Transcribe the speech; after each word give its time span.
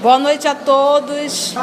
Boa 0.00 0.18
noite 0.20 0.46
a 0.46 0.54
todos. 0.54 1.54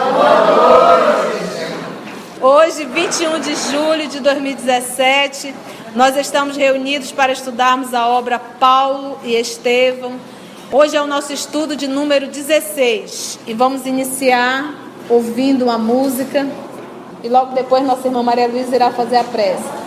Hoje, 2.42 2.84
21 2.84 3.40
de 3.40 3.56
julho 3.56 4.08
de 4.10 4.20
2017, 4.20 5.56
nós 5.96 6.18
estamos 6.18 6.58
reunidos 6.58 7.14
para 7.14 7.32
estudarmos 7.32 7.94
a 7.94 8.06
obra 8.10 8.38
Paulo 8.38 9.18
e 9.24 9.36
Estevão. 9.36 10.35
Hoje 10.72 10.98
é 10.98 11.02
o 11.02 11.06
nosso 11.06 11.32
estudo 11.32 11.76
de 11.76 11.88
número 11.88 12.28
16 12.28 13.40
e 13.46 13.54
vamos 13.54 13.86
iniciar 13.86 14.74
ouvindo 15.08 15.66
uma 15.66 15.78
música 15.78 16.48
e 17.24 17.30
logo 17.30 17.54
depois 17.54 17.86
nossa 17.86 18.08
irmã 18.08 18.24
Maria 18.24 18.48
Luísa 18.48 18.76
irá 18.76 18.90
fazer 18.90 19.18
a 19.18 19.24
prece. 19.24 19.85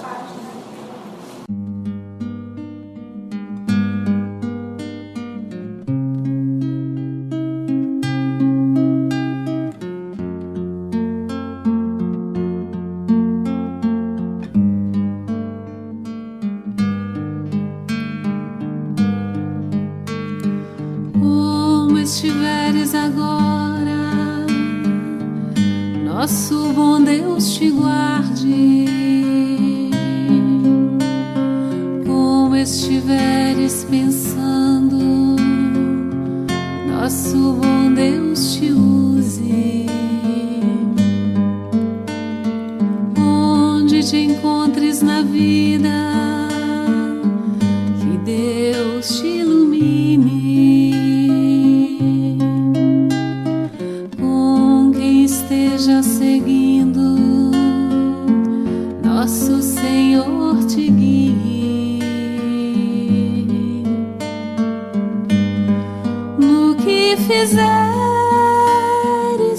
que 66.89 67.17
fizeres 67.19 67.69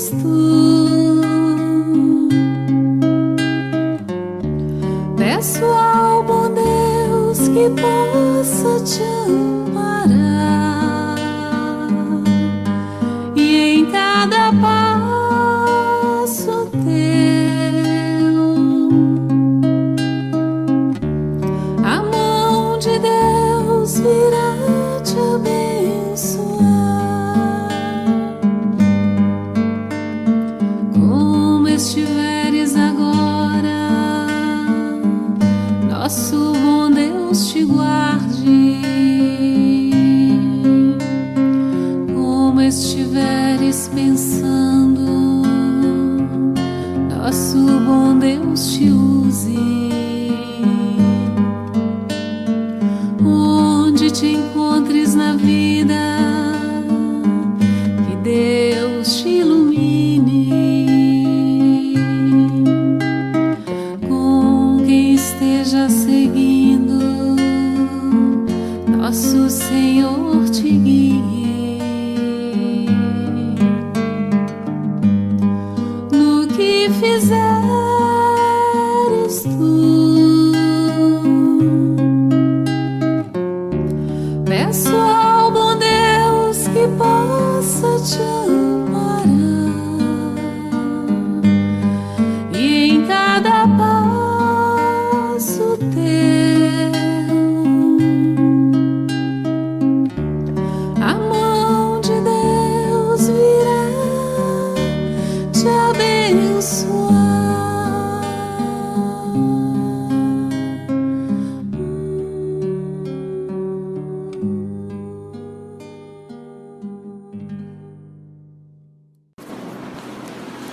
tu. 0.10 1.22
Peço 5.16 5.64
ao 5.66 6.24
bom 6.24 6.50
Deus 6.50 7.48
que 7.50 7.70
possa 7.80 8.84
te 8.84 9.04
amar. 9.04 9.59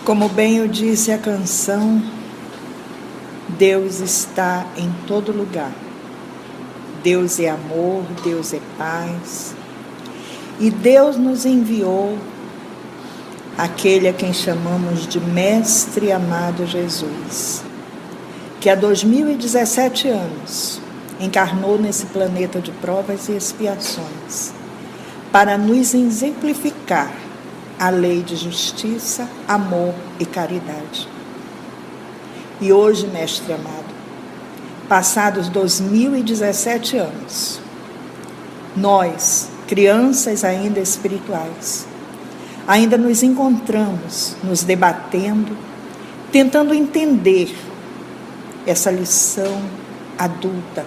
Como 0.07 0.29
bem 0.29 0.59
eu 0.59 0.69
disse 0.69 1.11
a 1.11 1.19
canção, 1.19 2.01
Deus 3.59 3.99
está 3.99 4.65
em 4.77 4.89
todo 5.05 5.33
lugar. 5.33 5.73
Deus 7.03 7.41
é 7.41 7.49
amor, 7.49 8.05
Deus 8.23 8.55
é 8.55 8.61
paz. 8.79 9.53
E 10.61 10.71
Deus 10.71 11.17
nos 11.17 11.45
enviou 11.45 12.17
aquele 13.59 14.07
a 14.07 14.13
quem 14.13 14.33
chamamos 14.33 15.09
de 15.09 15.19
Mestre 15.19 16.13
amado 16.13 16.65
Jesus, 16.69 17.65
que 18.61 18.71
há 18.71 18.77
2017 18.77 20.07
anos 20.07 20.81
encarnou 21.19 21.81
nesse 21.81 22.07
planeta 22.07 22.61
de 22.61 22.71
provas 22.71 23.29
e 23.29 23.33
expiações, 23.33 24.53
para 25.33 25.59
nos 25.59 25.95
exemplificar 25.95 27.26
a 27.79 27.91
lei 27.91 28.23
de 28.23 28.37
justiça, 28.37 29.29
amor 29.47 29.95
e 30.19 30.25
caridade. 30.25 31.09
E 32.61 32.73
hoje, 32.73 33.07
mestre 33.07 33.53
amado, 33.53 33.95
passados 34.89 35.49
2017 35.49 36.97
anos, 36.97 37.61
nós, 38.75 39.51
crianças 39.67 40.43
ainda 40.45 40.81
espirituais, 40.81 41.87
ainda 42.67 42.97
nos 42.97 43.23
encontramos 43.23 44.37
nos 44.43 44.63
debatendo, 44.63 45.57
tentando 46.33 46.73
entender 46.73 47.55
essa 48.67 48.91
lição 48.91 49.63
adulta, 50.19 50.85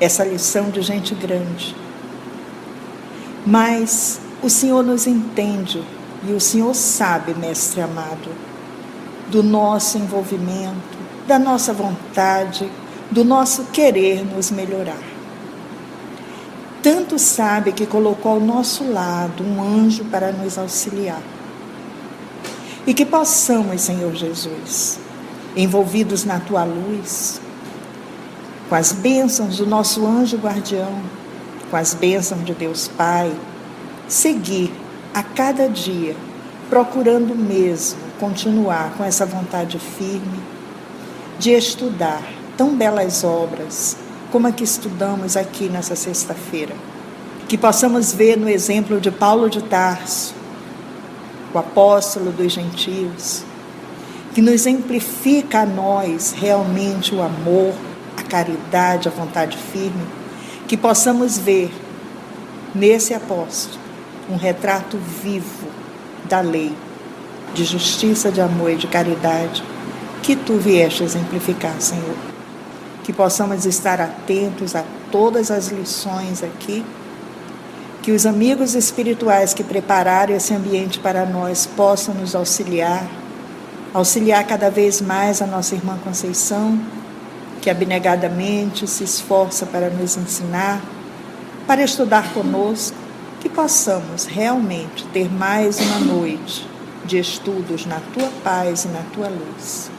essa 0.00 0.24
lição 0.24 0.70
de 0.70 0.80
gente 0.80 1.14
grande. 1.14 1.74
Mas 3.46 4.20
o 4.42 4.50
Senhor 4.50 4.82
nos 4.82 5.06
entende 5.06 5.82
e 6.26 6.32
o 6.32 6.40
Senhor 6.40 6.74
sabe, 6.74 7.34
Mestre 7.34 7.80
amado, 7.80 8.30
do 9.28 9.42
nosso 9.42 9.98
envolvimento, 9.98 10.98
da 11.26 11.38
nossa 11.38 11.72
vontade, 11.72 12.70
do 13.10 13.24
nosso 13.24 13.64
querer 13.64 14.24
nos 14.24 14.50
melhorar. 14.50 15.02
tanto 16.82 17.18
sabe 17.18 17.72
que 17.72 17.86
colocou 17.86 18.32
ao 18.32 18.40
nosso 18.40 18.84
lado 18.84 19.42
um 19.42 19.62
anjo 19.62 20.04
para 20.04 20.30
nos 20.30 20.58
auxiliar. 20.58 21.22
E 22.86 22.92
que 22.92 23.06
possamos, 23.06 23.80
Senhor 23.80 24.14
Jesus, 24.14 24.98
envolvidos 25.56 26.26
na 26.26 26.38
tua 26.40 26.62
luz, 26.64 27.40
com 28.68 28.74
as 28.74 28.92
bênçãos 28.92 29.56
do 29.56 29.66
nosso 29.66 30.06
anjo 30.06 30.36
guardião, 30.36 31.00
com 31.70 31.76
as 31.78 31.94
bênçãos 31.94 32.44
de 32.44 32.52
Deus 32.52 32.86
Pai, 32.86 33.32
seguir 34.08 34.72
a 35.12 35.22
cada 35.22 35.68
dia, 35.68 36.16
procurando 36.68 37.34
mesmo 37.34 38.00
continuar 38.18 38.94
com 38.96 39.04
essa 39.04 39.26
vontade 39.26 39.78
firme 39.78 40.40
de 41.38 41.50
estudar 41.50 42.22
tão 42.56 42.76
belas 42.76 43.24
obras 43.24 43.96
como 44.30 44.46
a 44.46 44.52
que 44.52 44.64
estudamos 44.64 45.36
aqui 45.36 45.68
nessa 45.68 45.94
sexta-feira. 45.94 46.74
Que 47.48 47.58
possamos 47.58 48.12
ver 48.12 48.36
no 48.36 48.48
exemplo 48.48 49.00
de 49.00 49.10
Paulo 49.10 49.50
de 49.50 49.62
Tarso, 49.62 50.34
o 51.52 51.58
apóstolo 51.58 52.32
dos 52.32 52.52
gentios, 52.52 53.44
que 54.34 54.40
nos 54.40 54.54
exemplifica 54.54 55.60
a 55.60 55.66
nós 55.66 56.32
realmente 56.32 57.14
o 57.14 57.22
amor, 57.22 57.74
a 58.16 58.22
caridade, 58.22 59.08
a 59.08 59.10
vontade 59.10 59.56
firme, 59.56 60.04
que 60.66 60.76
possamos 60.76 61.38
ver 61.38 61.70
nesse 62.74 63.14
apóstolo 63.14 63.83
um 64.28 64.36
retrato 64.36 64.98
vivo 65.22 65.68
da 66.28 66.40
lei, 66.40 66.72
de 67.54 67.64
justiça, 67.64 68.30
de 68.30 68.40
amor 68.40 68.72
e 68.72 68.76
de 68.76 68.86
caridade, 68.86 69.62
que 70.22 70.34
tu 70.34 70.54
vieste 70.58 71.02
exemplificar, 71.02 71.80
Senhor. 71.80 72.16
Que 73.02 73.12
possamos 73.12 73.66
estar 73.66 74.00
atentos 74.00 74.74
a 74.74 74.84
todas 75.10 75.50
as 75.50 75.68
lições 75.68 76.42
aqui 76.42 76.84
que 78.04 78.12
os 78.12 78.26
amigos 78.26 78.74
espirituais 78.74 79.54
que 79.54 79.64
prepararam 79.64 80.34
esse 80.34 80.52
ambiente 80.52 80.98
para 80.98 81.24
nós 81.24 81.64
possam 81.64 82.12
nos 82.12 82.34
auxiliar, 82.34 83.02
auxiliar 83.94 84.46
cada 84.46 84.70
vez 84.70 85.00
mais 85.00 85.40
a 85.40 85.46
nossa 85.46 85.74
irmã 85.74 85.98
Conceição, 86.04 86.78
que 87.62 87.70
abnegadamente 87.70 88.86
se 88.86 89.04
esforça 89.04 89.64
para 89.64 89.88
nos 89.88 90.18
ensinar, 90.18 90.82
para 91.66 91.82
estudar 91.82 92.34
conosco, 92.34 92.94
que 93.44 93.48
possamos 93.50 94.24
realmente 94.24 95.06
ter 95.08 95.30
mais 95.30 95.78
uma 95.78 95.98
noite 95.98 96.66
de 97.04 97.18
estudos 97.18 97.84
na 97.84 98.00
tua 98.14 98.30
paz 98.42 98.86
e 98.86 98.88
na 98.88 99.02
tua 99.12 99.28
luz. 99.28 99.90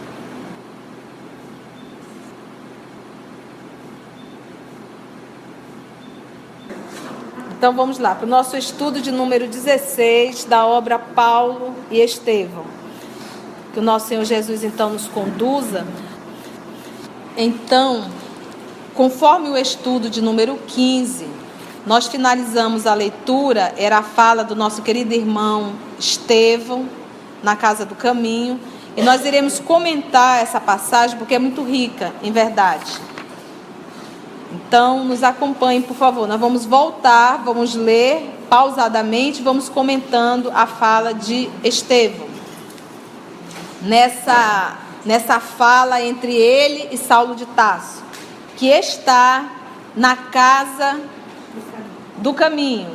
Então 7.55 7.71
vamos 7.75 7.99
lá, 7.99 8.15
para 8.15 8.25
o 8.25 8.29
nosso 8.29 8.57
estudo 8.57 8.99
de 8.99 9.11
número 9.11 9.47
16 9.47 10.45
da 10.45 10.65
obra 10.65 10.97
Paulo 10.97 11.75
e 11.91 11.99
Estevão. 12.01 12.65
Que 13.73 13.79
o 13.79 13.83
nosso 13.83 14.07
Senhor 14.07 14.25
Jesus 14.25 14.63
então 14.63 14.93
nos 14.93 15.07
conduza. 15.07 15.85
Então, 17.37 18.09
conforme 18.95 19.49
o 19.49 19.55
estudo 19.55 20.09
de 20.09 20.19
número 20.19 20.57
15, 20.65 21.34
nós 21.85 22.07
finalizamos 22.07 22.87
a 22.87 22.93
leitura, 22.93 23.73
era 23.77 23.99
a 23.99 24.03
fala 24.03 24.43
do 24.43 24.55
nosso 24.55 24.81
querido 24.81 25.13
irmão 25.13 25.73
Estevão, 25.99 26.89
na 27.43 27.55
Casa 27.55 27.85
do 27.85 27.93
Caminho, 27.93 28.59
e 28.97 29.03
nós 29.03 29.23
iremos 29.23 29.59
comentar 29.59 30.41
essa 30.41 30.59
passagem 30.59 31.17
porque 31.17 31.35
é 31.35 31.39
muito 31.39 31.63
rica, 31.63 32.11
em 32.23 32.31
verdade. 32.31 32.91
Então, 34.51 35.03
nos 35.03 35.21
acompanhem, 35.21 35.81
por 35.81 35.95
favor. 35.95 36.27
Nós 36.27 36.39
vamos 36.39 36.65
voltar, 36.65 37.43
vamos 37.43 37.75
ler 37.75 38.33
pausadamente, 38.49 39.43
vamos 39.43 39.69
comentando 39.69 40.49
a 40.55 40.65
fala 40.65 41.13
de 41.13 41.49
Estevão. 41.63 42.27
Nessa, 43.81 44.77
nessa 45.05 45.39
fala 45.39 46.01
entre 46.01 46.33
ele 46.33 46.89
e 46.91 46.97
Saulo 46.97 47.35
de 47.35 47.45
Tasso, 47.47 48.01
que 48.55 48.67
está 48.67 49.45
na 49.95 50.15
casa 50.15 50.99
do 52.25 52.33
caminho. 52.33 52.89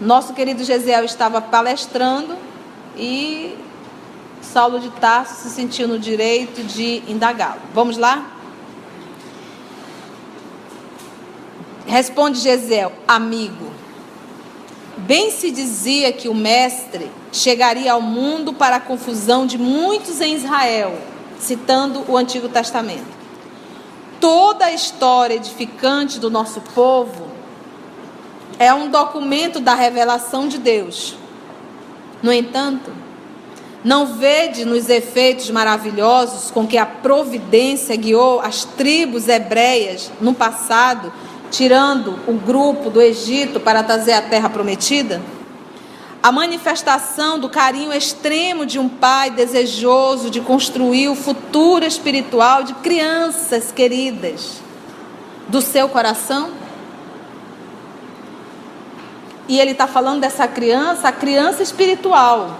Nosso 0.00 0.34
querido 0.34 0.62
Gesiel 0.62 1.04
estava 1.04 1.42
palestrando 1.42 2.36
e 2.96 3.58
Saulo 4.40 4.78
de 4.78 4.88
Tarso 4.90 5.42
se 5.42 5.50
sentiu 5.50 5.88
no 5.88 5.98
direito 5.98 6.62
de 6.62 7.02
indagá-lo. 7.08 7.60
Vamos 7.74 7.98
lá? 7.98 8.24
Responde 11.84 12.38
Gesiel, 12.38 12.92
amigo. 13.08 13.72
Bem 14.98 15.32
se 15.32 15.50
dizia 15.50 16.12
que 16.12 16.28
o 16.28 16.34
mestre 16.34 17.10
chegaria 17.32 17.94
ao 17.94 18.00
mundo 18.00 18.52
para 18.52 18.76
a 18.76 18.80
confusão 18.80 19.44
de 19.44 19.58
muitos 19.58 20.20
em 20.20 20.36
Israel, 20.36 20.96
citando 21.40 22.04
o 22.06 22.16
Antigo 22.16 22.48
Testamento. 22.48 23.10
Toda 24.20 24.66
a 24.66 24.72
história 24.72 25.34
edificante 25.34 26.20
do 26.20 26.30
nosso 26.30 26.60
povo 26.60 27.31
é 28.58 28.72
um 28.72 28.90
documento 28.90 29.60
da 29.60 29.74
revelação 29.74 30.48
de 30.48 30.58
Deus. 30.58 31.16
No 32.22 32.32
entanto, 32.32 32.92
não 33.84 34.06
vede 34.06 34.64
nos 34.64 34.88
efeitos 34.88 35.50
maravilhosos 35.50 36.50
com 36.50 36.66
que 36.66 36.78
a 36.78 36.86
providência 36.86 37.96
guiou 37.96 38.40
as 38.40 38.64
tribos 38.64 39.26
hebreias 39.26 40.10
no 40.20 40.32
passado 40.32 41.12
tirando 41.50 42.18
o 42.26 42.32
grupo 42.32 42.88
do 42.88 43.00
Egito 43.00 43.60
para 43.60 43.82
trazer 43.82 44.12
a 44.12 44.22
terra 44.22 44.48
prometida? 44.48 45.20
A 46.22 46.30
manifestação 46.30 47.38
do 47.38 47.48
carinho 47.48 47.92
extremo 47.92 48.64
de 48.64 48.78
um 48.78 48.88
pai 48.88 49.30
desejoso 49.30 50.30
de 50.30 50.40
construir 50.40 51.08
o 51.08 51.16
futuro 51.16 51.84
espiritual 51.84 52.62
de 52.62 52.74
crianças 52.74 53.72
queridas 53.72 54.62
do 55.48 55.60
seu 55.60 55.88
coração? 55.88 56.50
E 59.52 59.60
ele 59.60 59.72
está 59.72 59.86
falando 59.86 60.22
dessa 60.22 60.48
criança, 60.48 61.08
a 61.08 61.12
criança 61.12 61.62
espiritual. 61.62 62.56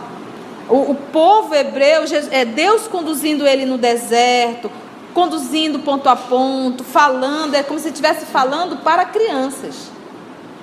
O, 0.69 0.91
o 0.91 0.95
povo 0.95 1.55
hebreu, 1.55 2.03
é 2.31 2.45
Deus 2.45 2.87
conduzindo 2.87 3.47
ele 3.47 3.65
no 3.65 3.79
deserto, 3.79 4.71
conduzindo 5.15 5.79
ponto 5.79 6.07
a 6.11 6.15
ponto, 6.15 6.85
falando, 6.85 7.55
é 7.55 7.63
como 7.63 7.81
se 7.81 7.89
estivesse 7.89 8.27
falando 8.27 8.77
para 8.83 9.07
crianças 9.07 9.91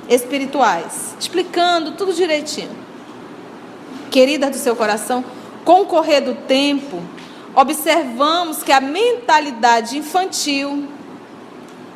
espirituais, 0.08 1.16
explicando 1.20 1.94
tudo 1.94 2.14
direitinho. 2.14 2.78
Querida 4.12 4.51
do 4.51 4.56
seu 4.56 4.75
coração, 4.75 5.25
com 5.65 5.82
o 5.82 5.86
correr 5.88 6.22
do 6.22 6.36
tempo, 6.36 7.01
observamos 7.56 8.62
que 8.62 8.72
a 8.72 8.80
mentalidade 8.80 9.98
infantil 9.98 10.88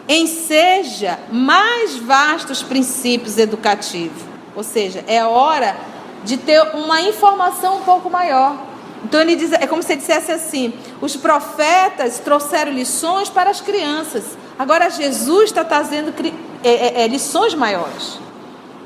enseja 0.07 1.19
mais 1.31 1.95
vastos 1.97 2.63
princípios 2.63 3.37
educativos. 3.37 4.32
Ou 4.55 4.63
seja, 4.63 5.03
é 5.07 5.23
hora 5.23 5.75
de 6.23 6.37
ter 6.37 6.61
uma 6.75 7.01
informação 7.01 7.77
um 7.77 7.81
pouco 7.81 8.09
maior 8.09 8.73
então 9.03 9.19
ele 9.19 9.35
diz, 9.35 9.51
é 9.51 9.67
como 9.67 9.83
se 9.83 9.91
ele 9.91 9.99
dissesse 9.99 10.31
assim: 10.31 10.73
os 11.01 11.15
profetas 11.15 12.19
trouxeram 12.19 12.71
lições 12.71 13.29
para 13.29 13.49
as 13.49 13.59
crianças. 13.59 14.37
Agora 14.57 14.89
Jesus 14.89 15.45
está 15.45 15.63
trazendo 15.63 16.13
é, 16.63 16.69
é, 16.69 17.01
é, 17.03 17.07
lições 17.07 17.53
maiores 17.53 18.19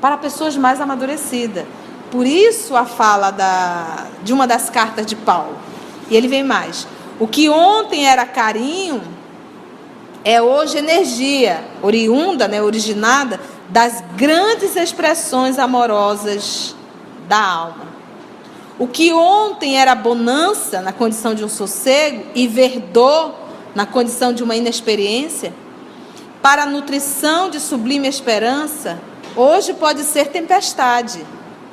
para 0.00 0.16
pessoas 0.16 0.56
mais 0.56 0.80
amadurecidas. 0.80 1.64
Por 2.10 2.26
isso 2.26 2.74
a 2.74 2.84
fala 2.84 3.30
da, 3.30 4.06
de 4.22 4.32
uma 4.32 4.46
das 4.46 4.70
cartas 4.70 5.06
de 5.06 5.14
Paulo. 5.14 5.56
E 6.10 6.16
ele 6.16 6.26
vem 6.26 6.42
mais. 6.42 6.86
O 7.20 7.28
que 7.28 7.48
ontem 7.48 8.06
era 8.06 8.24
carinho 8.24 9.02
é 10.24 10.40
hoje 10.40 10.78
energia, 10.78 11.64
oriunda, 11.82 12.48
né, 12.48 12.62
originada 12.62 13.38
das 13.68 14.02
grandes 14.16 14.76
expressões 14.76 15.58
amorosas 15.58 16.74
da 17.28 17.40
alma. 17.40 17.88
O 18.78 18.86
que 18.86 19.12
ontem 19.12 19.78
era 19.78 19.94
bonança 19.94 20.80
na 20.80 20.92
condição 20.92 21.34
de 21.34 21.44
um 21.44 21.48
sossego 21.48 22.24
e 22.34 22.46
verdor 22.46 23.34
na 23.74 23.84
condição 23.84 24.32
de 24.32 24.42
uma 24.42 24.56
inexperiência, 24.56 25.52
para 26.42 26.62
a 26.62 26.66
nutrição 26.66 27.50
de 27.50 27.60
sublime 27.60 28.08
esperança, 28.08 28.98
hoje 29.36 29.74
pode 29.74 30.02
ser 30.02 30.28
tempestade, 30.28 31.24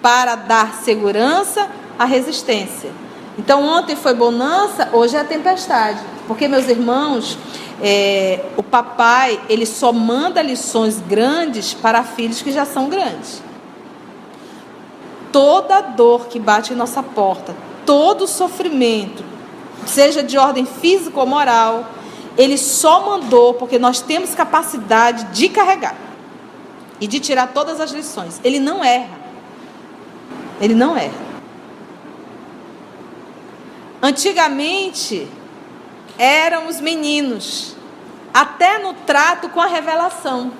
para 0.02 0.36
dar 0.36 0.74
segurança 0.84 1.68
à 1.98 2.06
resistência. 2.06 2.92
Então, 3.38 3.64
ontem 3.64 3.96
foi 3.96 4.14
bonança, 4.14 4.90
hoje 4.94 5.16
é 5.16 5.24
tempestade. 5.24 6.00
Porque, 6.28 6.48
meus 6.48 6.68
irmãos, 6.68 7.38
é, 7.82 8.46
o 8.58 8.63
papai, 8.63 9.39
ele 9.50 9.65
só 9.65 9.91
manda 9.91 10.41
lições 10.41 11.00
grandes 11.00 11.74
para 11.74 12.03
filhos 12.03 12.41
que 12.41 12.51
já 12.51 12.65
são 12.65 12.89
grandes 12.89 13.44
toda 15.36 15.82
dor 15.82 16.27
que 16.27 16.39
bate 16.39 16.72
em 16.72 16.77
nossa 16.77 17.03
porta, 17.03 17.53
todo 17.86 18.25
sofrimento, 18.25 19.22
seja 19.86 20.24
de 20.24 20.38
ordem 20.38 20.65
física 20.65 21.20
ou 21.20 21.27
moral, 21.27 21.89
ele 22.38 22.58
só 22.58 23.05
mandou 23.05 23.53
porque 23.53 23.77
nós 23.77 24.00
temos 24.00 24.34
capacidade 24.34 25.25
de 25.34 25.50
carregar. 25.50 25.98
e 27.01 27.08
de 27.08 27.20
tirar 27.20 27.48
todas 27.48 27.82
as 27.82 27.91
lições. 27.91 28.39
Ele 28.41 28.58
não 28.58 28.82
erra. 28.82 29.20
Ele 30.62 30.74
não 30.74 30.96
erra. 30.96 31.25
Antigamente 34.01 35.27
eram 36.18 36.68
os 36.68 36.80
meninos, 36.80 37.76
até 38.34 38.80
no 38.80 38.94
trato 38.94 39.50
com 39.50 39.62
a 39.62 39.68
revelação. 39.68 40.52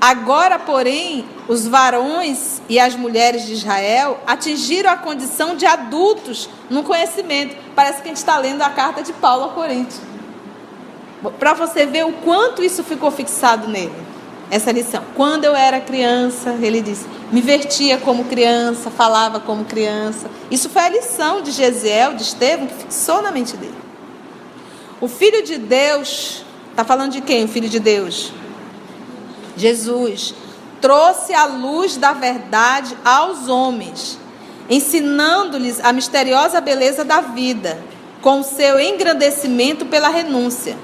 Agora, 0.00 0.58
porém, 0.58 1.26
os 1.46 1.68
varões 1.68 2.62
e 2.70 2.80
as 2.80 2.96
mulheres 2.96 3.44
de 3.44 3.52
Israel 3.52 4.18
atingiram 4.26 4.90
a 4.90 4.96
condição 4.96 5.54
de 5.54 5.66
adultos 5.66 6.48
no 6.70 6.82
conhecimento. 6.82 7.54
Parece 7.74 8.00
que 8.00 8.08
a 8.08 8.10
gente 8.10 8.16
está 8.16 8.38
lendo 8.38 8.62
a 8.62 8.70
carta 8.70 9.02
de 9.02 9.12
Paulo 9.12 9.44
a 9.44 9.48
Coríntios. 9.50 10.00
Para 11.38 11.52
você 11.52 11.84
ver 11.84 12.06
o 12.06 12.12
quanto 12.12 12.62
isso 12.62 12.82
ficou 12.82 13.10
fixado 13.10 13.68
nele, 13.68 13.92
essa 14.50 14.72
lição. 14.72 15.04
Quando 15.14 15.44
eu 15.44 15.54
era 15.54 15.78
criança, 15.78 16.56
ele 16.62 16.80
disse, 16.80 17.04
me 17.32 17.40
vertia 17.40 17.98
como 17.98 18.24
criança, 18.24 18.90
falava 18.90 19.38
como 19.38 19.64
criança. 19.64 20.28
Isso 20.50 20.68
foi 20.68 20.82
a 20.82 20.88
lição 20.88 21.42
de 21.42 21.52
Gesiel, 21.52 22.14
de 22.14 22.22
Estevão, 22.22 22.66
que 22.66 22.74
fixou 22.74 23.22
na 23.22 23.30
mente 23.30 23.56
dele. 23.56 23.78
O 25.00 25.08
Filho 25.08 25.42
de 25.42 25.56
Deus, 25.56 26.44
está 26.70 26.84
falando 26.84 27.12
de 27.12 27.20
quem 27.20 27.44
o 27.44 27.48
Filho 27.48 27.68
de 27.68 27.78
Deus? 27.78 28.32
Jesus 29.56 30.34
trouxe 30.80 31.34
a 31.34 31.44
luz 31.46 31.96
da 31.96 32.12
verdade 32.12 32.96
aos 33.04 33.48
homens, 33.48 34.18
ensinando-lhes 34.68 35.78
a 35.84 35.92
misteriosa 35.92 36.60
beleza 36.60 37.04
da 37.04 37.20
vida, 37.20 37.78
com 38.20 38.42
seu 38.42 38.80
engrandecimento 38.80 39.86
pela 39.86 40.08
renúncia. 40.08 40.76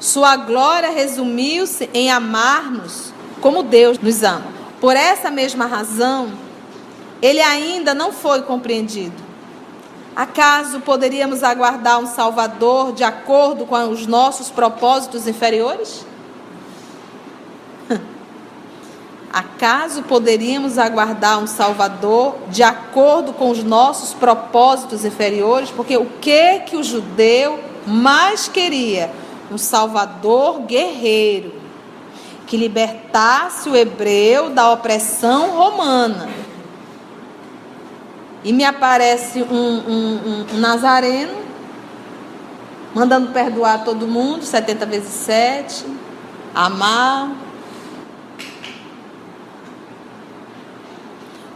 Sua 0.00 0.36
glória 0.36 0.90
resumiu-se 0.90 1.88
em 1.94 2.10
amar-nos 2.10 3.12
como 3.40 3.62
Deus 3.62 3.98
nos 3.98 4.22
ama. 4.22 4.55
Por 4.80 4.94
essa 4.94 5.30
mesma 5.30 5.66
razão, 5.66 6.32
ele 7.22 7.40
ainda 7.40 7.94
não 7.94 8.12
foi 8.12 8.42
compreendido. 8.42 9.24
Acaso 10.14 10.80
poderíamos 10.80 11.42
aguardar 11.42 11.98
um 11.98 12.06
Salvador 12.06 12.92
de 12.92 13.04
acordo 13.04 13.66
com 13.66 13.90
os 13.90 14.06
nossos 14.06 14.50
propósitos 14.50 15.26
inferiores? 15.26 16.06
Acaso 19.32 20.02
poderíamos 20.02 20.78
aguardar 20.78 21.38
um 21.38 21.46
Salvador 21.46 22.36
de 22.48 22.62
acordo 22.62 23.32
com 23.32 23.50
os 23.50 23.62
nossos 23.62 24.14
propósitos 24.14 25.04
inferiores? 25.04 25.70
Porque 25.70 25.96
o 25.96 26.06
que 26.20 26.60
que 26.60 26.76
o 26.76 26.82
judeu 26.82 27.60
mais 27.86 28.48
queria? 28.48 29.10
Um 29.50 29.58
Salvador 29.58 30.60
guerreiro 30.60 31.55
que 32.46 32.56
libertasse 32.56 33.68
o 33.68 33.76
hebreu 33.76 34.50
da 34.50 34.70
opressão 34.72 35.50
romana. 35.50 36.28
E 38.44 38.52
me 38.52 38.64
aparece 38.64 39.42
um, 39.42 39.54
um, 39.54 40.20
um, 40.26 40.46
um 40.54 40.58
nazareno 40.58 41.46
mandando 42.94 43.30
perdoar 43.32 43.84
todo 43.84 44.06
mundo, 44.06 44.42
70 44.42 44.86
vezes 44.86 45.12
7, 45.12 45.84
amar, 46.54 47.30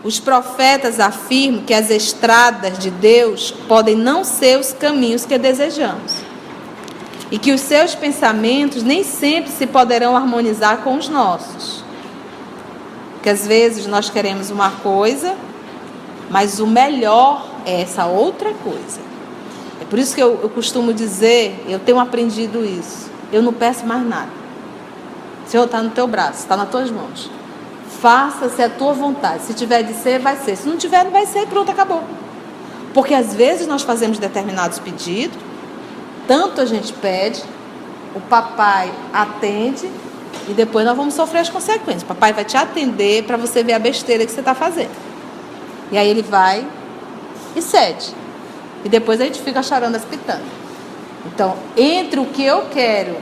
Os 0.03 0.19
profetas 0.19 0.99
afirmam 0.99 1.63
que 1.63 1.75
as 1.75 1.91
estradas 1.91 2.79
de 2.79 2.91
Deus 2.91 3.51
podem 3.69 3.95
não 3.95 4.25
ser 4.25 4.59
os 4.59 4.73
caminhos 4.73 5.27
que 5.27 5.37
desejamos. 5.37 6.30
E 7.31 7.39
que 7.39 7.53
os 7.53 7.61
seus 7.61 7.95
pensamentos 7.95 8.83
nem 8.83 9.05
sempre 9.05 9.51
se 9.51 9.67
poderão 9.67 10.17
harmonizar 10.17 10.79
com 10.79 10.97
os 10.97 11.09
nossos. 11.09 11.85
Porque 13.15 13.29
às 13.29 13.47
vezes 13.47 13.87
nós 13.87 14.11
queremos 14.11 14.51
uma 14.51 14.71
coisa, 14.71 15.37
mas 16.29 16.59
o 16.59 16.67
melhor 16.67 17.47
é 17.65 17.83
essa 17.83 18.07
outra 18.07 18.53
coisa. 18.55 19.01
É 19.81 19.85
por 19.85 19.99
isso 19.99 20.15
que 20.15 20.23
eu, 20.23 20.41
eu 20.43 20.51
costumo 20.51 20.93
dizer, 20.93 21.65
eu 21.69 21.79
tenho 21.79 22.01
aprendido 22.01 22.65
isso. 22.65 23.11
Eu 23.33 23.43
não 23.43 23.53
peço 23.53 23.87
mais 23.87 24.07
nada. 24.07 24.41
Senhor 25.51 25.65
está 25.65 25.83
no 25.83 25.91
teu 25.91 26.07
braço, 26.07 26.39
está 26.39 26.57
nas 26.57 26.69
tuas 26.69 26.91
mãos. 26.93 27.29
Faça-se 28.01 28.63
a 28.63 28.69
tua 28.69 28.93
vontade. 28.93 29.43
Se 29.43 29.53
tiver 29.53 29.83
de 29.83 29.95
ser, 29.95 30.21
vai 30.21 30.37
ser. 30.37 30.57
Se 30.57 30.69
não 30.69 30.77
tiver, 30.77 31.05
não 31.05 31.11
vai 31.11 31.27
ser. 31.27 31.45
Pronto, 31.49 31.71
acabou. 31.73 32.05
Porque 32.95 33.13
às 33.13 33.35
vezes 33.35 33.67
nós 33.67 33.83
fazemos 33.83 34.19
determinados 34.19 34.79
pedidos, 34.79 35.37
tanto 36.31 36.61
a 36.61 36.65
gente 36.65 36.93
pede, 36.93 37.43
o 38.15 38.21
papai 38.21 38.89
atende 39.13 39.91
e 40.49 40.53
depois 40.53 40.87
nós 40.87 40.97
vamos 40.97 41.15
sofrer 41.15 41.41
as 41.41 41.49
consequências. 41.49 42.05
O 42.05 42.07
papai 42.07 42.33
vai 42.33 42.45
te 42.45 42.57
atender 42.57 43.25
para 43.25 43.37
você 43.37 43.65
ver 43.65 43.73
a 43.73 43.81
besteira 43.81 44.25
que 44.25 44.31
você 44.31 44.39
está 44.39 44.55
fazendo. 44.55 44.93
E 45.91 45.99
aí 45.99 46.09
ele 46.09 46.23
vai 46.23 46.65
e 47.57 47.61
cede. 47.61 48.15
E 48.85 48.89
depois 48.89 49.21
a 49.21 49.25
gente 49.25 49.43
fica 49.43 49.61
chorando 49.61 49.97
as 49.97 50.05
pitangas. 50.05 50.47
Então, 51.27 51.57
entre 51.77 52.21
o 52.21 52.27
que 52.27 52.45
eu 52.45 52.67
quero 52.73 53.17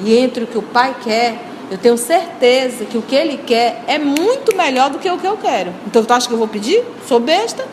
e 0.00 0.18
entre 0.18 0.42
o 0.42 0.46
que 0.48 0.58
o 0.58 0.62
pai 0.62 0.96
quer, 1.04 1.40
eu 1.70 1.78
tenho 1.78 1.96
certeza 1.96 2.86
que 2.86 2.98
o 2.98 3.02
que 3.02 3.14
ele 3.14 3.36
quer 3.36 3.84
é 3.86 4.00
muito 4.00 4.56
melhor 4.56 4.90
do 4.90 4.98
que 4.98 5.08
o 5.08 5.16
que 5.16 5.28
eu 5.28 5.36
quero. 5.36 5.72
Então 5.86 6.04
tu 6.04 6.12
acha 6.12 6.26
que 6.26 6.34
eu 6.34 6.38
vou 6.38 6.48
pedir? 6.48 6.82
Sou 7.06 7.20
besta? 7.20 7.64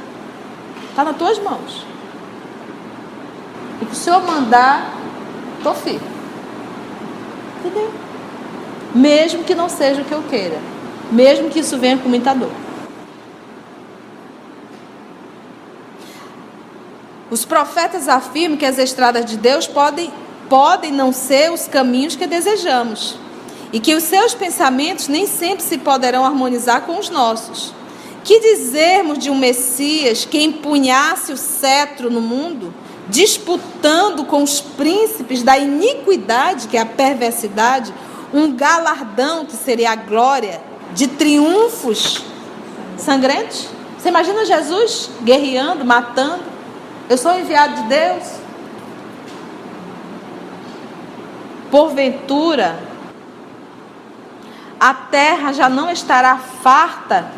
Está 0.92 1.04
nas 1.04 1.18
tuas 1.18 1.40
mãos. 1.40 1.93
E 3.84 3.86
que 3.86 3.92
o 3.92 3.96
Senhor 3.96 4.24
mandar, 4.24 4.94
tô 5.62 5.74
firme. 5.74 6.08
Entendeu? 7.60 7.92
Mesmo 8.96 9.44
que 9.44 9.54
não 9.54 9.68
seja 9.68 10.02
o 10.02 10.06
que 10.06 10.14
eu 10.14 10.24
queira. 10.24 10.58
Mesmo 11.12 11.50
que 11.50 11.60
isso 11.60 11.78
venha 11.78 11.98
com 11.98 12.08
muita 12.08 12.34
dor. 12.34 12.52
Os 17.30 17.44
profetas 17.44 18.08
afirmam 18.08 18.58
que 18.58 18.66
as 18.66 18.78
estradas 18.78 19.26
de 19.26 19.36
Deus 19.36 19.68
podem, 19.68 20.14
podem 20.48 20.94
não 20.94 21.12
ser 21.12 21.52
os 21.52 21.68
caminhos 21.68 22.16
que 22.16 22.26
desejamos 22.26 23.18
e 23.74 23.82
que 23.82 23.96
os 23.96 24.04
seus 24.04 24.34
pensamentos 24.34 25.10
nem 25.10 25.28
sempre 25.28 25.62
se 25.62 25.78
poderão 25.78 26.24
harmonizar 26.24 26.84
com 26.84 26.98
os 26.98 27.10
nossos. 27.10 27.74
Que 28.24 28.40
dizermos 28.40 29.18
de 29.18 29.30
um 29.30 29.36
Messias 29.36 30.24
que 30.24 30.42
empunhasse 30.42 31.34
o 31.34 31.38
cetro 31.38 32.10
no 32.10 32.22
mundo, 32.22 32.74
disputando 33.10 34.26
com 34.26 34.44
os 34.44 34.62
príncipes 34.62 35.44
da 35.44 35.58
iniquidade, 35.58 36.68
que 36.68 36.78
é 36.78 36.82
a 36.82 36.86
perversidade, 36.86 37.94
um 38.34 38.56
galardão 38.56 39.46
que 39.46 39.56
seria 39.56 39.92
a 39.92 39.96
glória 39.96 40.62
de 40.94 41.08
triunfos 41.08 42.24
sangrentos? 42.98 43.68
Você 43.98 44.10
imagina 44.10 44.46
Jesus 44.46 45.10
guerreando, 45.22 45.86
matando? 45.86 46.44
Eu 47.10 47.18
sou 47.18 47.34
enviado 47.38 47.76
de 47.76 47.84
Deus? 47.84 48.24
Porventura, 51.70 52.80
a 54.80 54.94
terra 54.94 55.54
já 55.54 55.70
não 55.70 55.90
estará 55.90 56.38
farta 56.38 57.32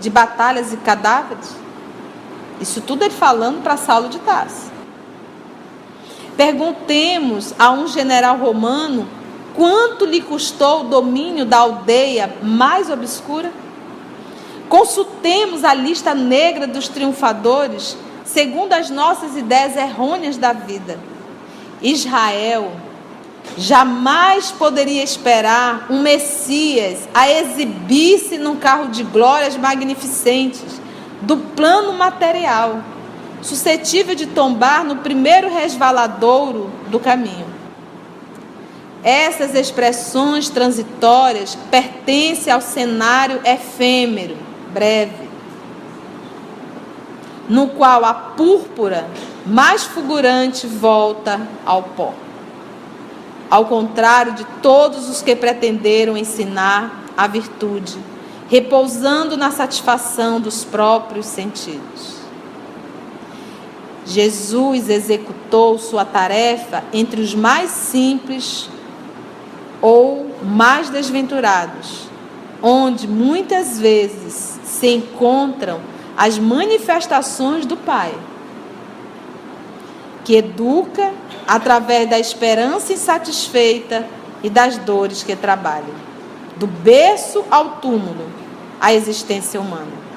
de 0.00 0.08
batalhas 0.10 0.72
e 0.72 0.76
cadáveres? 0.78 1.54
Isso 2.60 2.80
tudo 2.80 3.04
ele 3.04 3.14
falando 3.14 3.62
para 3.62 3.76
Saulo 3.76 4.08
de 4.08 4.18
Tarso. 4.18 4.77
Perguntemos 6.38 7.52
a 7.58 7.72
um 7.72 7.88
general 7.88 8.36
romano 8.36 9.08
quanto 9.56 10.04
lhe 10.04 10.20
custou 10.20 10.82
o 10.82 10.84
domínio 10.84 11.44
da 11.44 11.58
aldeia 11.58 12.32
mais 12.40 12.88
obscura? 12.88 13.52
Consultemos 14.68 15.64
a 15.64 15.74
lista 15.74 16.14
negra 16.14 16.64
dos 16.64 16.86
triunfadores, 16.86 17.96
segundo 18.24 18.72
as 18.72 18.88
nossas 18.88 19.36
ideias 19.36 19.74
errôneas 19.74 20.36
da 20.36 20.52
vida. 20.52 21.00
Israel 21.82 22.70
jamais 23.56 24.52
poderia 24.52 25.02
esperar 25.02 25.88
um 25.90 26.02
Messias 26.02 27.08
a 27.12 27.28
exibir-se 27.28 28.38
num 28.38 28.54
carro 28.54 28.90
de 28.90 29.02
glórias 29.02 29.56
magnificentes 29.56 30.80
do 31.20 31.36
plano 31.36 31.94
material, 31.94 32.80
suscetível 33.42 34.14
de 34.14 34.26
tombar 34.26 34.84
no 34.84 34.96
primeiro 34.96 35.48
resvaladouro 35.48 36.70
do 36.88 36.98
caminho. 36.98 37.46
Essas 39.02 39.54
expressões 39.54 40.48
transitórias 40.48 41.56
pertencem 41.70 42.52
ao 42.52 42.60
cenário 42.60 43.40
efêmero, 43.44 44.36
breve, 44.72 45.28
no 47.48 47.68
qual 47.68 48.04
a 48.04 48.12
púrpura 48.12 49.08
mais 49.46 49.84
fulgurante 49.84 50.66
volta 50.66 51.40
ao 51.64 51.82
pó 51.82 52.12
ao 53.50 53.64
contrário 53.64 54.34
de 54.34 54.44
todos 54.62 55.08
os 55.08 55.22
que 55.22 55.34
pretenderam 55.34 56.16
ensinar 56.16 57.04
a 57.16 57.26
virtude, 57.26 57.98
repousando 58.48 59.36
na 59.36 59.50
satisfação 59.50 60.40
dos 60.40 60.64
próprios 60.64 61.26
sentidos. 61.26 62.17
Jesus 64.08 64.88
executou 64.88 65.78
sua 65.78 66.02
tarefa 66.02 66.82
entre 66.94 67.20
os 67.20 67.34
mais 67.34 67.70
simples 67.70 68.70
ou 69.82 70.34
mais 70.42 70.88
desventurados, 70.88 72.08
onde 72.62 73.06
muitas 73.06 73.78
vezes 73.78 74.58
se 74.64 74.88
encontram 74.88 75.78
as 76.16 76.38
manifestações 76.38 77.66
do 77.66 77.76
Pai, 77.76 78.14
que 80.24 80.36
educa 80.36 81.12
através 81.46 82.08
da 82.08 82.18
esperança 82.18 82.94
insatisfeita 82.94 84.06
e 84.42 84.48
das 84.48 84.78
dores 84.78 85.22
que 85.22 85.36
trabalham, 85.36 85.94
do 86.56 86.66
berço 86.66 87.44
ao 87.50 87.76
túmulo, 87.76 88.26
a 88.80 88.94
existência 88.94 89.60
humana. 89.60 90.07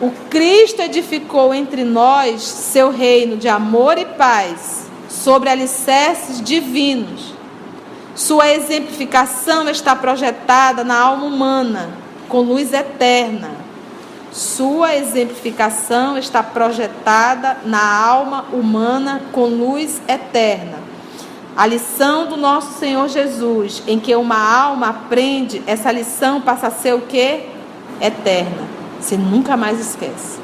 O 0.00 0.12
Cristo 0.30 0.80
edificou 0.80 1.52
entre 1.52 1.82
nós 1.82 2.42
seu 2.42 2.88
reino 2.88 3.36
de 3.36 3.48
amor 3.48 3.98
e 3.98 4.04
paz 4.04 4.88
sobre 5.08 5.50
alicerces 5.50 6.40
divinos. 6.40 7.34
Sua 8.14 8.48
exemplificação 8.48 9.68
está 9.68 9.96
projetada 9.96 10.84
na 10.84 10.96
alma 10.96 11.26
humana, 11.26 11.90
com 12.28 12.42
luz 12.42 12.72
eterna. 12.72 13.50
Sua 14.30 14.94
exemplificação 14.94 16.16
está 16.16 16.44
projetada 16.44 17.56
na 17.64 17.82
alma 17.82 18.44
humana 18.52 19.20
com 19.32 19.46
luz 19.46 20.00
eterna. 20.06 20.78
A 21.56 21.66
lição 21.66 22.26
do 22.26 22.36
nosso 22.36 22.78
Senhor 22.78 23.08
Jesus, 23.08 23.82
em 23.84 23.98
que 23.98 24.14
uma 24.14 24.38
alma 24.38 24.90
aprende, 24.90 25.60
essa 25.66 25.90
lição 25.90 26.40
passa 26.40 26.68
a 26.68 26.70
ser 26.70 26.94
o 26.94 27.00
que? 27.00 27.46
Eterna. 28.00 28.77
Você 29.00 29.16
nunca 29.16 29.56
mais 29.56 29.80
esquece. 29.80 30.38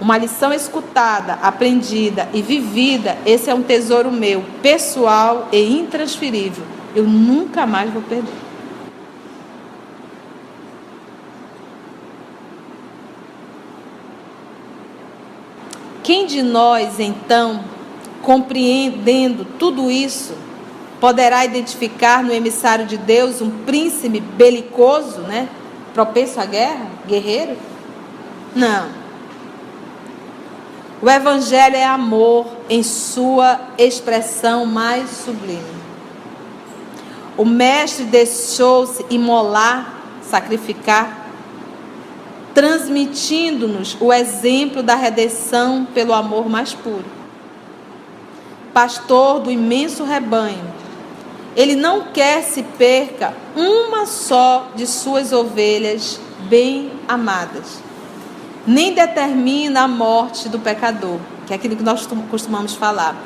Uma 0.00 0.16
lição 0.16 0.52
escutada, 0.52 1.34
aprendida 1.42 2.28
e 2.32 2.40
vivida, 2.40 3.18
esse 3.26 3.50
é 3.50 3.54
um 3.54 3.62
tesouro 3.62 4.12
meu, 4.12 4.44
pessoal 4.62 5.48
e 5.50 5.60
intransferível. 5.60 6.64
Eu 6.94 7.04
nunca 7.04 7.66
mais 7.66 7.92
vou 7.92 8.02
perder. 8.02 8.32
Quem 16.08 16.26
de 16.26 16.42
nós, 16.42 16.98
então, 17.00 17.62
compreendendo 18.22 19.44
tudo 19.44 19.90
isso, 19.90 20.32
poderá 21.00 21.44
identificar 21.44 22.22
no 22.22 22.32
emissário 22.32 22.86
de 22.86 22.96
Deus 22.96 23.42
um 23.42 23.50
príncipe 23.50 24.20
belicoso, 24.20 25.20
né? 25.20 25.48
Propenso 25.98 26.40
à 26.40 26.44
guerra, 26.44 26.86
guerreiro? 27.08 27.56
Não. 28.54 28.88
O 31.02 31.10
Evangelho 31.10 31.74
é 31.74 31.84
amor 31.84 32.46
em 32.70 32.84
sua 32.84 33.60
expressão 33.76 34.64
mais 34.64 35.10
sublime. 35.10 35.76
O 37.36 37.44
Mestre 37.44 38.04
deixou-se 38.04 39.04
imolar, 39.10 39.92
sacrificar, 40.22 41.30
transmitindo-nos 42.54 43.96
o 44.00 44.12
exemplo 44.12 44.84
da 44.84 44.94
redenção 44.94 45.84
pelo 45.92 46.14
amor 46.14 46.48
mais 46.48 46.74
puro. 46.74 47.06
Pastor 48.72 49.40
do 49.40 49.50
imenso 49.50 50.04
rebanho, 50.04 50.62
ele 51.58 51.74
não 51.74 52.02
quer 52.12 52.44
se 52.44 52.62
perca 52.62 53.34
uma 53.56 54.06
só 54.06 54.68
de 54.76 54.86
suas 54.86 55.32
ovelhas 55.32 56.20
bem 56.48 56.92
amadas, 57.08 57.82
nem 58.64 58.94
determina 58.94 59.82
a 59.82 59.88
morte 59.88 60.48
do 60.48 60.60
pecador, 60.60 61.18
que 61.48 61.52
é 61.52 61.56
aquilo 61.56 61.74
que 61.74 61.82
nós 61.82 62.08
costumamos 62.30 62.76
falar. 62.76 63.16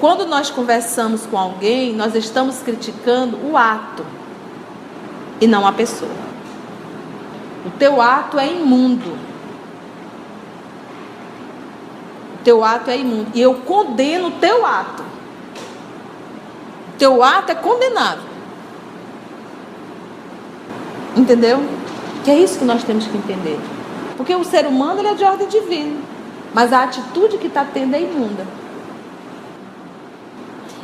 Quando 0.00 0.26
nós 0.26 0.50
conversamos 0.50 1.24
com 1.24 1.38
alguém, 1.38 1.92
nós 1.92 2.16
estamos 2.16 2.58
criticando 2.58 3.38
o 3.46 3.56
ato 3.56 4.04
e 5.40 5.46
não 5.46 5.64
a 5.64 5.70
pessoa. 5.72 6.10
O 7.64 7.70
teu 7.78 8.02
ato 8.02 8.40
é 8.40 8.52
imundo. 8.52 9.16
O 12.34 12.42
teu 12.42 12.64
ato 12.64 12.90
é 12.90 12.98
imundo. 12.98 13.30
E 13.34 13.40
eu 13.40 13.54
condeno 13.54 14.28
o 14.28 14.32
teu 14.32 14.66
ato. 14.66 15.13
Teu 16.98 17.22
ato 17.22 17.52
é 17.52 17.54
condenável. 17.54 18.34
Entendeu? 21.16 21.64
Que 22.24 22.30
é 22.30 22.38
isso 22.38 22.58
que 22.58 22.64
nós 22.64 22.82
temos 22.84 23.06
que 23.06 23.16
entender. 23.16 23.58
Porque 24.16 24.34
o 24.34 24.44
ser 24.44 24.66
humano 24.66 25.00
ele 25.00 25.08
é 25.08 25.14
de 25.14 25.24
ordem 25.24 25.48
divina. 25.48 26.00
Mas 26.52 26.72
a 26.72 26.84
atitude 26.84 27.38
que 27.38 27.48
está 27.48 27.64
tendo 27.64 27.94
é 27.94 28.00
imunda. 28.00 28.46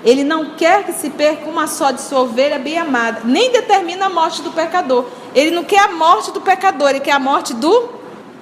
Ele 0.02 0.24
não 0.24 0.56
quer 0.56 0.84
que 0.84 0.92
se 0.92 1.10
perca 1.10 1.48
uma 1.48 1.66
só 1.66 1.90
de 1.90 2.00
sua 2.00 2.20
ovelha 2.20 2.58
bem 2.58 2.78
amada. 2.78 3.20
Nem 3.24 3.52
determina 3.52 4.06
a 4.06 4.10
morte 4.10 4.40
do 4.42 4.50
pecador. 4.50 5.06
Ele 5.34 5.50
não 5.50 5.62
quer 5.62 5.80
a 5.80 5.92
morte 5.92 6.32
do 6.32 6.40
pecador, 6.40 6.90
ele 6.90 7.00
quer 7.00 7.12
a 7.12 7.18
morte 7.18 7.54
do 7.54 7.70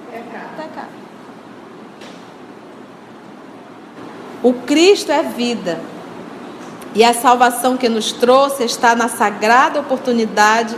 pecado. 0.09 0.55
pecado. 0.55 0.87
O 4.41 4.53
Cristo 4.53 5.11
é 5.11 5.21
vida. 5.21 5.79
E 6.95 7.03
a 7.03 7.13
salvação 7.13 7.77
que 7.77 7.87
nos 7.87 8.11
trouxe 8.11 8.63
está 8.63 8.95
na 8.95 9.07
sagrada 9.07 9.79
oportunidade 9.79 10.75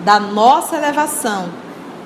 da 0.00 0.18
nossa 0.18 0.76
elevação, 0.76 1.50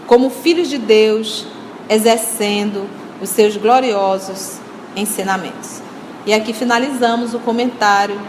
como 0.06 0.28
filhos 0.28 0.68
de 0.68 0.78
Deus, 0.78 1.46
exercendo 1.88 2.88
os 3.22 3.28
seus 3.28 3.56
gloriosos 3.56 4.58
ensinamentos. 4.96 5.80
E 6.26 6.34
aqui 6.34 6.52
finalizamos 6.52 7.34
o 7.34 7.38
comentário 7.38 8.20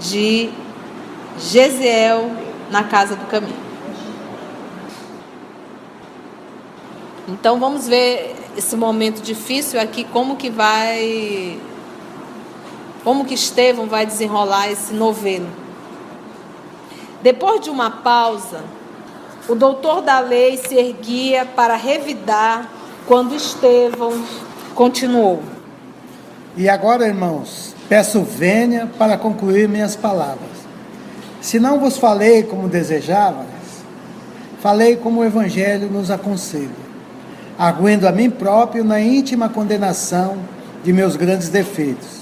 de 0.00 0.50
Gesiel 1.38 2.30
na 2.70 2.84
Casa 2.84 3.16
do 3.16 3.26
Caminho. 3.26 3.68
Então 7.26 7.58
vamos 7.58 7.86
ver 7.86 8.36
esse 8.56 8.76
momento 8.76 9.20
difícil 9.20 9.80
aqui, 9.80 10.04
como 10.04 10.36
que 10.36 10.50
vai 10.50 11.58
como 13.04 13.24
que 13.24 13.34
Estevão 13.34 13.86
vai 13.86 14.04
desenrolar 14.04 14.70
esse 14.70 14.92
novelo. 14.92 15.48
Depois 17.22 17.60
de 17.60 17.70
uma 17.70 17.90
pausa, 17.90 18.60
o 19.48 19.54
doutor 19.54 20.02
da 20.02 20.20
lei 20.20 20.56
se 20.56 20.74
erguia 20.74 21.46
para 21.46 21.76
revidar 21.76 22.70
quando 23.06 23.34
Estevão 23.34 24.22
continuou. 24.74 25.42
E 26.56 26.68
agora, 26.68 27.06
irmãos, 27.06 27.74
peço 27.88 28.22
venha 28.22 28.88
para 28.98 29.16
concluir 29.16 29.68
minhas 29.68 29.96
palavras. 29.96 30.58
Se 31.40 31.58
não 31.58 31.78
vos 31.78 31.96
falei 31.96 32.42
como 32.42 32.68
desejavas, 32.68 33.46
falei 34.60 34.96
como 34.96 35.20
o 35.20 35.24
Evangelho 35.24 35.88
nos 35.88 36.10
aconselha, 36.10 36.68
arguendo 37.56 38.06
a 38.06 38.12
mim 38.12 38.28
próprio 38.28 38.84
na 38.84 39.00
íntima 39.00 39.48
condenação 39.48 40.36
de 40.84 40.92
meus 40.92 41.16
grandes 41.16 41.48
defeitos 41.48 42.17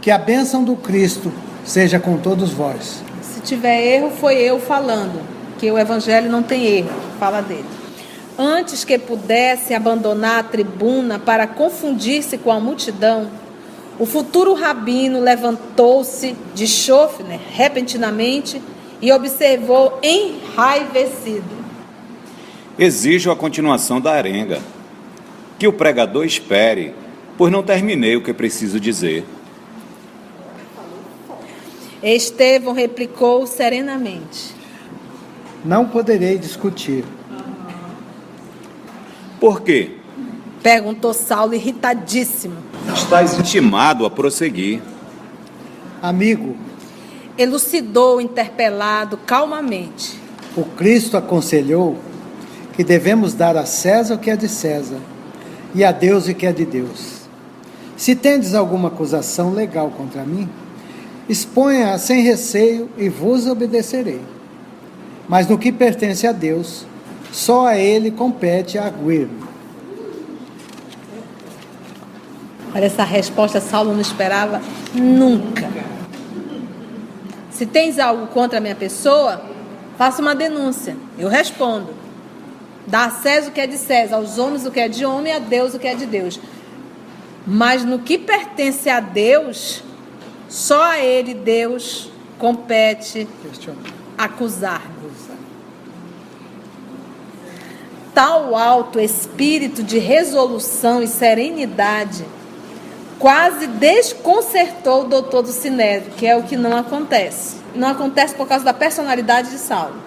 que 0.00 0.10
a 0.10 0.18
bênção 0.18 0.64
do 0.64 0.76
Cristo 0.76 1.32
seja 1.64 2.00
com 2.00 2.16
todos 2.16 2.50
vós. 2.52 3.02
Se 3.22 3.40
tiver 3.42 3.82
erro, 3.96 4.10
foi 4.10 4.36
eu 4.36 4.58
falando, 4.58 5.20
que 5.58 5.70
o 5.70 5.78
Evangelho 5.78 6.30
não 6.30 6.42
tem 6.42 6.64
erro, 6.64 6.90
fala 7.18 7.40
dele. 7.40 7.66
Antes 8.38 8.84
que 8.84 8.98
pudesse 8.98 9.74
abandonar 9.74 10.38
a 10.38 10.42
tribuna 10.42 11.18
para 11.18 11.46
confundir-se 11.46 12.38
com 12.38 12.50
a 12.50 12.58
multidão, 12.58 13.28
o 13.98 14.06
futuro 14.06 14.54
rabino 14.54 15.20
levantou-se 15.20 16.34
de 16.54 16.66
chofre, 16.66 17.22
né, 17.22 17.38
repentinamente, 17.52 18.62
e 19.02 19.12
observou 19.12 19.98
enraivecido. 20.02 21.60
Exijo 22.78 23.30
a 23.30 23.36
continuação 23.36 24.00
da 24.00 24.12
arenga. 24.12 24.60
Que 25.58 25.68
o 25.68 25.72
pregador 25.74 26.24
espere, 26.24 26.94
pois 27.36 27.52
não 27.52 27.62
terminei 27.62 28.16
o 28.16 28.22
que 28.22 28.32
preciso 28.32 28.80
dizer. 28.80 29.26
Estevão 32.02 32.72
replicou 32.72 33.46
serenamente: 33.46 34.54
Não 35.64 35.86
poderei 35.86 36.38
discutir. 36.38 37.04
Por 39.38 39.62
quê? 39.62 39.96
Perguntou 40.62 41.14
Saulo 41.14 41.54
irritadíssimo. 41.54 42.56
Estás 42.94 43.38
intimado 43.38 44.04
a 44.04 44.10
prosseguir. 44.10 44.82
Amigo, 46.02 46.56
elucidou 47.36 48.20
interpelado 48.20 49.16
calmamente. 49.18 50.18
O 50.56 50.64
Cristo 50.64 51.16
aconselhou 51.16 51.96
que 52.74 52.82
devemos 52.82 53.34
dar 53.34 53.56
a 53.56 53.66
César 53.66 54.14
o 54.14 54.18
que 54.18 54.30
é 54.30 54.36
de 54.36 54.48
César 54.48 54.98
e 55.74 55.84
a 55.84 55.92
Deus 55.92 56.26
o 56.26 56.34
que 56.34 56.46
é 56.46 56.52
de 56.52 56.64
Deus. 56.64 57.20
Se 57.96 58.14
tendes 58.14 58.54
alguma 58.54 58.88
acusação 58.88 59.52
legal 59.52 59.90
contra 59.90 60.24
mim, 60.24 60.48
Exponha 61.30 61.96
sem 61.96 62.22
receio 62.22 62.90
e 62.98 63.08
vos 63.08 63.46
obedecerei. 63.46 64.20
Mas 65.28 65.46
no 65.46 65.56
que 65.56 65.70
pertence 65.70 66.26
a 66.26 66.32
Deus, 66.32 66.84
só 67.30 67.68
a 67.68 67.76
Ele 67.78 68.10
compete 68.10 68.76
arguir. 68.76 69.28
Olha, 72.74 72.84
essa 72.84 73.04
resposta 73.04 73.60
Saulo 73.60 73.92
não 73.92 74.00
esperava 74.00 74.60
nunca. 74.92 75.70
Se 77.48 77.64
tens 77.64 78.00
algo 78.00 78.26
contra 78.26 78.58
a 78.58 78.60
minha 78.60 78.74
pessoa, 78.74 79.40
faça 79.96 80.20
uma 80.20 80.34
denúncia. 80.34 80.96
Eu 81.16 81.28
respondo. 81.28 81.94
Dá 82.88 83.04
a 83.04 83.10
César 83.10 83.50
o 83.50 83.52
que 83.52 83.60
é 83.60 83.68
de 83.68 83.78
César, 83.78 84.16
aos 84.16 84.36
homens 84.36 84.66
o 84.66 84.72
que 84.72 84.80
é 84.80 84.88
de 84.88 85.04
homem, 85.04 85.32
a 85.32 85.38
Deus 85.38 85.74
o 85.74 85.78
que 85.78 85.86
é 85.86 85.94
de 85.94 86.06
Deus. 86.06 86.40
Mas 87.46 87.84
no 87.84 88.00
que 88.00 88.18
pertence 88.18 88.90
a 88.90 88.98
Deus, 88.98 89.84
só 90.50 90.82
a 90.82 90.98
Ele, 90.98 91.32
Deus, 91.32 92.10
compete 92.36 93.28
acusar. 94.18 94.82
Tal 98.12 98.56
alto 98.56 98.98
espírito 98.98 99.80
de 99.84 99.98
resolução 99.98 101.00
e 101.00 101.06
serenidade 101.06 102.24
quase 103.20 103.68
desconcertou 103.68 105.02
o 105.02 105.08
doutor 105.08 105.42
do 105.42 105.52
Sinédrio, 105.52 106.12
que 106.16 106.26
é 106.26 106.36
o 106.36 106.42
que 106.42 106.56
não 106.56 106.76
acontece. 106.76 107.58
Não 107.72 107.86
acontece 107.86 108.34
por 108.34 108.48
causa 108.48 108.64
da 108.64 108.74
personalidade 108.74 109.50
de 109.50 109.58
Saulo. 109.58 110.02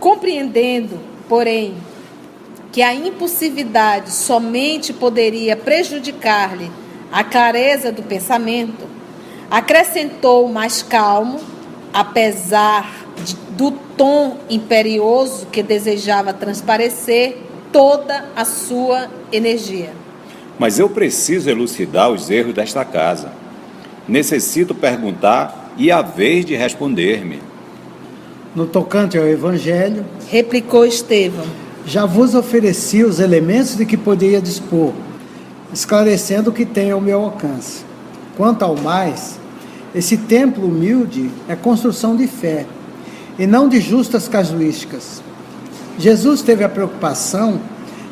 Compreendendo, 0.00 0.98
porém, 1.28 1.76
que 2.72 2.80
a 2.80 2.94
impulsividade 2.94 4.10
somente 4.10 4.94
poderia 4.94 5.54
prejudicar-lhe 5.54 6.70
a 7.12 7.22
clareza 7.22 7.92
do 7.92 8.02
pensamento, 8.02 8.95
acrescentou 9.50 10.48
mais 10.48 10.82
calmo, 10.82 11.40
apesar 11.92 13.06
de, 13.24 13.36
do 13.56 13.70
tom 13.70 14.38
imperioso 14.48 15.46
que 15.46 15.62
desejava 15.62 16.32
transparecer 16.32 17.38
toda 17.72 18.26
a 18.34 18.44
sua 18.44 19.08
energia. 19.32 19.92
Mas 20.58 20.78
eu 20.78 20.88
preciso 20.88 21.50
elucidar 21.50 22.10
os 22.10 22.30
erros 22.30 22.54
desta 22.54 22.84
casa. 22.84 23.32
Necessito 24.08 24.74
perguntar 24.74 25.72
e 25.76 25.90
a 25.90 26.00
vez 26.00 26.44
de 26.44 26.54
responder-me. 26.54 27.40
No 28.54 28.66
tocante 28.66 29.18
ao 29.18 29.26
Evangelho, 29.26 30.06
replicou 30.30 30.86
Estevão 30.86 31.66
já 31.86 32.04
vos 32.04 32.34
ofereci 32.34 33.04
os 33.04 33.20
elementos 33.20 33.76
de 33.76 33.86
que 33.86 33.96
poderia 33.96 34.42
dispor, 34.42 34.92
esclarecendo 35.72 36.50
o 36.50 36.52
que 36.52 36.66
tem 36.66 36.90
ao 36.90 37.00
meu 37.00 37.20
alcance. 37.20 37.84
Quanto 38.36 38.64
ao 38.64 38.76
mais, 38.76 39.38
esse 39.94 40.16
templo 40.16 40.66
humilde 40.66 41.30
é 41.48 41.56
construção 41.56 42.16
de 42.16 42.26
fé 42.26 42.66
e 43.38 43.46
não 43.46 43.68
de 43.68 43.80
justas 43.80 44.28
casuísticas. 44.28 45.22
Jesus 45.98 46.42
teve 46.42 46.62
a 46.62 46.68
preocupação 46.68 47.58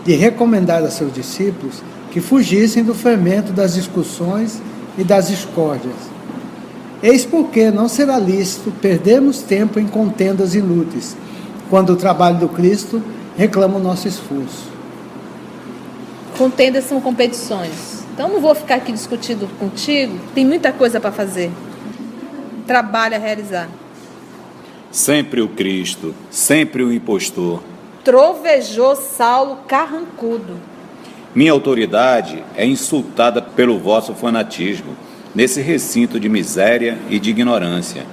de 0.04 0.14
recomendar 0.14 0.82
a 0.82 0.90
seus 0.90 1.12
discípulos 1.12 1.82
que 2.10 2.20
fugissem 2.20 2.82
do 2.82 2.94
fermento 2.94 3.52
das 3.52 3.74
discussões 3.74 4.62
e 4.96 5.04
das 5.04 5.28
discórdias. 5.28 5.96
Eis 7.02 7.26
porque 7.26 7.70
não 7.70 7.88
será 7.88 8.18
lícito 8.18 8.70
perdermos 8.70 9.40
tempo 9.40 9.78
em 9.78 9.86
contendas 9.86 10.54
inúteis, 10.54 11.14
quando 11.68 11.90
o 11.90 11.96
trabalho 11.96 12.38
do 12.38 12.48
Cristo 12.48 13.02
reclama 13.36 13.76
o 13.76 13.82
nosso 13.82 14.08
esforço. 14.08 14.72
Contendas 16.38 16.84
são 16.84 17.00
competições. 17.00 18.03
Então 18.14 18.28
não 18.28 18.40
vou 18.40 18.54
ficar 18.54 18.76
aqui 18.76 18.92
discutindo 18.92 19.48
contigo, 19.58 20.16
tem 20.36 20.46
muita 20.46 20.72
coisa 20.72 21.00
para 21.00 21.10
fazer. 21.10 21.50
Trabalho 22.64 23.16
a 23.16 23.18
realizar. 23.18 23.68
Sempre 24.92 25.40
o 25.40 25.48
Cristo, 25.48 26.14
sempre 26.30 26.84
o 26.84 26.92
impostor. 26.92 27.60
Trovejou 28.04 28.94
Saulo 28.94 29.56
carrancudo. 29.66 30.54
Minha 31.34 31.50
autoridade 31.50 32.44
é 32.54 32.64
insultada 32.64 33.42
pelo 33.42 33.80
vosso 33.80 34.14
fanatismo, 34.14 34.96
nesse 35.34 35.60
recinto 35.60 36.20
de 36.20 36.28
miséria 36.28 36.96
e 37.10 37.18
de 37.18 37.30
ignorância. 37.30 38.06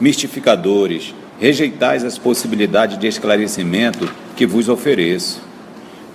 Mistificadores, 0.00 1.12
rejeitais 1.40 2.04
as 2.04 2.16
possibilidades 2.16 2.96
de 2.96 3.08
esclarecimento 3.08 4.08
que 4.36 4.46
vos 4.46 4.68
ofereço. 4.68 5.42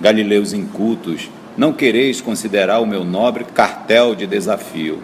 Galileus 0.00 0.54
incultos, 0.54 1.28
não 1.56 1.72
quereis 1.72 2.20
considerar 2.20 2.80
o 2.80 2.86
meu 2.86 3.04
nobre 3.04 3.44
cartel 3.44 4.14
de 4.14 4.26
desafio. 4.26 5.00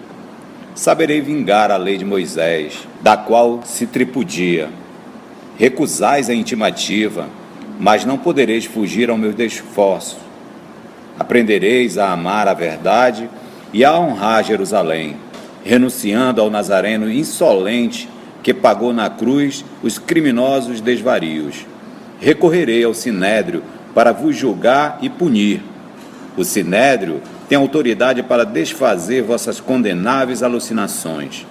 Saberei 0.74 1.20
vingar 1.20 1.70
a 1.70 1.76
lei 1.76 1.96
de 1.96 2.04
Moisés, 2.04 2.86
da 3.00 3.16
qual 3.16 3.60
se 3.64 3.86
tripudia. 3.86 4.68
Recusais 5.58 6.28
a 6.28 6.34
intimativa, 6.34 7.28
mas 7.78 8.04
não 8.04 8.18
podereis 8.18 8.64
fugir 8.64 9.10
ao 9.10 9.18
meu 9.18 9.34
esforço. 9.38 10.18
Aprendereis 11.18 11.98
a 11.98 12.10
amar 12.12 12.48
a 12.48 12.54
verdade 12.54 13.28
e 13.72 13.84
a 13.84 13.98
honrar 13.98 14.44
Jerusalém, 14.44 15.16
renunciando 15.64 16.40
ao 16.40 16.50
Nazareno 16.50 17.10
insolente 17.10 18.08
que 18.42 18.52
pagou 18.52 18.92
na 18.92 19.08
cruz 19.08 19.64
os 19.82 19.98
criminosos 19.98 20.80
desvarios. 20.80 21.66
Recorrerei 22.20 22.84
ao 22.84 22.94
sinédrio 22.94 23.62
para 23.94 24.12
vos 24.12 24.36
julgar 24.36 24.98
e 25.00 25.08
punir. 25.08 25.71
O 26.36 26.44
sinédrio 26.44 27.20
tem 27.48 27.58
autoridade 27.58 28.22
para 28.22 28.44
desfazer 28.44 29.22
vossas 29.22 29.60
condenáveis 29.60 30.42
alucinações. 30.42 31.46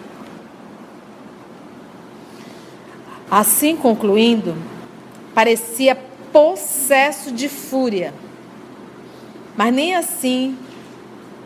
Assim 3.30 3.76
concluindo, 3.76 4.56
parecia 5.34 5.98
possesso 6.34 7.32
de 7.32 7.48
fúria, 7.48 8.14
mas 9.56 9.74
nem 9.74 9.96
assim 9.96 10.58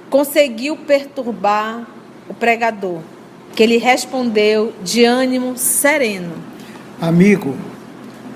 conseguiu 0.09 0.77
perturbar 0.77 1.85
o 2.29 2.33
pregador 2.33 3.01
que 3.55 3.63
ele 3.63 3.77
respondeu 3.77 4.73
de 4.83 5.03
ânimo 5.03 5.57
sereno: 5.57 6.33
Amigo, 6.99 7.55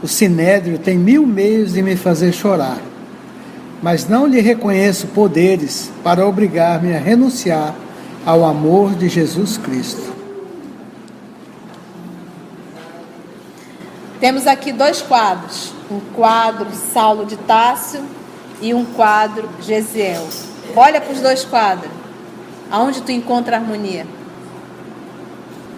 o 0.02 0.08
sinédrio 0.08 0.80
tem 0.80 0.98
mil 0.98 1.26
meios 1.26 1.74
de 1.74 1.82
me 1.82 1.96
fazer 1.96 2.32
chorar, 2.32 2.80
mas 3.82 4.08
não 4.08 4.26
lhe 4.26 4.42
reconheço 4.42 5.08
poderes 5.08 5.92
para 6.04 6.26
obrigar-me 6.28 6.96
a 6.96 7.00
renunciar 7.00 7.76
ao 8.26 8.44
amor 8.44 8.94
de 8.96 9.08
Jesus 9.10 9.58
Cristo. 9.58 10.14
Temos 14.20 14.48
aqui 14.48 14.72
dois 14.72 15.02
quadros: 15.02 15.74
um 15.90 16.00
quadro 16.14 16.68
Saulo 16.94 17.26
de 17.26 17.38
Tássio 17.38 18.02
e 18.62 18.74
um 18.74 18.86
quadro 18.86 19.48
Gesiel. 19.62 20.28
Olha 20.76 21.00
para 21.00 21.14
os 21.14 21.22
dois 21.22 21.46
quadros. 21.46 21.92
Aonde 22.72 23.02
tu 23.02 23.12
encontra 23.12 23.56
harmonia? 23.56 24.06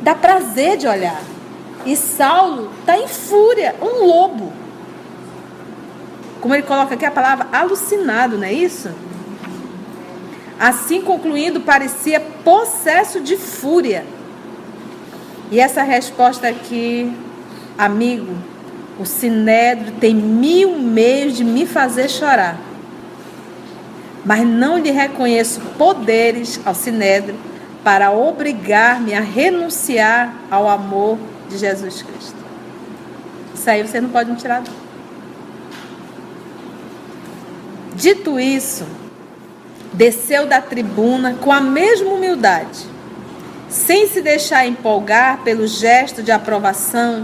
dá 0.01 0.15
prazer 0.15 0.77
de 0.77 0.87
olhar. 0.87 1.21
E 1.85 1.95
Saulo 1.95 2.69
está 2.79 2.97
em 2.97 3.07
fúria, 3.07 3.75
um 3.81 4.05
lobo. 4.05 4.51
Como 6.41 6.55
ele 6.55 6.63
coloca 6.63 6.95
aqui 6.95 7.05
a 7.05 7.11
palavra 7.11 7.47
alucinado, 7.53 8.37
não 8.37 8.45
é 8.45 8.51
isso? 8.51 8.89
Assim 10.59 11.01
concluindo, 11.01 11.61
parecia 11.61 12.19
possesso 12.19 13.21
de 13.21 13.37
fúria. 13.37 14.03
E 15.51 15.59
essa 15.59 15.83
resposta 15.83 16.47
aqui, 16.47 17.15
amigo, 17.77 18.35
o 18.99 19.05
sinédrio 19.05 19.93
tem 19.99 20.15
mil 20.15 20.79
meios 20.79 21.37
de 21.37 21.43
me 21.43 21.65
fazer 21.65 22.09
chorar. 22.09 22.57
Mas 24.25 24.45
não 24.45 24.77
lhe 24.77 24.91
reconheço 24.91 25.59
poderes 25.77 26.59
ao 26.65 26.73
sinédrio 26.73 27.35
para 27.83 28.11
obrigar-me 28.11 29.13
a 29.13 29.21
renunciar 29.21 30.33
ao 30.49 30.67
amor 30.69 31.17
de 31.49 31.57
Jesus 31.57 32.01
Cristo. 32.01 32.35
Isso 33.53 33.69
aí 33.69 33.85
você 33.85 33.99
não 33.99 34.09
pode 34.09 34.31
me 34.31 34.37
tirar. 34.37 34.63
Dito 38.01 38.39
isso, 38.39 38.83
desceu 39.93 40.47
da 40.47 40.59
tribuna 40.59 41.37
com 41.39 41.51
a 41.51 41.61
mesma 41.61 42.09
humildade, 42.09 42.79
sem 43.69 44.07
se 44.07 44.23
deixar 44.23 44.65
empolgar 44.65 45.43
pelo 45.43 45.67
gesto 45.67 46.23
de 46.23 46.31
aprovação 46.31 47.23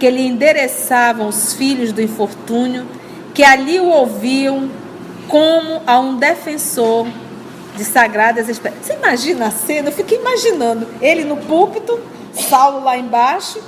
que 0.00 0.08
lhe 0.08 0.26
endereçavam 0.26 1.28
os 1.28 1.52
filhos 1.52 1.92
do 1.92 2.00
infortúnio, 2.00 2.86
que 3.34 3.44
ali 3.44 3.78
o 3.78 3.88
ouviam 3.88 4.70
como 5.28 5.82
a 5.86 6.00
um 6.00 6.16
defensor 6.16 7.06
de 7.76 7.84
sagradas 7.84 8.48
experiências. 8.48 8.86
Você 8.86 8.94
imagina 8.94 9.48
a 9.48 9.50
cena? 9.50 9.88
Eu 9.90 9.92
fiquei 9.92 10.16
imaginando 10.16 10.88
ele 11.02 11.24
no 11.24 11.36
púlpito, 11.36 12.00
Saulo 12.48 12.82
lá 12.82 12.96
embaixo. 12.96 13.60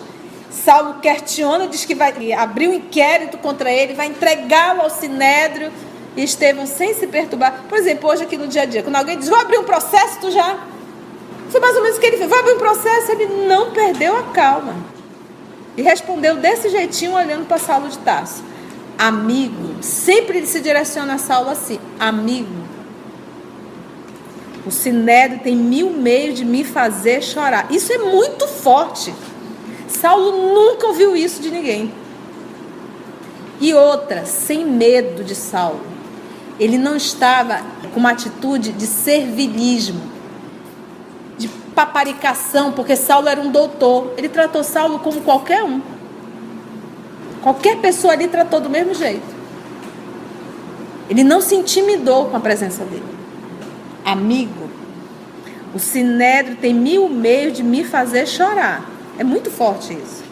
Saulo 0.51 1.01
questiona, 1.03 1.66
diz 1.66 1.85
que 1.85 1.95
vai 1.95 2.33
abrir 2.33 2.69
um 2.69 2.73
inquérito 2.73 3.37
contra 3.37 3.71
ele, 3.71 3.92
vai 3.92 4.07
entregá-lo 4.07 4.81
ao 4.81 4.88
sinédrio. 4.88 5.71
E 6.16 6.24
Estevão, 6.24 6.66
sem 6.66 6.94
se 6.94 7.07
perturbar. 7.07 7.64
Por 7.68 7.76
exemplo, 7.76 8.09
hoje 8.09 8.22
aqui 8.22 8.37
no 8.37 8.48
dia 8.48 8.62
a 8.62 8.64
dia, 8.64 8.83
quando 8.83 8.96
alguém 8.96 9.18
diz, 9.18 9.29
vou 9.29 9.38
abrir 9.38 9.59
um 9.59 9.64
processo, 9.64 10.18
tu 10.20 10.31
já. 10.31 10.59
Foi 11.50 11.61
mais 11.61 11.76
ou 11.76 11.83
menos 11.83 11.98
o 11.98 12.00
que 12.00 12.07
ele 12.07 12.16
fez. 12.16 12.31
Vai 12.31 12.38
abrir 12.40 12.55
um 12.55 12.59
processo, 12.59 13.12
ele 13.12 13.46
não 13.46 13.70
perdeu 13.70 14.16
a 14.16 14.22
calma. 14.24 14.74
E 15.76 15.83
respondeu 15.83 16.37
desse 16.37 16.70
jeitinho, 16.70 17.12
olhando 17.12 17.46
para 17.46 17.59
Saulo 17.59 17.88
de 17.88 17.98
Tarso. 17.98 18.42
Amigo, 18.98 19.83
sempre 19.83 20.38
ele 20.38 20.46
se 20.46 20.61
direciona 20.61 21.14
a 21.14 21.18
Saulo 21.18 21.50
assim: 21.50 21.79
amigo, 22.00 22.66
o 24.66 24.70
sinédrio 24.70 25.40
tem 25.40 25.55
mil 25.55 25.90
meios 25.90 26.35
de 26.35 26.46
me 26.46 26.64
fazer 26.64 27.22
chorar. 27.22 27.66
Isso 27.70 27.92
é 27.92 27.98
muito 27.98 28.48
forte. 28.48 29.14
Saulo 29.87 30.55
nunca 30.55 30.87
ouviu 30.87 31.14
isso 31.14 31.42
de 31.42 31.50
ninguém. 31.50 31.92
E 33.61 33.74
outra, 33.74 34.24
sem 34.24 34.64
medo 34.64 35.22
de 35.22 35.35
Saulo. 35.35 35.95
Ele 36.59 36.79
não 36.79 36.97
estava 36.97 37.61
com 37.92 38.01
uma 38.01 38.11
atitude 38.11 38.73
de 38.73 38.87
servilismo, 38.87 40.01
de 41.37 41.49
paparicação, 41.75 42.73
porque 42.73 42.97
Saulo 42.97 43.29
era 43.29 43.40
um 43.40 43.51
doutor. 43.51 44.14
Ele 44.16 44.29
tratou 44.29 44.64
Saulo 44.64 44.99
como 44.99 45.21
qualquer 45.21 45.62
um. 45.62 45.81
Qualquer 47.42 47.77
pessoa 47.79 48.14
ali 48.14 48.27
tratou 48.27 48.61
do 48.61 48.71
mesmo 48.71 48.95
jeito. 48.95 49.37
Ele 51.09 51.23
não 51.23 51.40
se 51.40 51.55
intimidou 51.55 52.27
com 52.27 52.37
a 52.37 52.40
presença 52.40 52.85
dele. 52.85 53.05
Amigo, 54.05 54.71
o 55.75 55.79
sinédrio 55.79 56.57
tem 56.57 56.73
mil 56.73 57.09
meios 57.09 57.53
de 57.53 57.62
me 57.62 57.85
fazer 57.85 58.27
chorar. 58.27 58.85
É 59.19 59.23
muito 59.23 59.51
forte 59.51 59.92
isso. 59.92 60.25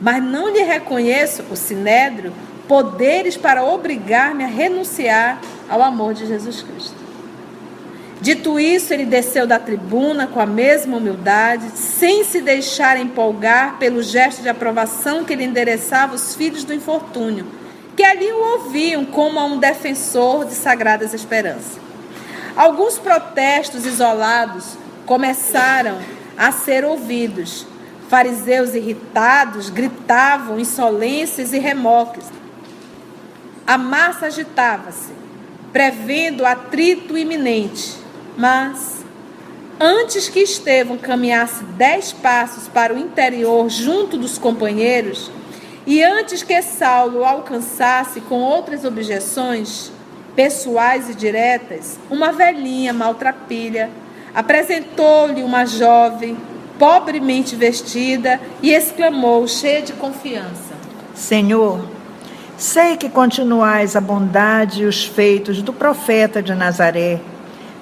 Mas 0.00 0.22
não 0.22 0.48
lhe 0.48 0.62
reconheço, 0.62 1.44
o 1.50 1.56
sinédrio, 1.56 2.32
poderes 2.66 3.36
para 3.36 3.64
obrigar-me 3.64 4.44
a 4.44 4.46
renunciar 4.46 5.40
ao 5.68 5.82
amor 5.82 6.14
de 6.14 6.26
Jesus 6.26 6.62
Cristo. 6.62 7.08
Dito 8.20 8.58
isso, 8.58 8.92
ele 8.92 9.06
desceu 9.06 9.46
da 9.46 9.60
tribuna 9.60 10.26
com 10.26 10.40
a 10.40 10.46
mesma 10.46 10.96
humildade, 10.96 11.70
sem 11.76 12.24
se 12.24 12.40
deixar 12.40 12.98
empolgar 12.98 13.78
pelo 13.78 14.02
gesto 14.02 14.42
de 14.42 14.48
aprovação 14.48 15.24
que 15.24 15.32
ele 15.32 15.44
endereçava 15.44 16.12
aos 16.12 16.34
filhos 16.34 16.64
do 16.64 16.74
infortúnio, 16.74 17.46
que 17.96 18.02
ali 18.02 18.32
o 18.32 18.54
ouviam 18.54 19.04
como 19.04 19.38
a 19.38 19.44
um 19.44 19.58
defensor 19.58 20.44
de 20.46 20.54
sagradas 20.54 21.14
esperanças. 21.14 21.78
Alguns 22.56 22.98
protestos 22.98 23.86
isolados 23.86 24.76
começaram 25.06 25.98
a 26.36 26.50
ser 26.50 26.84
ouvidos. 26.84 27.64
Fariseus 28.08 28.74
irritados 28.74 29.70
gritavam 29.70 30.58
insolências 30.58 31.52
e 31.52 31.58
remoques. 31.58 32.24
A 33.64 33.78
massa 33.78 34.26
agitava-se, 34.26 35.12
prevendo 35.72 36.44
atrito 36.44 37.16
iminente. 37.16 37.96
Mas, 38.36 39.04
antes 39.80 40.28
que 40.28 40.40
Estevão 40.40 40.96
caminhasse 40.96 41.64
dez 41.64 42.12
passos 42.12 42.68
para 42.68 42.94
o 42.94 42.98
interior 42.98 43.68
junto 43.68 44.16
dos 44.16 44.38
companheiros, 44.38 45.30
e 45.86 46.02
antes 46.02 46.42
que 46.42 46.60
Saulo 46.60 47.24
alcançasse 47.24 48.20
com 48.20 48.40
outras 48.40 48.84
objeções, 48.84 49.90
pessoais 50.36 51.10
e 51.10 51.14
diretas, 51.14 51.98
uma 52.10 52.30
velhinha 52.30 52.92
maltrapilha 52.92 53.90
apresentou-lhe 54.34 55.42
uma 55.42 55.64
jovem 55.66 56.36
pobremente 56.78 57.56
vestida 57.56 58.40
e 58.62 58.70
exclamou, 58.70 59.48
cheia 59.48 59.82
de 59.82 59.92
confiança: 59.94 60.74
Senhor, 61.14 61.97
sei 62.58 62.96
que 62.96 63.08
continuais 63.08 63.96
a 63.96 64.00
bondade 64.00 64.82
e 64.82 64.86
os 64.86 65.04
feitos 65.04 65.62
do 65.62 65.72
profeta 65.72 66.42
de 66.42 66.54
Nazaré, 66.54 67.20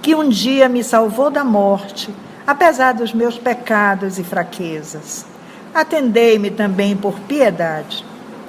que 0.01 0.15
um 0.15 0.29
dia 0.29 0.69
me 0.69 0.85
salvou 0.85 1.31
da 1.31 1.43
morte, 1.43 2.15
apesar 2.47 2.95
dos 2.95 3.13
meus 3.13 3.37
pecados 3.37 4.19
e 4.19 4.23
fraquezas. 4.23 5.27
Atendei-me 5.75 6.51
também 6.51 6.97
por 6.97 7.19
piedade. 7.21 8.05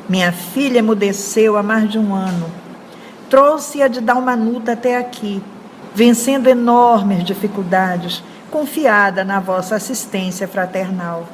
Minha 0.08 0.32
filha 0.32 0.80
emudeceu 0.80 1.58
há 1.58 1.64
mais 1.64 1.90
de 1.90 1.98
um 1.98 2.14
ano 2.14 2.68
Trouxe-a 3.30 3.90
de 3.90 4.00
Dalmanuta 4.00 4.72
até 4.72 4.96
aqui, 4.96 5.44
vencendo 5.94 6.48
enormes 6.48 7.26
dificuldades, 7.26 8.24
confiada 8.50 9.26
na 9.26 9.42
vossa 9.42 9.76
assistência 9.76 10.48
fraternal. 10.48 11.28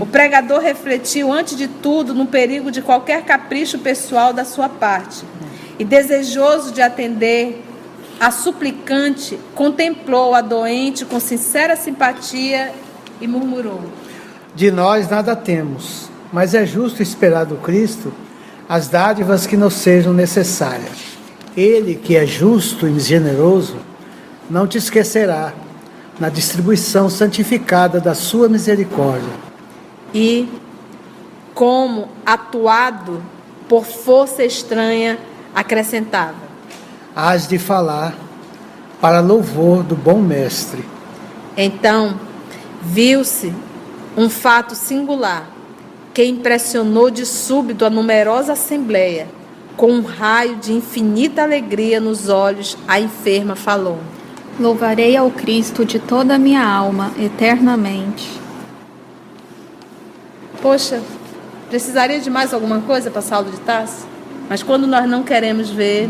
O 0.00 0.06
pregador 0.06 0.60
refletiu, 0.60 1.32
antes 1.32 1.56
de 1.56 1.68
tudo, 1.68 2.14
no 2.14 2.26
perigo 2.26 2.70
de 2.70 2.82
qualquer 2.82 3.22
capricho 3.24 3.78
pessoal 3.78 4.32
da 4.32 4.44
sua 4.44 4.68
parte. 4.68 5.24
E, 5.78 5.84
desejoso 5.84 6.72
de 6.72 6.82
atender 6.82 7.62
a 8.18 8.30
suplicante, 8.30 9.38
contemplou 9.54 10.34
a 10.34 10.40
doente 10.40 11.04
com 11.04 11.20
sincera 11.20 11.76
simpatia 11.76 12.72
e 13.20 13.26
murmurou: 13.26 13.80
De 14.54 14.70
nós 14.70 15.08
nada 15.08 15.36
temos, 15.36 16.08
mas 16.32 16.54
é 16.54 16.66
justo 16.66 17.02
esperar 17.02 17.44
do 17.44 17.56
Cristo 17.56 18.12
as 18.68 18.88
dádivas 18.88 19.46
que 19.46 19.56
nos 19.56 19.74
sejam 19.74 20.12
necessárias. 20.12 21.14
Ele, 21.56 21.94
que 21.94 22.16
é 22.16 22.26
justo 22.26 22.88
e 22.88 22.98
generoso, 22.98 23.76
não 24.50 24.66
te 24.66 24.78
esquecerá 24.78 25.52
na 26.18 26.28
distribuição 26.28 27.08
santificada 27.08 28.00
da 28.00 28.14
sua 28.14 28.48
misericórdia. 28.48 29.53
E, 30.14 30.48
como 31.52 32.08
atuado 32.24 33.20
por 33.68 33.84
força 33.84 34.44
estranha, 34.44 35.18
acrescentava: 35.52 36.36
Hás 37.16 37.48
de 37.48 37.58
falar 37.58 38.14
para 39.00 39.20
louvor 39.20 39.82
do 39.82 39.96
bom 39.96 40.20
Mestre. 40.20 40.84
Então, 41.56 42.18
viu-se 42.80 43.52
um 44.16 44.30
fato 44.30 44.74
singular 44.74 45.50
que 46.12 46.24
impressionou 46.24 47.10
de 47.10 47.26
súbito 47.26 47.84
a 47.84 47.90
numerosa 47.90 48.52
assembleia. 48.52 49.26
Com 49.76 49.90
um 49.90 50.02
raio 50.02 50.54
de 50.56 50.72
infinita 50.72 51.42
alegria 51.42 51.98
nos 51.98 52.28
olhos, 52.28 52.78
a 52.86 53.00
enferma 53.00 53.56
falou: 53.56 53.98
Louvarei 54.58 55.16
ao 55.16 55.30
Cristo 55.32 55.84
de 55.84 55.98
toda 55.98 56.36
a 56.36 56.38
minha 56.38 56.64
alma, 56.64 57.10
eternamente. 57.18 58.43
Poxa, 60.64 61.02
precisaria 61.68 62.18
de 62.18 62.30
mais 62.30 62.54
alguma 62.54 62.80
coisa 62.80 63.10
para 63.10 63.20
Saulo 63.20 63.50
de 63.50 63.60
Tarso? 63.60 64.06
Mas 64.48 64.62
quando 64.62 64.86
nós 64.86 65.06
não 65.06 65.22
queremos 65.22 65.68
ver. 65.68 66.08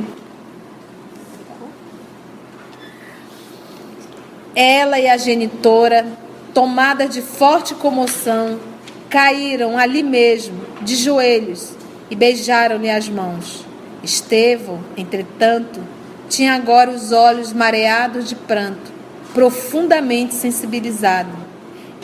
Ela 4.55 5.01
e 5.01 5.09
a 5.09 5.17
genitora, 5.17 6.07
tomadas 6.55 7.11
de 7.13 7.21
forte 7.21 7.75
comoção, 7.75 8.61
caíram 9.11 9.77
ali 9.77 10.05
mesmo, 10.05 10.65
de 10.83 10.95
joelhos, 10.95 11.73
e 12.09 12.15
beijaram-lhe 12.15 12.89
as 12.89 13.09
mãos. 13.09 13.67
Estevão, 14.05 14.79
entretanto, 14.97 15.81
tinha 16.29 16.55
agora 16.55 16.93
os 16.93 17.11
olhos 17.11 17.53
mareados 17.53 18.29
de 18.29 18.37
pranto, 18.37 18.93
profundamente 19.35 20.33
sensibilizado. 20.33 21.44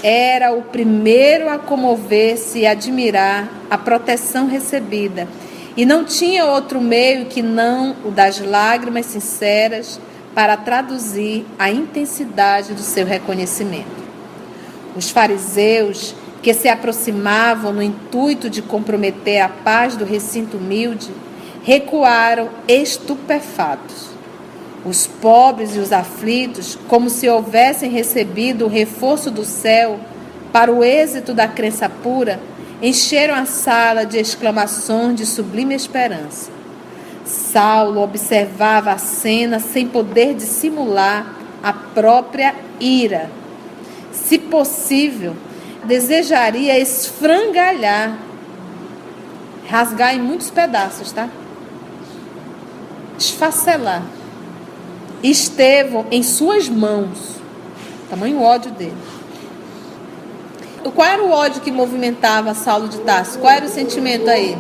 Era 0.02 0.52
o 0.52 0.62
primeiro 0.62 1.48
a 1.48 1.58
comover-se 1.58 2.60
e 2.60 2.66
admirar 2.66 3.48
a 3.70 3.76
proteção 3.76 4.46
recebida, 4.46 5.28
e 5.76 5.84
não 5.84 6.04
tinha 6.04 6.46
outro 6.46 6.80
meio 6.80 7.26
que 7.26 7.42
não 7.42 7.94
o 8.04 8.10
das 8.10 8.40
lágrimas 8.40 9.06
sinceras 9.06 10.00
para 10.34 10.56
traduzir 10.56 11.44
a 11.58 11.70
intensidade 11.70 12.72
do 12.72 12.80
seu 12.80 13.04
reconhecimento. 13.04 14.00
Os 14.96 15.10
fariseus 15.10 16.14
que 16.42 16.54
se 16.54 16.68
aproximavam 16.68 17.72
no 17.72 17.82
intuito 17.82 18.48
de 18.48 18.62
comprometer 18.62 19.40
a 19.40 19.48
paz 19.48 19.96
do 19.96 20.04
recinto 20.04 20.56
humilde, 20.56 21.10
recuaram 21.62 22.48
estupefatos. 22.66 24.09
Os 24.84 25.06
pobres 25.06 25.76
e 25.76 25.78
os 25.78 25.92
aflitos, 25.92 26.78
como 26.88 27.10
se 27.10 27.28
houvessem 27.28 27.90
recebido 27.90 28.64
o 28.64 28.68
reforço 28.68 29.30
do 29.30 29.44
céu 29.44 30.00
para 30.52 30.72
o 30.72 30.82
êxito 30.82 31.34
da 31.34 31.46
crença 31.46 31.88
pura, 31.88 32.40
encheram 32.82 33.34
a 33.34 33.44
sala 33.44 34.06
de 34.06 34.18
exclamações 34.18 35.16
de 35.16 35.26
sublime 35.26 35.74
esperança. 35.74 36.50
Saulo 37.24 38.00
observava 38.00 38.92
a 38.92 38.98
cena 38.98 39.60
sem 39.60 39.86
poder 39.86 40.34
dissimular 40.34 41.34
a 41.62 41.72
própria 41.72 42.54
ira. 42.80 43.30
Se 44.12 44.38
possível, 44.38 45.36
desejaria 45.84 46.78
esfrangalhar, 46.78 48.18
rasgar 49.68 50.14
em 50.14 50.20
muitos 50.20 50.50
pedaços, 50.50 51.12
tá? 51.12 51.28
Esfacelar. 53.18 54.02
Estevão 55.22 56.06
em 56.10 56.22
suas 56.22 56.68
mãos. 56.68 57.40
Tamanho 58.08 58.42
ódio 58.42 58.70
dele. 58.72 58.96
Qual 60.94 61.06
era 61.06 61.22
o 61.22 61.30
ódio 61.30 61.60
que 61.60 61.70
movimentava 61.70 62.54
Saulo 62.54 62.88
de 62.88 62.98
Tarso? 62.98 63.38
Qual 63.38 63.52
era 63.52 63.66
o 63.66 63.68
sentimento 63.68 64.28
aí? 64.28 64.56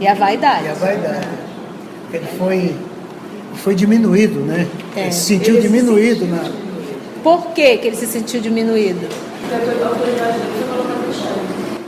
E 0.00 0.06
a 0.06 0.14
vaidade. 0.14 0.64
E 0.64 0.68
a 0.68 0.74
vaidade. 0.74 1.28
Ele 2.12 2.26
foi, 2.38 2.76
foi 3.56 3.74
diminuído, 3.74 4.40
né? 4.40 4.68
É. 4.96 5.02
Ele 5.02 5.12
se 5.12 5.20
sentiu 5.22 5.54
ele 5.54 5.62
diminuído. 5.62 6.20
Se 6.20 6.30
sentiu. 6.30 6.36
Na... 6.36 6.64
Por 7.22 7.46
que, 7.48 7.76
que 7.78 7.88
ele 7.88 7.96
se 7.96 8.06
sentiu 8.06 8.40
diminuído? 8.40 9.08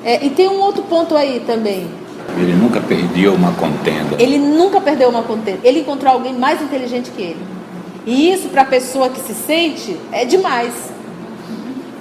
É, 0.04 0.24
e 0.24 0.30
tem 0.30 0.48
um 0.48 0.60
outro 0.60 0.82
ponto 0.84 1.16
aí 1.16 1.42
também. 1.46 1.88
Ele 2.36 2.54
nunca 2.54 2.80
perdeu 2.80 3.34
uma 3.34 3.52
contenda. 3.52 4.16
Ele 4.18 4.38
nunca 4.38 4.80
perdeu 4.80 5.08
uma 5.08 5.22
contenda. 5.22 5.60
Ele 5.62 5.80
encontrou 5.80 6.12
alguém 6.12 6.34
mais 6.34 6.60
inteligente 6.60 7.10
que 7.10 7.22
ele. 7.22 7.46
E 8.04 8.32
isso, 8.32 8.48
para 8.48 8.62
a 8.62 8.66
pessoa 8.66 9.08
que 9.08 9.20
se 9.20 9.34
sente, 9.34 9.96
é 10.12 10.24
demais. 10.24 10.72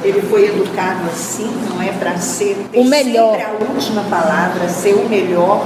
Ele 0.04 0.22
foi 0.22 0.46
educado 0.48 1.00
assim, 1.08 1.50
não 1.70 1.82
é 1.82 1.92
para 1.94 2.18
ser 2.18 2.58
O 2.76 2.84
melhor. 2.84 3.38
sempre 3.38 3.46
a 3.46 3.72
última 3.74 4.04
palavra, 4.04 4.68
ser 4.68 4.94
o 4.94 5.10
melhor. 5.10 5.66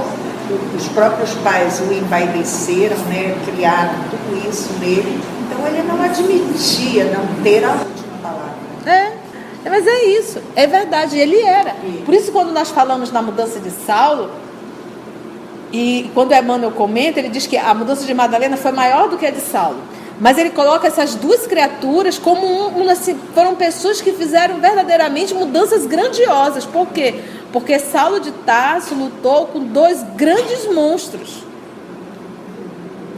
Os 0.76 0.88
próprios 0.88 1.34
pais 1.44 1.80
o 1.80 1.92
envaideceram, 1.92 2.96
né? 3.08 3.36
criaram 3.44 3.92
tudo 4.10 4.48
isso 4.48 4.72
nele. 4.80 5.20
Então 5.46 5.66
ele 5.66 5.82
não 5.82 6.02
admitia 6.02 7.04
não 7.04 7.42
ter 7.42 7.64
a 7.64 7.72
última 7.72 8.18
palavra. 8.22 8.54
É, 8.86 9.68
mas 9.68 9.86
é 9.86 10.04
isso, 10.04 10.40
é 10.56 10.66
verdade, 10.66 11.18
ele 11.18 11.40
era. 11.42 11.76
Por 12.04 12.14
isso, 12.14 12.32
quando 12.32 12.50
nós 12.50 12.70
falamos 12.70 13.12
na 13.12 13.20
mudança 13.20 13.60
de 13.60 13.70
Saulo, 13.70 14.30
e 15.72 16.10
quando 16.14 16.32
Emmanuel 16.32 16.72
comenta, 16.72 17.20
ele 17.20 17.28
diz 17.28 17.46
que 17.46 17.56
a 17.56 17.72
mudança 17.74 18.04
de 18.04 18.12
Madalena 18.12 18.56
foi 18.56 18.72
maior 18.72 19.08
do 19.08 19.16
que 19.16 19.26
a 19.26 19.30
de 19.30 19.40
Saulo. 19.40 19.80
Mas 20.20 20.36
ele 20.36 20.50
coloca 20.50 20.86
essas 20.86 21.14
duas 21.14 21.46
criaturas 21.46 22.18
como 22.18 22.46
um, 22.78 22.90
assim, 22.90 23.18
foram 23.34 23.54
pessoas 23.54 24.02
que 24.02 24.12
fizeram 24.12 24.60
verdadeiramente 24.60 25.32
mudanças 25.32 25.86
grandiosas. 25.86 26.66
Por 26.66 26.88
quê? 26.88 27.14
Porque 27.52 27.78
Saulo 27.78 28.20
de 28.20 28.30
Tarso 28.30 28.94
lutou 28.94 29.46
com 29.46 29.60
dois 29.60 30.02
grandes 30.16 30.66
monstros, 30.66 31.42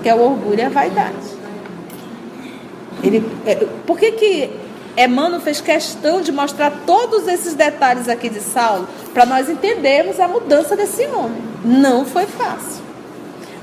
que 0.03 0.09
é 0.09 0.15
o 0.15 0.23
orgulho 0.23 0.61
e 0.61 0.62
a 0.62 0.69
vaidade. 0.69 1.17
Ele, 3.03 3.29
é, 3.47 3.57
por 3.85 3.99
que, 3.99 4.12
que 4.12 4.51
Emmanuel 4.97 5.41
fez 5.41 5.61
questão 5.61 6.21
de 6.21 6.31
mostrar 6.31 6.71
todos 6.85 7.27
esses 7.27 7.55
detalhes 7.55 8.09
aqui 8.09 8.29
de 8.29 8.41
Saulo 8.41 8.87
para 9.15 9.25
nós 9.25 9.49
entendermos 9.49 10.21
a 10.21 10.29
mudança 10.29 10.77
desse 10.77 11.07
homem? 11.07 11.43
Não 11.65 12.05
foi 12.05 12.27
fácil. 12.27 12.83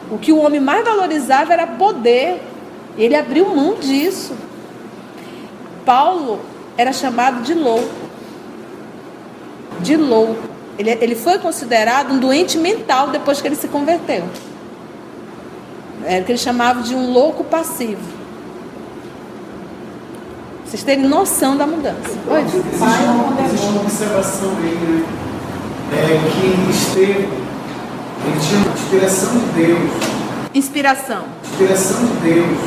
O 0.09 0.17
que 0.17 0.31
o 0.31 0.37
homem 0.37 0.59
mais 0.59 0.83
valorizava 0.83 1.53
era 1.53 1.67
poder. 1.67 2.41
Ele 2.97 3.15
abriu 3.15 3.55
mão 3.55 3.75
disso. 3.75 4.33
Paulo 5.85 6.39
era 6.75 6.91
chamado 6.91 7.43
de 7.43 7.53
louco. 7.53 8.09
De 9.81 9.95
louco. 9.95 10.49
Ele, 10.79 10.89
ele 10.89 11.15
foi 11.15 11.37
considerado 11.37 12.13
um 12.13 12.19
doente 12.19 12.57
mental 12.57 13.09
depois 13.09 13.39
que 13.39 13.47
ele 13.47 13.55
se 13.55 13.67
converteu. 13.67 14.23
Era 16.03 16.21
o 16.21 16.25
que 16.25 16.31
ele 16.31 16.39
chamava 16.39 16.81
de 16.81 16.95
um 16.95 17.11
louco 17.11 17.43
passivo. 17.43 18.18
Vocês 20.69 20.83
terem 20.83 21.07
noção 21.07 21.57
da 21.57 21.65
mudança. 21.65 22.11
Oi, 22.27 22.41
Existe 22.41 22.61
uma, 22.77 23.41
existe 23.43 23.65
uma 23.69 23.81
observação 23.81 24.51
aí, 24.61 24.75
né? 24.75 25.03
É 25.93 26.29
que 26.29 26.69
Estevão, 26.69 27.31
ele 28.23 28.39
tinha 28.39 28.61
uma 28.61 28.73
inspiração 28.75 29.29
de 29.31 29.45
Deus, 29.65 29.89
Inspiração. 30.53 31.23
inspiração 31.43 32.05
de 32.05 32.13
Deus. 32.21 32.57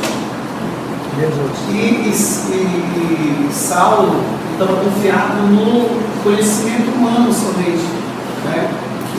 E, 1.71 1.75
e, 1.75 2.11
e, 2.51 3.47
e 3.49 3.53
Saulo 3.53 4.21
estava 4.51 4.75
confiado 4.83 5.43
no 5.43 6.23
conhecimento 6.25 6.91
humano 6.97 7.31
somente. 7.31 7.87
Né? 8.43 8.69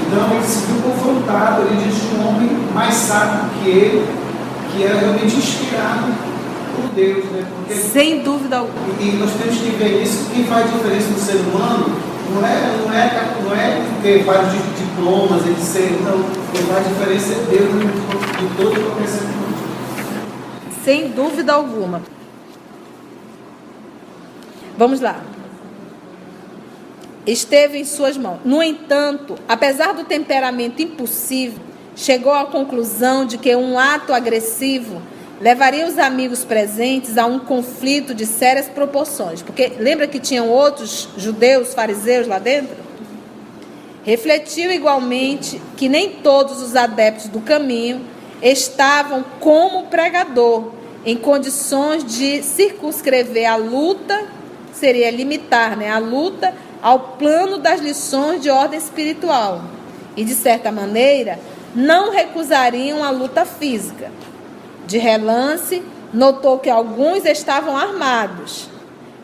Então 0.07 0.31
ele 0.31 0.45
se 0.45 0.67
viu 0.67 0.83
confrontado 0.83 1.63
ali 1.63 1.75
diante 1.77 2.01
de 2.01 2.17
um 2.17 2.29
homem 2.29 2.51
mais 2.75 2.93
sábio 2.93 3.49
que 3.63 3.71
ele, 3.71 4.07
que 4.71 4.85
era 4.85 4.99
realmente 4.99 5.37
inspirado 5.37 6.34
Deus. 6.95 7.25
Né? 7.27 7.47
Porque 7.57 7.75
Sem 7.75 8.21
dúvida 8.23 8.59
alguma. 8.59 8.79
E, 9.01 9.13
nós 9.17 9.31
temos 9.33 9.57
que 9.59 9.71
ver 9.71 10.03
isso. 10.03 10.31
Quem 10.33 10.45
faz 10.45 10.71
diferença 10.73 11.09
no 11.11 11.19
ser 11.19 11.37
humano 11.37 11.87
não 12.35 12.47
é, 12.47 12.77
não 12.87 12.93
é, 12.93 13.35
não 13.45 13.55
é 13.55 13.83
ter 14.03 14.23
vários 14.25 14.53
di- 14.53 14.59
diplomas, 14.85 15.43
etc. 15.47 15.91
Não. 16.03 16.25
Quem 16.53 16.63
faz 16.67 16.87
diferença 16.89 17.33
é 17.33 17.47
Deus 17.51 17.71
de 17.73 18.15
de 18.35 18.57
todo 18.57 18.75
ser 19.09 19.25
humano. 19.25 19.55
Sem 20.85 21.09
dúvida 21.11 21.53
alguma. 21.53 22.03
Vamos 24.77 25.01
lá. 25.01 25.21
Esteve 27.27 27.79
em 27.79 27.85
suas 27.85 28.17
mãos. 28.19 28.41
No 28.45 28.63
entanto, 28.63 29.37
apesar 29.49 29.95
do 29.95 30.05
temperamento 30.05 30.83
impulsivo, 30.83 31.59
chegou 31.97 32.33
à 32.35 32.45
conclusão 32.45 33.25
de 33.25 33.39
que 33.39 33.55
um 33.57 33.79
ato 33.79 34.13
agressivo 34.13 35.01
levaria 35.45 35.87
os 35.87 35.99
amigos 35.99 36.43
presentes 36.43 37.19
a 37.19 37.27
um 37.27 37.39
conflito 37.39 38.15
de 38.15 38.25
sérias 38.25 38.67
proporções. 38.67 39.43
Porque 39.43 39.73
lembra 39.79 40.07
que 40.07 40.19
tinham 40.19 40.49
outros 40.49 41.07
judeus, 41.19 41.75
fariseus 41.75 42.27
lá 42.27 42.39
dentro? 42.39 42.75
Refletiu 44.05 44.73
igualmente 44.73 45.61
que 45.77 45.87
nem 45.87 46.13
todos 46.13 46.63
os 46.63 46.75
adeptos 46.75 47.29
do 47.29 47.43
caminho 47.43 48.01
estavam 48.41 49.23
como 49.39 49.85
pregador 49.89 50.73
em 51.05 51.15
condições 51.15 52.03
de 52.03 52.43
circunscrever 52.43 53.47
a 53.47 53.57
luta, 53.57 54.25
seria 54.73 55.11
limitar 55.11 55.77
né, 55.77 55.91
a 55.91 55.99
luta 55.99 56.55
ao 56.81 56.99
plano 57.19 57.59
das 57.59 57.83
lições 57.83 58.41
de 58.41 58.49
ordem 58.49 58.79
espiritual. 58.79 59.61
E, 60.17 60.25
de 60.25 60.35
certa 60.35 60.73
maneira, 60.73 61.39
não 61.75 62.13
recusariam 62.13 63.05
a 63.05 63.11
luta 63.11 63.45
física. 63.45 64.11
De 64.87 64.99
relance, 64.99 65.83
notou 66.13 66.59
que 66.59 66.71
alguns 66.71 67.25
estavam 67.25 67.77
armados, 67.77 68.69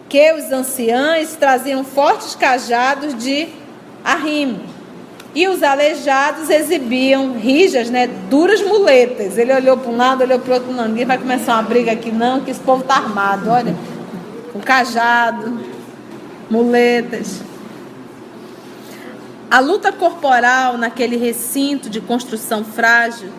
que 0.09 0.33
os 0.33 0.51
anciães 0.51 1.37
traziam 1.37 1.85
fortes 1.85 2.35
cajados 2.35 3.17
de 3.17 3.49
arrimo, 4.05 4.61
e 5.35 5.47
os 5.47 5.63
aleijados 5.63 6.51
exibiam 6.51 7.39
rijas, 7.39 7.89
né, 7.89 8.09
duras 8.29 8.61
muletas. 8.63 9.39
Ele 9.39 9.55
olhou 9.55 9.77
para 9.77 9.91
um 9.91 9.97
lado, 9.97 10.23
olhou 10.23 10.41
para 10.41 10.51
o 10.51 10.55
outro, 10.55 10.73
não, 10.73 10.89
ninguém 10.89 11.07
vai 11.07 11.19
começar 11.19 11.55
uma 11.55 11.63
briga 11.63 11.93
aqui 11.93 12.11
não, 12.11 12.41
que 12.41 12.51
esse 12.51 12.61
povo 12.61 12.83
está 12.83 12.97
armado, 12.97 13.49
olha, 13.49 13.77
com 14.53 14.59
cajado, 14.59 15.61
muletas. 16.51 17.43
A 19.49 19.61
luta 19.61 19.93
corporal 19.93 20.77
naquele 20.77 21.17
recinto 21.17 21.89
de 21.89 22.01
construção 22.01 22.65
frágil 22.65 23.31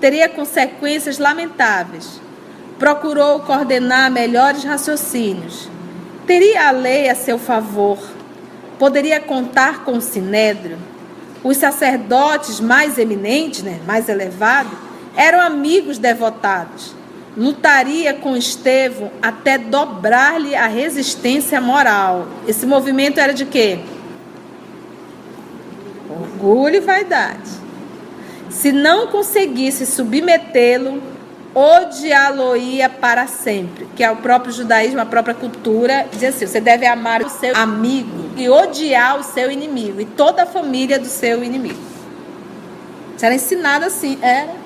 teria 0.00 0.28
consequências 0.28 1.18
lamentáveis. 1.18 2.20
Procurou 2.78 3.40
coordenar 3.40 4.10
melhores 4.10 4.64
raciocínios. 4.64 5.68
Teria 6.26 6.68
a 6.68 6.70
lei 6.70 7.10
a 7.10 7.14
seu 7.14 7.38
favor. 7.38 7.98
Poderia 8.78 9.20
contar 9.20 9.84
com 9.84 9.98
o 9.98 10.00
sinédrio. 10.00 10.78
Os 11.44 11.58
sacerdotes 11.58 12.60
mais 12.60 12.98
eminentes, 12.98 13.62
né, 13.62 13.80
mais 13.86 14.08
elevados, 14.08 14.72
eram 15.14 15.40
amigos 15.40 15.98
devotados. 15.98 16.94
Lutaria 17.36 18.14
com 18.14 18.36
Estevão 18.36 19.10
até 19.22 19.56
dobrar-lhe 19.56 20.54
a 20.54 20.66
resistência 20.66 21.60
moral. 21.60 22.26
Esse 22.48 22.66
movimento 22.66 23.20
era 23.20 23.32
de 23.32 23.44
quê? 23.44 23.78
Orgulho 26.08 26.76
e 26.76 26.80
vaidade. 26.80 27.59
Se 28.50 28.72
não 28.72 29.06
conseguisse 29.06 29.86
submetê-lo, 29.86 31.00
odiá-lo-ia 31.54 32.88
para 32.88 33.26
sempre. 33.26 33.86
Que 33.94 34.02
é 34.02 34.10
o 34.10 34.16
próprio 34.16 34.52
judaísmo, 34.52 35.00
a 35.00 35.06
própria 35.06 35.34
cultura, 35.34 36.06
diz 36.10 36.24
assim: 36.24 36.46
você 36.46 36.60
deve 36.60 36.86
amar 36.86 37.22
o 37.22 37.30
seu 37.30 37.56
amigo 37.56 38.30
e 38.36 38.48
odiar 38.48 39.18
o 39.18 39.22
seu 39.22 39.50
inimigo 39.50 40.00
e 40.00 40.04
toda 40.04 40.42
a 40.42 40.46
família 40.46 40.98
do 40.98 41.06
seu 41.06 41.44
inimigo. 41.44 41.80
Isso 43.16 43.24
era 43.24 43.34
ensinado 43.34 43.84
assim, 43.84 44.18
era. 44.20 44.60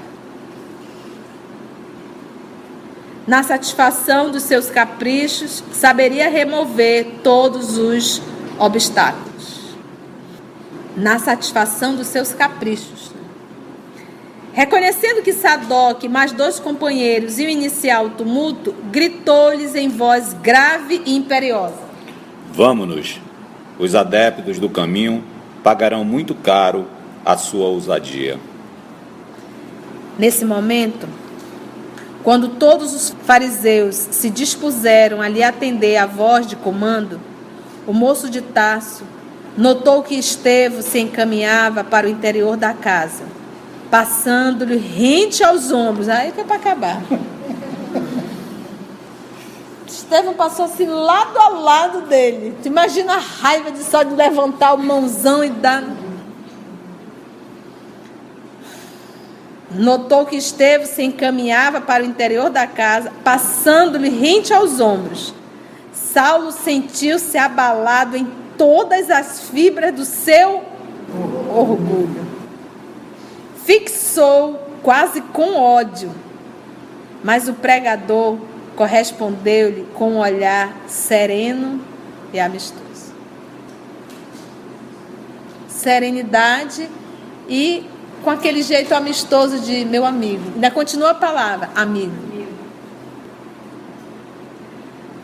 Na 3.27 3.43
satisfação 3.43 4.31
dos 4.31 4.43
seus 4.43 4.69
caprichos, 4.69 5.65
saberia 5.73 6.29
remover 6.29 7.21
todos 7.23 7.79
os 7.79 8.21
obstáculos. 8.59 9.75
Na 10.95 11.19
satisfação 11.19 11.97
dos 11.97 12.07
seus 12.07 12.35
caprichos. 12.35 13.14
Reconhecendo 14.55 15.21
que 15.21 15.33
Sadoc 15.33 16.05
e 16.05 16.09
mais 16.09 16.31
dois 16.31 16.61
companheiros 16.61 17.41
iam 17.41 17.51
iniciar 17.51 18.03
o 18.03 18.11
tumulto, 18.11 18.73
gritou-lhes 18.91 19.75
em 19.75 19.89
voz 19.89 20.33
grave 20.33 21.03
e 21.05 21.17
imperiosa: 21.17 21.75
Vamos-nos. 22.53 23.21
Os 23.77 23.97
adeptos 23.97 24.61
do 24.61 24.71
caminho 24.71 25.25
pagarão 25.65 26.05
muito 26.05 26.37
caro 26.37 26.87
a 27.25 27.37
sua 27.37 27.67
ousadia. 27.67 28.39
Nesse 30.17 30.45
momento, 30.45 31.09
quando 32.23 32.51
todos 32.51 32.95
os 32.95 33.11
fariseus 33.25 33.97
se 33.97 34.31
dispuseram 34.31 35.21
a 35.21 35.29
lhe 35.29 35.43
atender 35.43 35.97
à 35.97 36.07
voz 36.07 36.47
de 36.47 36.55
comando, 36.55 37.21
o 37.89 37.93
moço 37.93 38.31
de 38.31 38.41
Tarso 38.41 39.03
notou 39.59 40.05
que 40.05 40.15
Estevão 40.15 40.81
se 40.81 41.01
encaminhava 41.01 41.83
para 41.83 42.07
o 42.07 42.11
interior 42.11 42.57
da 42.57 42.73
casa, 42.73 43.25
passando-lhe 43.95 44.77
rente 44.77 45.45
aos 45.45 45.71
ombros. 45.71 46.09
Aí 46.09 46.33
que 46.33 46.41
é 46.41 46.45
para 46.45 46.57
acabar. 46.57 47.01
Estevão 49.87 50.35
passou 50.35 50.65
assim 50.65 50.87
lado 50.87 51.39
a 51.39 51.49
lado 51.51 52.01
dele. 52.01 52.57
Tu 52.61 52.67
imagina 52.67 53.15
a 53.15 53.19
raiva 53.19 53.71
de 53.71 53.85
só 53.85 54.03
de 54.03 54.13
levantar 54.17 54.75
o 54.75 54.79
mãozão 54.79 55.45
e 55.45 55.51
dar. 55.51 55.85
Notou 59.71 60.27
que 60.27 60.35
Estevão 60.35 60.89
se 60.89 61.05
encaminhava 61.05 61.81
para 61.81 62.03
o 62.03 62.07
interior 62.07 62.51
da 62.51 62.67
casa, 62.67 63.13
passando-lhe 63.23 64.09
rente 64.09 64.53
aos 64.53 64.81
ombros. 64.81 65.33
Saulo 65.93 66.51
sentiu-se 66.51 67.39
abalado 67.39 68.17
em 68.17 68.27
todas 68.59 69.09
as 69.09 69.49
fibras 69.51 69.95
do 69.95 70.05
seu 70.05 70.65
orgulho. 71.49 72.24
Fixou 73.65 74.61
quase 74.83 75.21
com 75.21 75.57
ódio, 75.57 76.11
mas 77.23 77.49
o 77.49 77.55
pregador 77.55 78.37
correspondeu-lhe 78.77 79.87
com 79.95 80.13
um 80.13 80.19
olhar 80.19 80.75
sereno 80.87 81.81
e 82.33 82.39
amistoso. 82.39 83.15
Serenidade 85.67 86.89
e 87.49 87.87
com 88.23 88.31
aquele 88.31 88.63
jeito 88.63 88.95
amistoso 88.95 89.59
de 89.59 89.85
meu 89.85 90.05
amigo. 90.05 90.43
Ainda 90.55 90.71
continua 90.71 91.11
a 91.11 91.15
palavra, 91.15 91.71
amigo. 91.75 92.35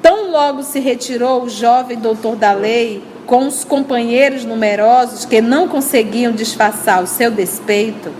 Tão 0.01 0.31
logo 0.31 0.63
se 0.63 0.81
retirou 0.81 1.43
o 1.43 1.49
jovem 1.51 1.99
doutor 1.99 2.37
da 2.37 2.53
lei, 2.53 3.03
com 3.27 3.47
os 3.47 3.65
companheiros 3.65 4.45
numerosos 4.45 5.25
que 5.25 5.41
não 5.41 5.69
conseguiam 5.69 6.33
disfarçar 6.33 7.03
o 7.03 7.07
seu 7.07 7.31
despeito, 7.31 8.11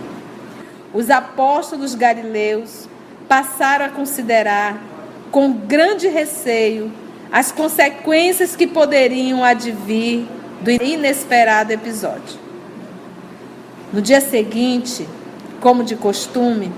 os 0.93 1.09
apóstolos 1.09 1.95
galileus 1.95 2.87
passaram 3.27 3.85
a 3.85 3.89
considerar 3.89 4.81
com 5.31 5.53
grande 5.53 6.07
receio 6.07 6.91
as 7.31 7.51
consequências 7.51 8.55
que 8.55 8.67
poderiam 8.67 9.43
advir 9.43 10.25
do 10.61 10.69
inesperado 10.69 11.71
episódio. 11.71 12.39
No 13.93 14.01
dia 14.01 14.19
seguinte, 14.19 15.07
como 15.61 15.83
de 15.83 15.95
costume, 15.95 16.71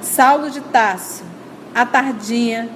Saulo 0.00 0.50
de 0.50 0.60
Tássio, 0.60 1.24
à 1.74 1.86
tardinha, 1.86 2.68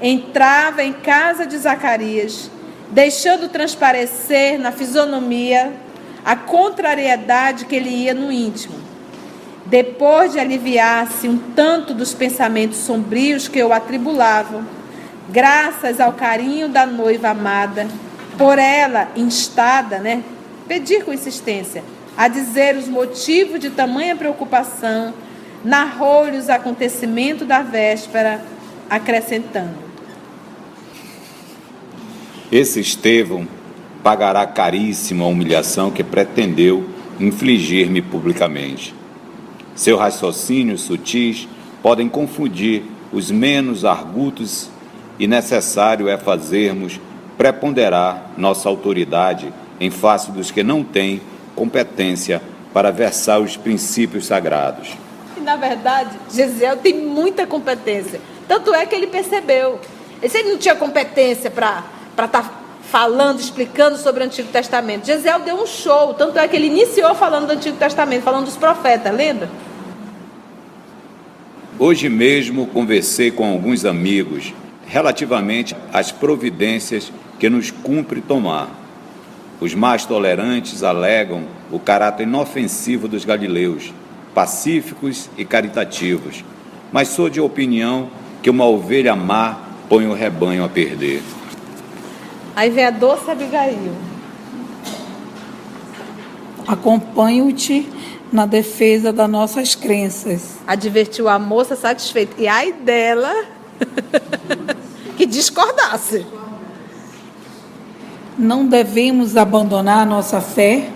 entrava 0.00 0.82
em 0.82 0.92
casa 0.92 1.46
de 1.46 1.56
Zacarias, 1.58 2.50
deixando 2.90 3.48
transparecer 3.48 4.58
na 4.58 4.72
fisionomia 4.72 5.72
a 6.24 6.34
contrariedade 6.34 7.66
que 7.66 7.76
ele 7.76 7.90
ia 7.90 8.14
no 8.14 8.32
íntimo. 8.32 8.89
Depois 9.70 10.32
de 10.32 10.40
aliviar-se 10.40 11.28
um 11.28 11.38
tanto 11.38 11.94
dos 11.94 12.12
pensamentos 12.12 12.78
sombrios 12.78 13.46
que 13.46 13.62
o 13.62 13.72
atribulavam, 13.72 14.66
graças 15.28 16.00
ao 16.00 16.12
carinho 16.12 16.68
da 16.68 16.84
noiva 16.84 17.28
amada, 17.28 17.86
por 18.36 18.58
ela 18.58 19.08
instada, 19.14 20.00
né, 20.00 20.24
pedir 20.66 21.04
com 21.04 21.12
insistência, 21.12 21.84
a 22.16 22.26
dizer 22.26 22.76
os 22.76 22.88
motivos 22.88 23.60
de 23.60 23.70
tamanha 23.70 24.16
preocupação, 24.16 25.14
narrou-lhe 25.64 26.36
os 26.36 26.50
acontecimentos 26.50 27.46
da 27.46 27.62
véspera, 27.62 28.42
acrescentando: 28.90 29.78
Esse 32.50 32.80
Estevão 32.80 33.46
pagará 34.02 34.44
caríssimo 34.48 35.22
a 35.22 35.28
humilhação 35.28 35.92
que 35.92 36.02
pretendeu 36.02 36.88
infligir-me 37.20 38.02
publicamente. 38.02 38.98
Seus 39.80 39.98
raciocínios 39.98 40.82
sutis 40.82 41.48
podem 41.82 42.06
confundir 42.06 42.82
os 43.10 43.30
menos 43.30 43.82
argutos 43.82 44.68
e 45.18 45.26
necessário 45.26 46.06
é 46.06 46.18
fazermos 46.18 47.00
preponderar 47.38 48.32
nossa 48.36 48.68
autoridade 48.68 49.50
em 49.80 49.90
face 49.90 50.30
dos 50.32 50.50
que 50.50 50.62
não 50.62 50.84
têm 50.84 51.22
competência 51.56 52.42
para 52.74 52.90
versar 52.90 53.40
os 53.40 53.56
princípios 53.56 54.26
sagrados. 54.26 54.90
E, 55.34 55.40
na 55.40 55.56
verdade, 55.56 56.10
Gesiel 56.30 56.76
tem 56.76 56.92
muita 56.92 57.46
competência. 57.46 58.20
Tanto 58.46 58.74
é 58.74 58.84
que 58.84 58.94
ele 58.94 59.06
percebeu. 59.06 59.80
Se 60.28 60.40
ele 60.40 60.50
não 60.50 60.58
tinha 60.58 60.74
competência 60.74 61.50
para 61.50 61.84
estar 62.14 62.28
tá 62.28 62.50
falando, 62.90 63.40
explicando 63.40 63.96
sobre 63.96 64.22
o 64.22 64.26
Antigo 64.26 64.52
Testamento. 64.52 65.06
Gesiel 65.06 65.40
deu 65.40 65.54
um 65.54 65.66
show, 65.66 66.12
tanto 66.12 66.38
é 66.38 66.46
que 66.46 66.56
ele 66.56 66.66
iniciou 66.66 67.14
falando 67.14 67.46
do 67.46 67.52
Antigo 67.54 67.78
Testamento, 67.78 68.22
falando 68.22 68.44
dos 68.44 68.58
profetas, 68.58 69.14
lembra? 69.14 69.48
Hoje 71.82 72.10
mesmo 72.10 72.66
conversei 72.66 73.30
com 73.30 73.50
alguns 73.50 73.86
amigos 73.86 74.52
relativamente 74.86 75.74
às 75.90 76.12
providências 76.12 77.10
que 77.38 77.48
nos 77.48 77.70
cumpre 77.70 78.20
tomar. 78.20 78.68
Os 79.58 79.74
mais 79.74 80.04
tolerantes 80.04 80.82
alegam 80.82 81.44
o 81.72 81.78
caráter 81.78 82.24
inofensivo 82.24 83.08
dos 83.08 83.24
galileus, 83.24 83.94
pacíficos 84.34 85.30
e 85.38 85.44
caritativos, 85.46 86.44
mas 86.92 87.08
sou 87.08 87.30
de 87.30 87.40
opinião 87.40 88.10
que 88.42 88.50
uma 88.50 88.66
ovelha 88.66 89.16
má 89.16 89.60
põe 89.88 90.06
o 90.06 90.12
rebanho 90.12 90.62
a 90.62 90.68
perder. 90.68 91.22
Aí 92.54 92.68
vem 92.68 92.84
a 92.84 92.90
doce 92.90 93.30
Abigail. 93.30 93.94
Acompanho-te 96.68 97.88
na 98.32 98.46
defesa 98.46 99.12
das 99.12 99.28
nossas 99.28 99.74
crenças. 99.74 100.58
Advertiu 100.66 101.28
a 101.28 101.38
moça 101.38 101.74
satisfeita. 101.74 102.40
E 102.40 102.46
ai 102.46 102.72
dela 102.72 103.44
que 105.16 105.26
discordasse. 105.26 106.24
Não 108.38 108.66
devemos 108.66 109.36
abandonar 109.36 110.06
nossa 110.06 110.40
fé 110.40 110.88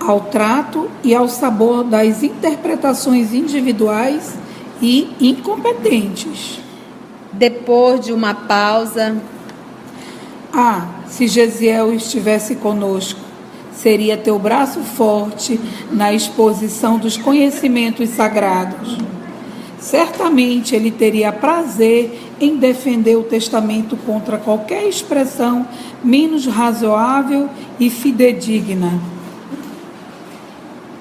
ao 0.00 0.20
trato 0.22 0.90
e 1.04 1.14
ao 1.14 1.28
sabor 1.28 1.84
das 1.84 2.22
interpretações 2.22 3.32
individuais 3.32 4.34
e 4.82 5.14
incompetentes. 5.20 6.58
Depois 7.32 8.00
de 8.00 8.12
uma 8.12 8.34
pausa, 8.34 9.16
ah, 10.52 10.88
se 11.06 11.28
Gesiel 11.28 11.94
estivesse 11.94 12.56
conosco, 12.56 13.20
seria 13.82 14.16
teu 14.16 14.38
braço 14.38 14.80
forte 14.80 15.58
na 15.90 16.12
exposição 16.12 16.98
dos 16.98 17.16
conhecimentos 17.16 18.10
sagrados. 18.10 18.98
Certamente 19.78 20.76
ele 20.76 20.90
teria 20.90 21.32
prazer 21.32 22.12
em 22.38 22.56
defender 22.56 23.16
o 23.16 23.22
testamento 23.22 23.96
contra 23.96 24.36
qualquer 24.36 24.86
expressão 24.86 25.66
menos 26.04 26.46
razoável 26.46 27.48
e 27.78 27.88
fidedigna. 27.88 29.00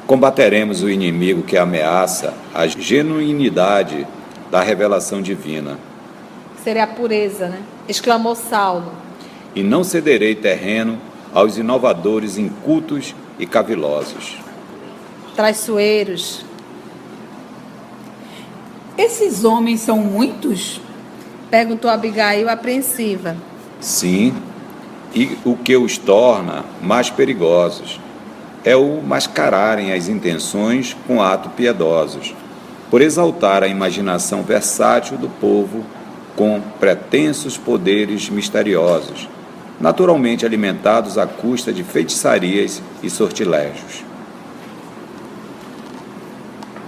Combateremos 0.08 0.82
o 0.82 0.90
inimigo 0.90 1.44
que 1.44 1.58
ameaça 1.58 2.34
a 2.54 2.66
genuinidade 2.66 4.08
da 4.50 4.62
revelação 4.62 5.22
divina. 5.22 5.78
Seria 6.64 6.86
a 6.86 6.88
pureza, 6.88 7.50
né? 7.50 7.60
Exclamou 7.88 8.36
Saulo 8.36 8.92
e 9.54 9.62
não 9.62 9.84
cederei 9.84 10.36
terreno 10.36 10.98
aos 11.34 11.58
inovadores 11.58 12.38
incultos 12.38 13.16
e 13.38 13.46
cavilosos. 13.46 14.38
Traiçoeiros. 15.36 16.44
Esses 18.98 19.44
homens 19.44 19.82
são 19.82 19.98
muitos? 19.98 20.82
Perguntou 21.50 21.90
Abigail 21.90 22.50
apreensiva. 22.50 23.38
Sim, 23.80 24.34
e 25.16 25.38
o 25.46 25.56
que 25.56 25.76
os 25.78 25.98
torna 25.98 26.66
mais 26.82 27.10
perigosos 27.10 28.00
é 28.64 28.76
o 28.76 29.02
mascararem 29.02 29.94
as 29.94 30.10
intenções 30.10 30.96
com 31.08 31.22
atos 31.22 31.54
piedosos, 31.54 32.36
por 32.92 33.02
exaltar 33.02 33.64
a 33.64 33.68
imaginação 33.68 34.44
versátil 34.44 35.18
do 35.18 35.30
povo 35.30 35.84
com 36.36 36.62
pretensos 36.80 37.58
poderes 37.58 38.30
misteriosos 38.30 39.30
naturalmente 39.80 40.46
alimentados 40.46 41.18
à 41.18 41.26
custa 41.26 41.72
de 41.72 41.84
feitiçarias 41.84 42.82
e 43.02 43.10
sortilégios. 43.10 44.04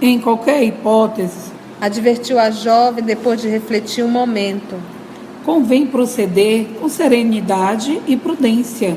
Em 0.00 0.18
qualquer 0.18 0.62
hipótese, 0.64 1.52
advertiu 1.80 2.38
a 2.38 2.50
jovem 2.50 3.04
depois 3.04 3.40
de 3.40 3.48
refletir 3.48 4.04
um 4.04 4.08
momento, 4.08 4.76
convém 5.44 5.86
proceder 5.86 6.66
com 6.80 6.88
serenidade 6.88 8.00
e 8.06 8.16
prudência 8.16 8.96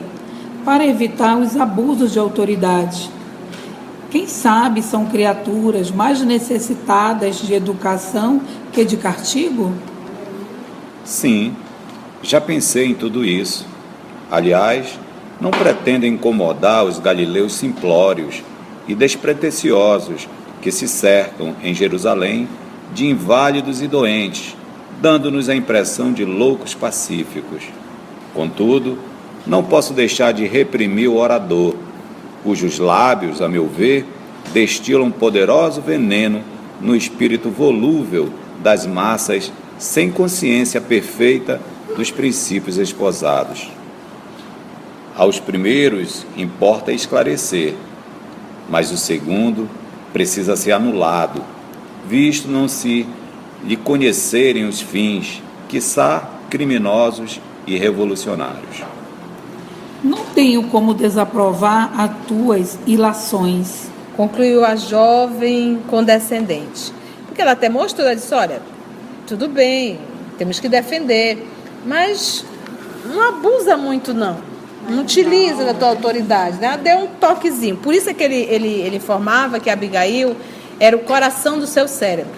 para 0.64 0.86
evitar 0.86 1.38
os 1.38 1.56
abusos 1.56 2.12
de 2.12 2.20
autoridade. 2.20 3.10
Quem 4.10 4.28
sabe 4.28 4.82
são 4.82 5.06
criaturas 5.06 5.92
mais 5.92 6.22
necessitadas 6.22 7.38
de 7.38 7.54
educação 7.54 8.42
que 8.72 8.84
de 8.84 8.98
castigo? 8.98 9.74
Sim, 11.04 11.56
já 12.24 12.42
pensei 12.42 12.88
em 12.88 12.96
tudo 12.96 13.24
isso. 13.24 13.75
Aliás, 14.32 15.00
não 15.40 15.52
pretendem 15.52 16.14
incomodar 16.14 16.86
os 16.86 17.00
galileus 17.00 17.54
simplórios 17.54 18.44
e 18.88 18.96
despretensiosos 18.96 20.28
que 20.62 20.72
se 20.72 20.88
cercam 20.88 21.56
em 21.64 21.74
Jerusalém 21.74 22.48
de 22.94 23.08
inválidos 23.08 23.82
e 23.82 23.88
doentes, 23.88 24.56
dando-nos 25.02 25.50
a 25.50 25.56
impressão 25.56 26.14
de 26.14 26.24
loucos 26.24 26.74
pacíficos. 26.74 27.64
Contudo, 28.34 28.98
não 29.46 29.64
posso 29.64 29.94
deixar 29.94 30.32
de 30.32 30.48
reprimir 30.48 31.10
o 31.10 31.18
orador, 31.18 31.76
cujos 32.44 32.80
lábios, 32.80 33.42
a 33.42 33.50
meu 33.50 33.68
ver, 33.68 34.06
destilam 34.54 35.12
poderoso 35.12 35.82
veneno 35.82 36.42
no 36.80 36.96
espírito 36.96 37.50
volúvel 37.50 38.30
das 38.62 38.86
massas 38.86 39.52
sem 39.78 40.10
consciência 40.10 40.80
perfeita 40.80 41.60
dos 41.96 42.12
princípios 42.12 42.78
esposados. 42.78 43.75
Aos 45.18 45.40
primeiros 45.40 46.26
importa 46.36 46.92
esclarecer, 46.92 47.74
mas 48.70 48.92
o 48.92 48.98
segundo 48.98 49.70
precisa 50.12 50.58
ser 50.58 50.74
anulado, 50.74 51.42
visto 52.06 52.50
não 52.50 52.68
se 52.68 53.08
lhe 53.64 53.78
conhecerem 53.78 54.68
os 54.68 54.82
fins, 54.82 55.42
quiçá 55.70 56.30
criminosos 56.50 57.40
e 57.66 57.78
revolucionários. 57.78 58.84
Não 60.04 60.26
tenho 60.26 60.64
como 60.64 60.94
desaprovar 60.94 61.98
as 62.00 62.12
tuas 62.28 62.78
ilações. 62.86 63.90
Concluiu 64.18 64.64
a 64.66 64.76
jovem 64.76 65.80
condescendente. 65.88 66.94
Porque 67.26 67.42
ela 67.42 67.52
até 67.52 67.70
mostrou, 67.70 68.06
ela 68.06 68.16
disse, 68.16 68.34
olha, 68.34 68.62
tudo 69.26 69.48
bem, 69.48 69.98
temos 70.38 70.60
que 70.60 70.70
defender, 70.70 71.48
mas 71.86 72.46
não 73.06 73.22
abusa 73.22 73.76
muito 73.78 74.14
não. 74.14 74.55
Não 74.90 75.02
utiliza 75.02 75.64
da 75.66 75.74
tua 75.74 75.90
autoridade, 75.90 76.58
né? 76.58 76.78
Deu 76.82 77.00
um 77.00 77.08
toquezinho. 77.08 77.78
Por 77.78 77.94
isso 77.94 78.10
é 78.10 78.14
que 78.14 78.24
ele, 78.24 78.36
ele, 78.50 78.68
ele 78.68 78.98
informava 78.98 79.60
que 79.60 79.70
Abigail 79.70 80.36
era 80.80 80.96
o 80.96 81.00
coração 81.00 81.58
do 81.58 81.66
seu 81.66 81.88
cérebro. 81.88 82.34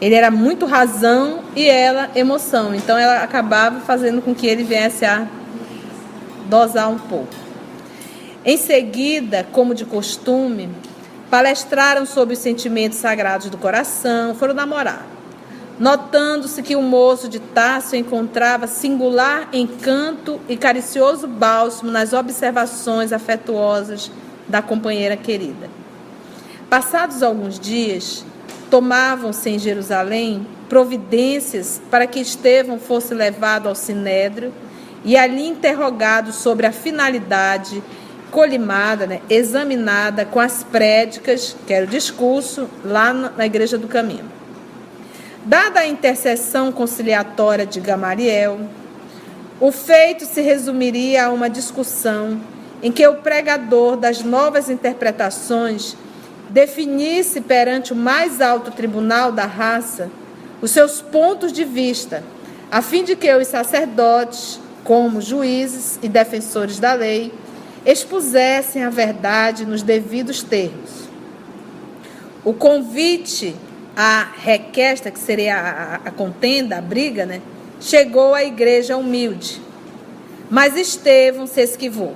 Ele 0.00 0.14
era 0.14 0.30
muito 0.30 0.66
razão 0.66 1.40
e 1.54 1.68
ela 1.68 2.10
emoção. 2.14 2.74
Então 2.74 2.98
ela 2.98 3.22
acabava 3.22 3.80
fazendo 3.80 4.20
com 4.20 4.34
que 4.34 4.46
ele 4.46 4.62
viesse 4.62 5.04
a 5.04 5.26
dosar 6.48 6.90
um 6.90 6.98
pouco. 6.98 7.34
Em 8.44 8.56
seguida, 8.56 9.46
como 9.50 9.74
de 9.74 9.84
costume, 9.84 10.68
palestraram 11.30 12.06
sobre 12.06 12.34
os 12.34 12.38
sentimentos 12.38 12.98
sagrados 12.98 13.50
do 13.50 13.58
coração, 13.58 14.34
foram 14.34 14.54
namorar. 14.54 15.15
Notando-se 15.78 16.62
que 16.62 16.74
o 16.74 16.80
moço 16.80 17.28
de 17.28 17.38
Tássio 17.38 17.98
encontrava 17.98 18.66
singular 18.66 19.48
encanto 19.52 20.40
e 20.48 20.56
caricioso 20.56 21.26
bálsamo 21.26 21.90
nas 21.90 22.14
observações 22.14 23.12
afetuosas 23.12 24.10
da 24.48 24.62
companheira 24.62 25.16
querida. 25.18 25.68
Passados 26.70 27.22
alguns 27.22 27.60
dias, 27.60 28.24
tomavam-se 28.70 29.50
em 29.50 29.58
Jerusalém 29.58 30.46
providências 30.66 31.80
para 31.90 32.06
que 32.06 32.20
Estevão 32.20 32.78
fosse 32.78 33.12
levado 33.12 33.68
ao 33.68 33.74
sinédrio 33.74 34.52
e 35.04 35.16
ali 35.16 35.46
interrogado 35.46 36.32
sobre 36.32 36.66
a 36.66 36.72
finalidade 36.72 37.82
colimada, 38.30 39.06
né, 39.06 39.20
examinada 39.30 40.24
com 40.24 40.40
as 40.40 40.64
prédicas, 40.64 41.54
que 41.66 41.72
era 41.72 41.84
o 41.84 41.88
discurso, 41.88 42.68
lá 42.84 43.12
na 43.12 43.46
Igreja 43.46 43.78
do 43.78 43.86
Caminho. 43.86 44.35
Dada 45.46 45.78
a 45.78 45.86
intercessão 45.86 46.72
conciliatória 46.72 47.64
de 47.64 47.78
Gamaliel, 47.78 48.68
o 49.60 49.70
feito 49.70 50.24
se 50.24 50.40
resumiria 50.40 51.26
a 51.26 51.30
uma 51.30 51.48
discussão 51.48 52.40
em 52.82 52.90
que 52.90 53.06
o 53.06 53.18
pregador 53.18 53.96
das 53.96 54.24
novas 54.24 54.68
interpretações 54.68 55.96
definisse 56.50 57.40
perante 57.40 57.92
o 57.92 57.96
mais 57.96 58.40
alto 58.40 58.72
tribunal 58.72 59.30
da 59.30 59.46
raça 59.46 60.10
os 60.60 60.72
seus 60.72 61.00
pontos 61.00 61.52
de 61.52 61.62
vista, 61.62 62.24
a 62.68 62.82
fim 62.82 63.04
de 63.04 63.14
que 63.14 63.32
os 63.32 63.46
sacerdotes, 63.46 64.58
como 64.82 65.20
juízes 65.20 65.96
e 66.02 66.08
defensores 66.08 66.80
da 66.80 66.92
lei, 66.92 67.32
expusessem 67.84 68.82
a 68.82 68.90
verdade 68.90 69.64
nos 69.64 69.80
devidos 69.80 70.42
termos. 70.42 71.06
O 72.44 72.52
convite 72.52 73.54
à 73.96 74.28
requesta, 74.36 75.10
que 75.10 75.18
seria 75.18 75.56
a, 75.56 75.94
a, 76.08 76.10
contenda, 76.10 76.76
a 76.76 76.82
briga, 76.82 77.24
né, 77.24 77.40
chegou 77.80 78.34
à 78.34 78.44
igreja 78.44 78.96
humilde. 78.96 79.60
Mas 80.50 80.76
Estevão 80.76 81.46
se 81.46 81.62
esquivou, 81.62 82.14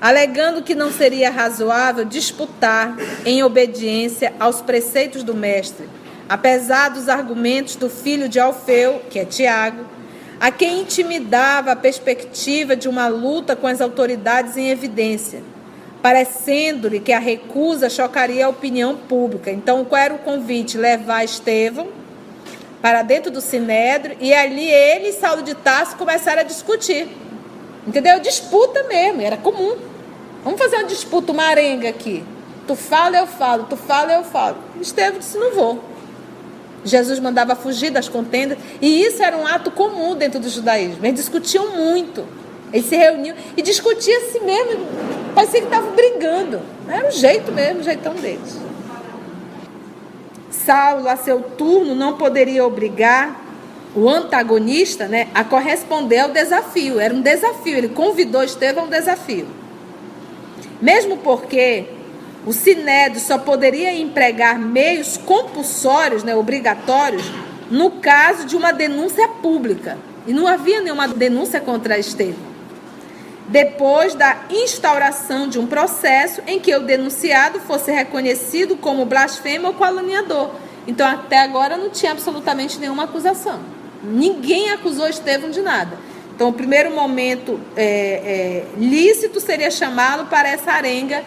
alegando 0.00 0.62
que 0.62 0.74
não 0.74 0.92
seria 0.92 1.28
razoável 1.28 2.04
disputar 2.04 2.96
em 3.26 3.42
obediência 3.42 4.32
aos 4.38 4.62
preceitos 4.62 5.24
do 5.24 5.34
mestre, 5.34 5.88
apesar 6.28 6.90
dos 6.90 7.08
argumentos 7.08 7.74
do 7.74 7.90
filho 7.90 8.28
de 8.28 8.38
Alfeu, 8.38 9.02
que 9.10 9.18
é 9.18 9.24
Tiago, 9.24 9.84
a 10.40 10.50
quem 10.50 10.80
intimidava 10.80 11.72
a 11.72 11.76
perspectiva 11.76 12.74
de 12.74 12.88
uma 12.88 13.06
luta 13.06 13.54
com 13.54 13.66
as 13.66 13.80
autoridades 13.80 14.56
em 14.56 14.70
evidência, 14.70 15.42
parecendo-lhe 16.02 16.98
que 16.98 17.12
a 17.12 17.18
recusa 17.20 17.88
chocaria 17.88 18.46
a 18.46 18.48
opinião 18.48 18.96
pública. 18.96 19.50
Então, 19.50 19.84
qual 19.84 20.00
era 20.00 20.14
o 20.14 20.18
convite? 20.18 20.76
Levar 20.76 21.24
Estevão 21.24 21.88
para 22.82 23.02
dentro 23.02 23.30
do 23.30 23.40
sinédrio 23.40 24.16
e 24.20 24.34
ali 24.34 24.68
ele 24.68 25.10
e 25.10 25.12
Saulo 25.12 25.42
de 25.42 25.54
Tarso 25.54 25.96
começaram 25.96 26.40
a 26.40 26.44
discutir. 26.44 27.06
Entendeu? 27.86 28.18
Disputa 28.18 28.82
mesmo, 28.84 29.22
era 29.22 29.36
comum. 29.36 29.76
Vamos 30.42 30.60
fazer 30.60 30.76
uma 30.76 30.84
disputa, 30.84 31.30
uma 31.30 31.44
arenga 31.44 31.88
aqui. 31.88 32.24
Tu 32.66 32.74
fala, 32.74 33.16
eu 33.16 33.26
falo, 33.26 33.66
tu 33.70 33.76
fala, 33.76 34.12
eu 34.12 34.24
falo. 34.24 34.56
Estevão 34.80 35.20
disse: 35.20 35.38
não 35.38 35.54
vou. 35.54 35.84
Jesus 36.84 37.20
mandava 37.20 37.54
fugir 37.54 37.90
das 37.90 38.08
contendas, 38.08 38.58
e 38.80 39.02
isso 39.04 39.22
era 39.22 39.36
um 39.36 39.46
ato 39.46 39.70
comum 39.70 40.16
dentro 40.16 40.40
do 40.40 40.48
judaísmo. 40.48 41.06
Eles 41.06 41.20
discutiam 41.20 41.76
muito. 41.76 42.26
Eles 42.72 42.86
se 42.86 42.96
reuniam 42.96 43.36
e 43.56 43.62
discutiam 43.62 44.22
assim 44.22 44.40
mesmo. 44.40 44.86
Parecia 45.34 45.60
que 45.60 45.66
estavam 45.66 45.92
brigando. 45.92 46.60
Era 46.88 47.08
o 47.08 47.10
jeito 47.10 47.52
mesmo, 47.52 47.80
o 47.80 47.84
jeitão 47.84 48.14
deles. 48.14 48.56
Saulo, 50.50 51.08
a 51.08 51.16
seu 51.16 51.40
turno, 51.40 51.94
não 51.94 52.16
poderia 52.16 52.64
obrigar 52.64 53.40
o 53.94 54.08
antagonista 54.08 55.06
né, 55.06 55.28
a 55.34 55.44
corresponder 55.44 56.20
ao 56.20 56.30
desafio. 56.30 56.98
Era 56.98 57.12
um 57.12 57.20
desafio. 57.20 57.76
Ele 57.76 57.88
convidou 57.88 58.42
Estevão 58.42 58.84
a 58.84 58.86
um 58.86 58.90
desafio. 58.90 59.46
Mesmo 60.80 61.18
porque 61.18 61.86
o 62.46 62.52
Sinédrio 62.52 63.20
só 63.20 63.38
poderia 63.38 63.94
empregar 63.94 64.58
meios 64.58 65.16
compulsórios, 65.16 66.24
né, 66.24 66.34
obrigatórios, 66.34 67.22
no 67.70 67.90
caso 67.92 68.46
de 68.46 68.56
uma 68.56 68.72
denúncia 68.72 69.28
pública. 69.28 69.98
E 70.26 70.32
não 70.32 70.46
havia 70.46 70.80
nenhuma 70.80 71.08
denúncia 71.08 71.60
contra 71.60 71.98
Estevão. 71.98 72.51
Depois 73.48 74.14
da 74.14 74.36
instauração 74.50 75.48
de 75.48 75.58
um 75.58 75.66
processo 75.66 76.40
em 76.46 76.60
que 76.60 76.74
o 76.74 76.80
denunciado 76.80 77.60
fosse 77.60 77.90
reconhecido 77.90 78.76
como 78.76 79.04
blasfemo 79.04 79.68
ou 79.68 79.74
caluniador. 79.74 80.50
Então, 80.86 81.06
até 81.06 81.38
agora 81.40 81.76
não 81.76 81.90
tinha 81.90 82.12
absolutamente 82.12 82.78
nenhuma 82.78 83.04
acusação. 83.04 83.60
Ninguém 84.02 84.70
acusou 84.70 85.08
Estevão 85.08 85.50
de 85.50 85.60
nada. 85.60 85.96
Então, 86.34 86.48
o 86.48 86.52
primeiro 86.52 86.90
momento 86.94 87.60
é, 87.76 87.84
é, 87.84 88.64
lícito 88.76 89.40
seria 89.40 89.70
chamá-lo 89.70 90.26
para 90.26 90.48
essa 90.48 90.72
arenga 90.72 91.22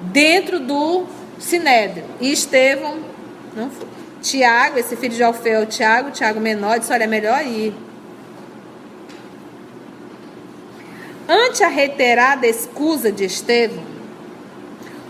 dentro 0.00 0.58
do 0.60 1.06
Sinédrio. 1.38 2.04
E 2.20 2.32
Estevão, 2.32 2.98
não 3.56 3.70
foi. 3.70 3.88
Tiago, 4.20 4.78
esse 4.78 4.96
filho 4.96 5.14
de 5.14 5.22
Alfeu, 5.22 5.66
Tiago, 5.66 6.10
Tiago 6.10 6.40
menor, 6.40 6.78
disse: 6.78 6.92
olha, 6.92 7.04
é 7.04 7.06
melhor 7.06 7.44
ir. 7.44 7.74
Ante 11.28 11.64
a 11.64 11.68
reiterada 11.68 12.46
escusa 12.46 13.10
de 13.10 13.24
Estevão, 13.24 13.82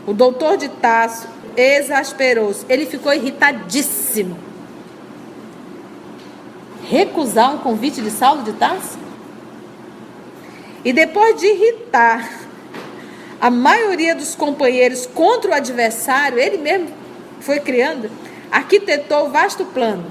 o 0.06 0.12
doutor 0.12 0.56
de 0.56 0.68
Tasso 0.68 1.26
exasperou-se. 1.56 2.64
Ele 2.68 2.86
ficou 2.86 3.12
irritadíssimo. 3.12 4.38
Recusar 6.88 7.54
um 7.54 7.58
convite 7.58 8.00
de 8.00 8.10
Saulo 8.10 8.42
de 8.42 8.52
Tasso? 8.52 8.98
E 10.84 10.92
depois 10.92 11.40
de 11.40 11.46
irritar 11.46 12.44
a 13.40 13.50
maioria 13.50 14.14
dos 14.14 14.34
companheiros 14.34 15.06
contra 15.06 15.50
o 15.50 15.54
adversário, 15.54 16.38
ele 16.38 16.58
mesmo 16.58 16.88
foi 17.40 17.58
criando, 17.58 18.10
arquitetou 18.50 19.26
o 19.26 19.30
vasto 19.30 19.64
plano, 19.64 20.04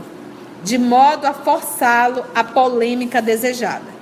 de 0.63 0.77
modo 0.77 1.25
a 1.25 1.33
forçá-lo 1.33 2.25
à 2.33 2.43
polêmica 2.43 3.21
desejada, 3.21 3.92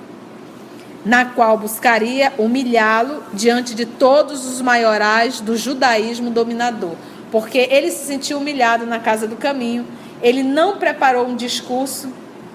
na 1.04 1.24
qual 1.24 1.58
buscaria 1.58 2.32
humilhá-lo 2.38 3.22
diante 3.32 3.74
de 3.74 3.84
todos 3.84 4.46
os 4.46 4.60
maiorais 4.60 5.40
do 5.40 5.56
judaísmo 5.56 6.30
dominador, 6.30 6.94
porque 7.30 7.58
ele 7.70 7.90
se 7.90 8.06
sentiu 8.06 8.38
humilhado 8.38 8.86
na 8.86 8.98
casa 8.98 9.26
do 9.26 9.36
caminho, 9.36 9.86
ele 10.22 10.42
não 10.42 10.78
preparou 10.78 11.26
um 11.26 11.34
discurso 11.34 12.12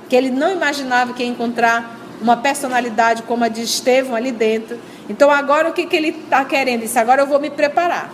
que 0.07 0.15
ele 0.15 0.29
não 0.29 0.51
imaginava 0.51 1.13
que 1.13 1.23
ia 1.23 1.29
encontrar 1.29 1.97
uma 2.21 2.37
personalidade 2.37 3.23
como 3.23 3.43
a 3.43 3.47
de 3.47 3.61
Estevão 3.61 4.15
ali 4.15 4.31
dentro. 4.31 4.79
Então 5.09 5.29
agora 5.29 5.69
o 5.69 5.73
que, 5.73 5.85
que 5.85 5.95
ele 5.95 6.09
está 6.09 6.43
querendo? 6.45 6.83
Isso 6.83 6.97
agora 6.97 7.21
eu 7.21 7.27
vou 7.27 7.39
me 7.39 7.49
preparar. 7.49 8.09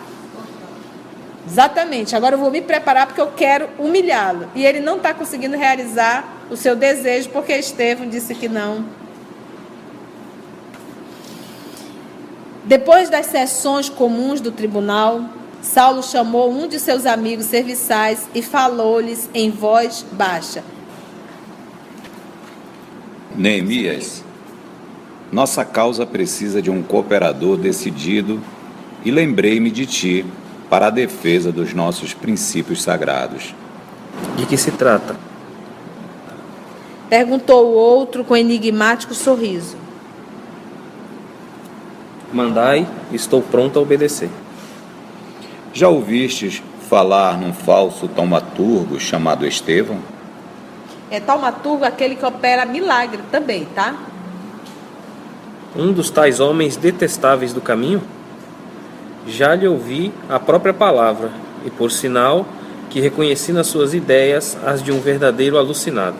Exatamente, 1.46 2.16
agora 2.16 2.36
eu 2.36 2.40
vou 2.40 2.50
me 2.50 2.62
preparar 2.62 3.06
porque 3.06 3.22
eu 3.22 3.32
quero 3.36 3.70
humilhá-lo. 3.78 4.48
E 4.56 4.66
ele 4.66 4.80
não 4.80 4.98
está 4.98 5.14
conseguindo 5.14 5.56
realizar 5.58 6.26
o 6.50 6.58
seu 6.58 6.76
desejo 6.76 7.30
porque 7.30 7.54
Estevão 7.54 8.08
disse 8.08 8.34
que 8.34 8.50
não. 8.50 8.86
Depois 12.66 13.10
das 13.10 13.26
sessões 13.26 13.90
comuns 13.90 14.40
do 14.40 14.52
tribunal, 14.52 15.22
Saulo 15.62 16.02
chamou 16.02 16.52
um 16.52 16.68
de 16.68 16.80
seus 16.80 17.06
amigos 17.06 17.46
serviçais 17.46 18.28
e 18.34 18.42
falou-lhes 18.42 19.30
em 19.34 19.52
voz 19.52 20.06
baixa: 20.12 20.64
Neemias, 23.36 24.24
Nossa 25.32 25.66
causa 25.66 26.06
precisa 26.06 26.62
de 26.62 26.70
um 26.70 26.82
cooperador 26.82 27.58
decidido 27.58 28.42
e 29.04 29.12
lembrei-me 29.12 29.70
de 29.70 29.86
ti 29.86 30.26
para 30.70 30.88
a 30.88 30.92
defesa 30.92 31.52
dos 31.52 31.74
nossos 31.74 32.14
princípios 32.14 32.82
sagrados. 32.82 33.54
De 34.38 34.46
que 34.46 34.56
se 34.56 34.72
trata? 34.72 35.16
Perguntou 37.10 37.68
o 37.68 37.74
outro 37.74 38.24
com 38.24 38.36
enigmático 38.36 39.14
sorriso. 39.14 39.83
Mandai, 42.34 42.88
estou 43.12 43.44
pronto 43.44 43.78
a 43.78 43.82
obedecer. 43.84 44.30
Já 45.72 45.88
ouvistes 45.88 46.64
falar 46.90 47.38
num 47.38 47.54
falso 47.54 48.08
taumaturgo 48.08 49.00
chamado 49.00 49.46
Estevão? 49.46 50.00
É 51.12 51.20
taumaturgo 51.20 51.86
aquele 51.86 52.16
que 52.16 52.26
opera 52.26 52.66
milagre 52.66 53.20
também, 53.32 53.66
tá? 53.76 53.96
Um 55.76 55.92
dos 55.92 56.10
tais 56.10 56.40
homens 56.40 56.76
detestáveis 56.76 57.54
do 57.54 57.62
caminho? 57.62 58.02
Já 59.28 59.54
lhe 59.54 59.68
ouvi 59.68 60.12
a 60.28 60.40
própria 60.40 60.74
palavra, 60.74 61.32
e 61.64 61.70
por 61.70 61.92
sinal 61.92 62.48
que 62.90 63.00
reconheci 63.00 63.52
nas 63.52 63.68
suas 63.68 63.94
ideias 63.94 64.58
as 64.66 64.82
de 64.82 64.92
um 64.92 65.00
verdadeiro 65.00 65.58
alucinado. 65.58 66.18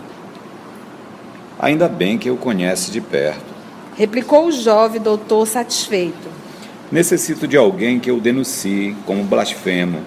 Ainda 1.60 1.88
bem 1.88 2.20
que 2.20 2.30
o 2.30 2.38
conhece 2.38 2.92
de 2.92 3.02
perto. 3.02 3.53
Replicou 3.96 4.48
o 4.48 4.52
jovem 4.52 5.00
doutor 5.00 5.46
satisfeito. 5.46 6.28
Necessito 6.92 7.48
de 7.48 7.56
alguém 7.56 8.00
que 8.00 8.10
eu 8.10 8.20
denuncie 8.20 8.96
como 9.06 9.24
blasfemo 9.24 10.02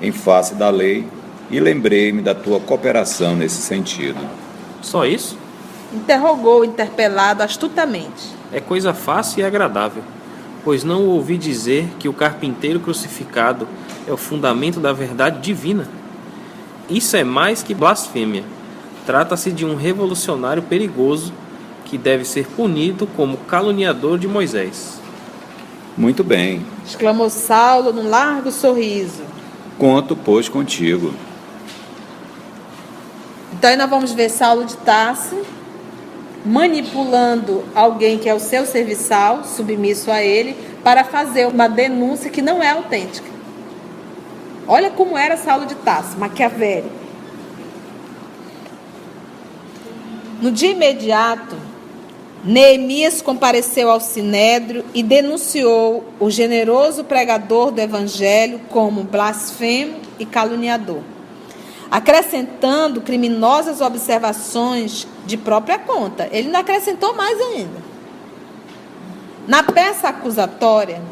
em 0.00 0.12
face 0.12 0.54
da 0.54 0.68
lei 0.68 1.06
e 1.50 1.58
lembrei-me 1.58 2.20
da 2.20 2.34
tua 2.34 2.60
cooperação 2.60 3.34
nesse 3.34 3.62
sentido. 3.62 4.20
Só 4.82 5.06
isso? 5.06 5.38
Interrogou 5.92 6.60
o 6.60 6.64
interpelado 6.64 7.42
astutamente. 7.42 8.28
É 8.52 8.60
coisa 8.60 8.92
fácil 8.92 9.40
e 9.40 9.44
agradável, 9.44 10.02
pois 10.62 10.84
não 10.84 11.06
ouvi 11.06 11.38
dizer 11.38 11.88
que 11.98 12.08
o 12.08 12.12
carpinteiro 12.12 12.78
crucificado 12.78 13.66
é 14.06 14.12
o 14.12 14.18
fundamento 14.18 14.80
da 14.80 14.92
verdade 14.92 15.40
divina. 15.40 15.88
Isso 16.90 17.16
é 17.16 17.24
mais 17.24 17.62
que 17.62 17.74
blasfêmia. 17.74 18.44
Trata-se 19.06 19.50
de 19.50 19.64
um 19.64 19.76
revolucionário 19.76 20.62
perigoso 20.62 21.32
que 21.90 21.98
deve 21.98 22.24
ser 22.24 22.46
punido 22.46 23.04
como 23.04 23.36
caluniador 23.36 24.16
de 24.16 24.28
Moisés. 24.28 25.00
Muito 25.98 26.22
bem. 26.22 26.64
Exclamou 26.86 27.28
Saulo 27.28 27.92
num 27.92 28.08
largo 28.08 28.52
sorriso. 28.52 29.24
Conto, 29.76 30.14
pois, 30.14 30.48
contigo. 30.48 31.12
Então 33.52 33.68
aí 33.68 33.76
nós 33.76 33.90
vamos 33.90 34.12
ver 34.12 34.30
Saulo 34.30 34.64
de 34.64 34.76
Tarso 34.76 35.36
manipulando 36.46 37.64
alguém 37.74 38.18
que 38.18 38.28
é 38.28 38.34
o 38.34 38.40
seu 38.40 38.64
serviçal, 38.64 39.44
submisso 39.44 40.10
a 40.10 40.22
ele, 40.22 40.56
para 40.82 41.04
fazer 41.04 41.46
uma 41.46 41.68
denúncia 41.68 42.30
que 42.30 42.40
não 42.40 42.62
é 42.62 42.70
autêntica. 42.70 43.28
Olha 44.66 44.90
como 44.90 45.18
era 45.18 45.36
Saulo 45.36 45.66
de 45.66 45.74
Tarso, 45.74 46.16
maquiavélico. 46.16 47.00
No 50.40 50.50
dia 50.50 50.70
imediato, 50.70 51.56
Neemias 52.42 53.20
compareceu 53.20 53.90
ao 53.90 54.00
sinédrio 54.00 54.84
e 54.94 55.02
denunciou 55.02 56.04
o 56.18 56.30
generoso 56.30 57.04
pregador 57.04 57.70
do 57.70 57.80
evangelho 57.80 58.60
como 58.70 59.04
blasfemo 59.04 59.96
e 60.18 60.24
caluniador, 60.24 61.02
acrescentando 61.90 63.02
criminosas 63.02 63.82
observações 63.82 65.06
de 65.26 65.36
própria 65.36 65.78
conta. 65.78 66.28
Ele 66.32 66.48
não 66.48 66.60
acrescentou 66.60 67.14
mais 67.14 67.38
ainda. 67.38 67.90
Na 69.46 69.62
peça 69.62 70.08
acusatória, 70.08 71.02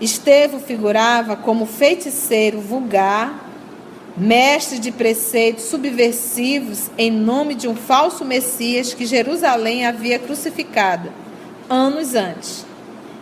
Estevão 0.00 0.60
figurava 0.60 1.34
como 1.34 1.64
feiticeiro 1.64 2.60
vulgar, 2.60 3.47
mestre 4.18 4.80
de 4.80 4.90
preceitos 4.90 5.64
subversivos 5.64 6.90
em 6.98 7.10
nome 7.10 7.54
de 7.54 7.68
um 7.68 7.76
falso 7.76 8.24
Messias 8.24 8.92
que 8.92 9.06
Jerusalém 9.06 9.86
havia 9.86 10.18
crucificado 10.18 11.10
anos 11.70 12.14
antes, 12.14 12.66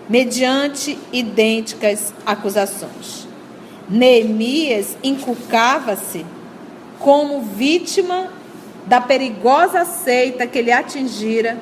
mediante 0.09 0.99
idênticas 1.13 2.15
acusações. 2.25 3.29
Neemias 3.89 4.97
inculcava-se 5.03 6.25
como 6.99 7.43
vítima 7.43 8.33
da 8.87 9.01
perigosa 9.01 9.85
seita 9.85 10.47
que 10.47 10.59
ele 10.59 10.73
atingira 10.73 11.59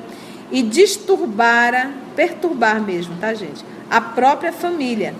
e 0.51 0.61
disturbara, 0.61 1.91
perturbar 2.15 2.81
mesmo, 2.81 3.17
tá, 3.17 3.33
gente? 3.33 3.65
A 3.89 3.99
própria 3.99 4.53
família. 4.53 5.13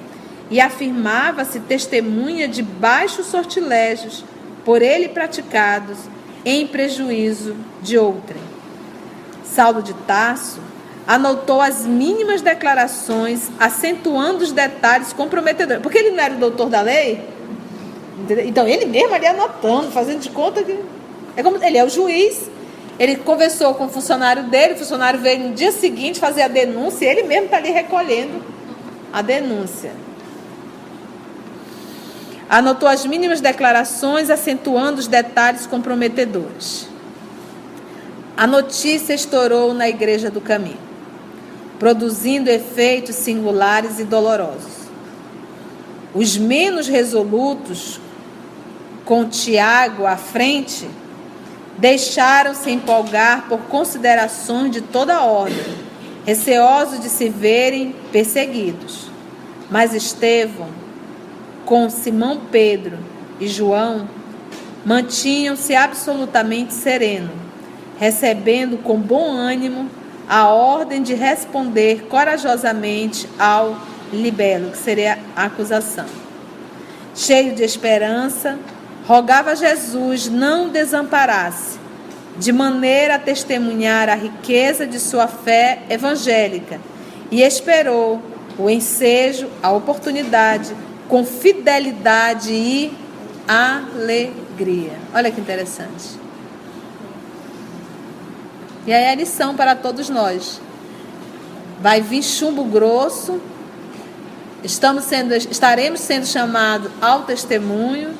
E 0.50 0.62
afirmava-se 0.62 1.60
testemunha 1.62 2.48
de 2.48 2.62
baixos 2.62 3.28
sortilégios 3.28 4.24
por 4.64 4.82
ele 4.82 5.10
praticados 5.10 5.98
em 6.46 6.68
prejuízo 6.68 7.56
de 7.82 7.98
outrem. 7.98 8.41
Saulo 9.43 9.82
de 9.82 9.93
Tarso 9.93 10.60
anotou 11.08 11.62
as 11.62 11.86
mínimas 11.86 12.41
declarações, 12.41 13.50
acentuando 13.60 14.43
os 14.43 14.52
detalhes 14.52 15.14
comprometedores. 15.14 15.82
Porque 15.82 15.98
ele 15.98 16.12
não 16.12 16.24
era 16.24 16.34
o 16.34 16.38
doutor 16.38 16.70
da 16.70 16.82
lei? 16.82 17.22
Então, 18.46 18.68
ele 18.68 18.86
mesmo 18.86 19.14
ali 19.14 19.28
anotando, 19.28 19.91
fazendo 19.91 20.20
de 20.20 20.30
conta 20.30 20.64
que 20.64 20.78
é 21.36 21.43
como 21.43 21.64
ele 21.64 21.78
é 21.78 21.84
o 21.84 21.89
juiz. 21.89 22.50
Ele 22.98 23.18
conversou 23.18 23.74
com 23.76 23.86
o 23.86 23.89
funcionário 23.89 24.43
dele, 24.43 24.74
o 24.74 24.78
funcionário 24.78 25.20
veio 25.20 25.50
no 25.50 25.54
dia 25.54 25.72
seguinte 25.72 26.18
fazer 26.20 26.43
a 26.43 26.48
denúncia 26.48 27.06
e 27.06 27.10
ele 27.10 27.24
mesmo 27.24 27.46
está 27.46 27.58
ali 27.58 27.70
recolhendo 27.70 28.41
a 29.12 29.22
denúncia. 29.22 29.91
Anotou 32.50 32.88
as 32.88 33.06
mínimas 33.06 33.41
declarações, 33.41 34.30
acentuando 34.30 35.00
os 35.00 35.08
detalhes 35.08 35.66
comprometedores. 35.66 36.88
A 38.38 38.46
notícia 38.46 39.14
estourou 39.14 39.74
na 39.74 39.89
igreja 39.89 40.30
do 40.30 40.39
caminho, 40.39 40.80
produzindo 41.80 42.50
efeitos 42.50 43.16
singulares 43.16 44.00
e 44.00 44.04
dolorosos. 44.04 44.86
Os 46.14 46.38
menos 46.38 46.88
resolutos, 46.88 48.00
com 49.06 49.28
Tiago 49.28 50.06
à 50.06 50.16
frente, 50.16 50.88
deixaram-se 51.78 52.70
empolgar 52.70 53.48
por 53.48 53.60
considerações 53.62 54.72
de 54.72 54.82
toda 54.82 55.24
ordem, 55.24 55.76
receosos 56.26 57.00
de 57.00 57.10
se 57.10 57.28
verem 57.28 57.96
perseguidos. 58.12 59.10
Mas 59.70 59.93
Estevão, 59.93 60.84
com 61.66 61.89
Simão 61.89 62.41
Pedro 62.51 62.97
e 63.39 63.47
João, 63.47 64.07
mantinham-se 64.86 65.76
absolutamente 65.76 66.74
serenos, 66.74 67.32
recebendo 67.97 68.78
com 68.78 68.97
bom 68.99 69.32
ânimo 69.32 69.89
a 70.30 70.47
ordem 70.47 71.01
de 71.01 71.13
responder 71.13 72.07
corajosamente 72.07 73.28
ao 73.38 73.78
libelo, 74.13 74.72
que 74.72 74.78
seria 74.78 75.20
a 75.36 75.45
acusação. 75.45 76.05
Cheio 77.16 77.55
de 77.55 77.63
esperança, 77.63 78.59
rogava 79.07 79.51
a 79.51 79.55
Jesus 79.55 80.30
não 80.30 80.70
desamparasse, 80.70 81.80
de 82.38 82.51
maneira 82.51 83.16
a 83.16 83.20
testemunhar 83.20 84.09
a 84.09 84.16
riqueza 84.16 84.86
de 84.86 84.99
sua 84.99 85.28
fé 85.28 85.84
evangélica, 85.89 86.80
e 87.32 87.41
esperou 87.41 88.22
o 88.57 88.70
ensejo, 88.70 89.47
a 89.61 89.72
oportunidade, 89.72 90.76
com 91.08 91.26
fidelidade 91.26 92.51
e 92.53 92.93
alegria. 93.47 94.93
Olha 95.14 95.32
que 95.32 95.39
interessante. 95.39 96.20
E 98.88 98.93
aí 98.93 99.08
a 99.08 99.16
lição 99.16 99.56
para 99.56 99.76
todos 99.76 100.10
nós. 100.10 100.62
Vai 101.82 102.01
vir 102.01 102.24
chumbo 102.24 102.64
grosso, 102.64 103.39
estamos 104.64 105.03
sendo, 105.03 105.36
estaremos 105.36 105.99
sendo 105.99 106.26
chamados 106.26 106.89
ao 107.01 107.24
testemunho 107.24 108.16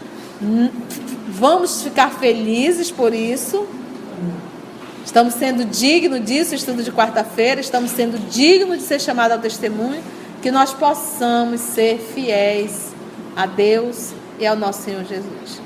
Vamos 1.30 1.82
ficar 1.82 2.12
felizes 2.12 2.92
por 2.92 3.14
isso. 3.14 3.66
Estamos 5.06 5.36
sendo 5.36 5.64
dignos 5.66 6.26
disso, 6.26 6.56
estudo 6.56 6.84
de 6.84 6.92
quarta-feira, 6.92 7.62
estamos 7.62 7.92
sendo 7.92 8.18
dignos 8.30 8.80
de 8.80 8.84
ser 8.84 9.00
chamados 9.00 9.36
ao 9.36 9.42
testemunho, 9.42 10.02
que 10.46 10.52
nós 10.52 10.72
possamos 10.76 11.60
ser 11.60 11.98
fiéis 11.98 12.94
a 13.36 13.48
Deus 13.48 14.14
e 14.40 14.46
ao 14.46 14.56
nosso 14.56 14.84
Senhor 14.84 15.04
Jesus. 15.04 15.60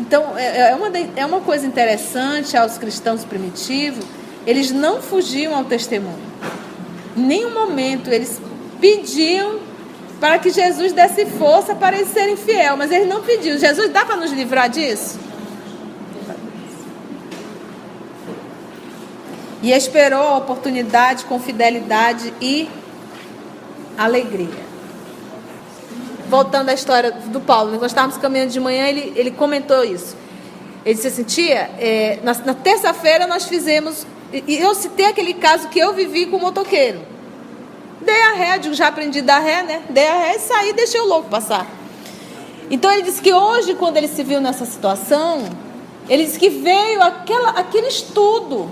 Então, 0.00 0.38
é, 0.38 0.70
é 0.70 0.74
uma, 0.74 0.90
é 1.16 1.26
uma 1.26 1.40
coisa 1.42 1.66
interessante 1.66 2.56
aos 2.56 2.78
cristãos 2.78 3.26
primitivos, 3.26 4.02
eles 4.46 4.70
não 4.70 5.02
fugiam 5.02 5.54
ao 5.54 5.64
testemunho. 5.66 6.16
Em 7.14 7.20
nenhum 7.20 7.52
momento 7.52 8.08
eles 8.08 8.40
pediam 8.80 9.60
para 10.18 10.38
que 10.38 10.48
Jesus 10.48 10.94
desse 10.94 11.26
força 11.26 11.74
para 11.74 11.94
eles 11.94 12.08
serem 12.08 12.34
fiel, 12.34 12.74
mas 12.78 12.90
ele 12.90 13.04
não 13.04 13.20
pediu. 13.20 13.58
Jesus 13.58 13.90
dá 13.90 14.02
para 14.02 14.16
nos 14.16 14.32
livrar 14.32 14.70
disso? 14.70 15.18
e 19.62 19.70
esperou 19.70 20.20
a 20.20 20.36
oportunidade 20.38 21.24
com 21.24 21.38
fidelidade 21.38 22.34
e 22.40 22.68
alegria. 23.96 24.72
Voltando 26.28 26.70
à 26.70 26.74
história 26.74 27.10
do 27.10 27.40
Paulo, 27.40 27.72
nós 27.72 27.86
estávamos 27.86 28.16
caminhando 28.16 28.50
de 28.50 28.60
manhã, 28.60 28.86
ele, 28.86 29.12
ele 29.16 29.30
comentou 29.30 29.84
isso. 29.84 30.16
Ele 30.84 30.94
disse 30.94 31.08
assim, 31.08 31.22
tia, 31.22 31.70
é, 31.78 32.18
na, 32.22 32.32
na 32.32 32.54
terça-feira 32.54 33.26
nós 33.26 33.44
fizemos, 33.44 34.06
e 34.32 34.56
eu 34.56 34.74
citei 34.74 35.06
aquele 35.06 35.34
caso 35.34 35.68
que 35.68 35.78
eu 35.78 35.92
vivi 35.92 36.26
com 36.26 36.36
o 36.36 36.40
motoqueiro. 36.40 37.00
Dei 38.00 38.20
a 38.22 38.32
ré, 38.32 38.60
já 38.72 38.88
aprendi 38.88 39.20
a 39.20 39.22
dar 39.22 39.38
ré, 39.38 39.62
né? 39.62 39.82
Dei 39.88 40.06
a 40.08 40.18
ré 40.18 40.36
e 40.36 40.38
saí 40.40 40.72
deixei 40.72 41.00
o 41.00 41.06
louco 41.06 41.28
passar. 41.28 41.66
Então 42.70 42.90
ele 42.90 43.02
disse 43.02 43.20
que 43.20 43.32
hoje, 43.32 43.74
quando 43.74 43.96
ele 43.96 44.08
se 44.08 44.24
viu 44.24 44.40
nessa 44.40 44.64
situação, 44.64 45.44
ele 46.08 46.24
disse 46.24 46.38
que 46.38 46.48
veio 46.48 47.02
aquela, 47.02 47.50
aquele 47.50 47.86
estudo 47.86 48.68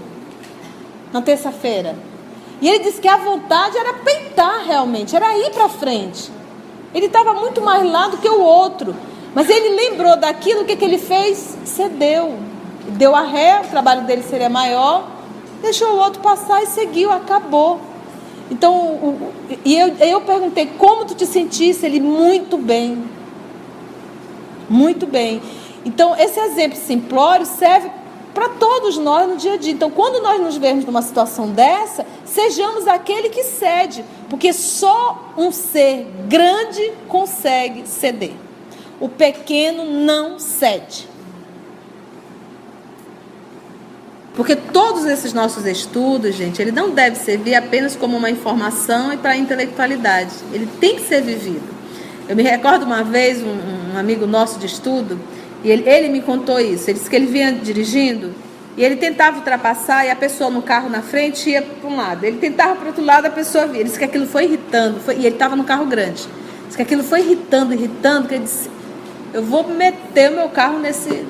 na 1.13 1.23
terça-feira. 1.23 1.97
E 2.61 2.69
ele 2.69 2.85
disse 2.85 3.01
que 3.01 3.09
a 3.09 3.17
vontade 3.17 3.77
era 3.77 3.95
peitar 3.95 4.65
realmente, 4.65 5.17
era 5.17 5.37
ir 5.37 5.51
para 5.51 5.69
frente. 5.69 6.31
Ele 6.95 7.07
estava 7.07 7.33
muito 7.35 7.61
mais 7.63 7.89
lá 7.91 8.09
do 8.09 8.19
que 8.19 8.29
o 8.29 8.41
outro. 8.41 8.95
Mas 9.35 9.49
ele 9.49 9.77
lembrou 9.77 10.17
daquilo, 10.17 10.65
que, 10.65 10.77
que 10.77 10.85
ele 10.85 10.99
fez? 10.99 11.57
Cedeu. 11.65 12.39
Deu 12.89 13.15
a 13.15 13.23
ré, 13.23 13.61
o 13.61 13.69
trabalho 13.69 14.03
dele 14.03 14.23
seria 14.23 14.49
maior, 14.49 15.07
deixou 15.63 15.93
o 15.93 15.99
outro 15.99 16.21
passar 16.21 16.63
e 16.63 16.67
seguiu, 16.67 17.13
acabou. 17.13 17.81
Então, 18.51 19.17
e 19.65 19.79
eu, 19.79 19.89
eu 19.99 20.21
perguntei, 20.23 20.67
como 20.77 21.05
tu 21.05 21.15
te 21.15 21.25
sentisse? 21.25 21.87
Ele, 21.87 22.01
muito 22.01 22.59
bem. 22.59 23.05
Muito 24.69 25.07
bem. 25.07 25.41
Então, 25.85 26.17
esse 26.17 26.39
exemplo 26.41 26.77
simplório 26.77 27.47
serve 27.47 27.91
para 28.41 28.49
todos 28.49 28.97
nós 28.97 29.29
no 29.29 29.37
dia 29.37 29.53
a 29.53 29.57
dia. 29.59 29.71
Então, 29.71 29.91
quando 29.91 30.23
nós 30.23 30.41
nos 30.41 30.57
vemos 30.57 30.87
numa 30.87 31.03
situação 31.03 31.51
dessa, 31.51 32.07
sejamos 32.25 32.89
aquele 32.89 33.29
que 33.29 33.45
cede, 33.45 34.03
porque 34.31 34.51
só 34.55 35.35
um 35.37 35.53
ser 35.53 36.07
grande 36.27 36.91
consegue 37.07 37.87
ceder. 37.87 38.33
O 38.99 39.11
pequeno 39.11 39.85
não 39.85 40.39
cede. 40.39 41.07
Porque 44.35 44.57
todos 44.57 45.05
esses 45.05 45.35
nossos 45.35 45.67
estudos, 45.67 46.35
gente, 46.35 46.63
ele 46.63 46.73
não 46.73 46.89
deve 46.93 47.17
servir 47.17 47.55
apenas 47.55 47.95
como 47.95 48.17
uma 48.17 48.31
informação 48.31 49.13
e 49.13 49.19
para 49.19 49.33
a 49.33 49.37
intelectualidade. 49.37 50.33
Ele 50.51 50.67
tem 50.81 50.97
que 50.97 51.03
ser 51.03 51.21
vivido. 51.21 51.69
Eu 52.27 52.35
me 52.35 52.43
recordo 52.43 52.87
uma 52.87 53.03
vez, 53.03 53.43
um, 53.43 53.93
um 53.95 53.99
amigo 53.99 54.27
nosso 54.27 54.59
de 54.59 54.65
estudo, 54.65 55.21
e 55.63 55.71
ele, 55.71 55.89
ele 55.89 56.09
me 56.09 56.23
contou 56.23 56.59
isso. 56.59 56.89
Ele 56.89 56.99
disse 56.99 57.11
que 57.11 57.17
ele 57.17 57.27
vinha 57.27 57.53
dirigindo 57.53 58.35
e 58.77 58.85
ele 58.85 58.97
tentava 58.97 59.39
ultrapassar 59.39 60.07
e 60.07 60.11
a 60.11 60.17
pessoa 60.17 60.49
no 60.49 60.63
carro 60.63 60.89
na 60.89 61.03
frente 61.03 61.51
ia 61.51 61.61
para 61.61 61.91
um 61.91 61.97
lado. 61.97 62.25
Ele 62.25 62.39
tentava 62.39 62.77
para 62.77 62.85
o 62.85 62.87
outro 62.89 63.05
lado, 63.05 63.27
a 63.27 63.31
pessoa 63.31 63.67
via. 63.67 63.81
Ele 63.81 63.85
disse 63.85 63.99
que 63.99 64.05
aquilo 64.05 64.27
foi 64.27 64.45
irritando. 64.45 65.01
Foi, 65.01 65.17
e 65.17 65.27
ele 65.27 65.35
estava 65.35 65.57
no 65.57 65.65
carro 65.65 65.85
grande. 65.85 66.27
Disse 66.65 66.77
que 66.77 66.83
aquilo 66.83 67.03
foi 67.03 67.21
irritando, 67.21 67.75
irritando. 67.75 68.29
Que 68.29 68.37
ele 68.37 68.45
disse: 68.45 68.71
Eu 69.35 69.43
vou 69.43 69.69
meter 69.69 70.31
o 70.31 70.37
meu 70.37 70.49
carro 70.49 70.79
nesse. 70.79 71.27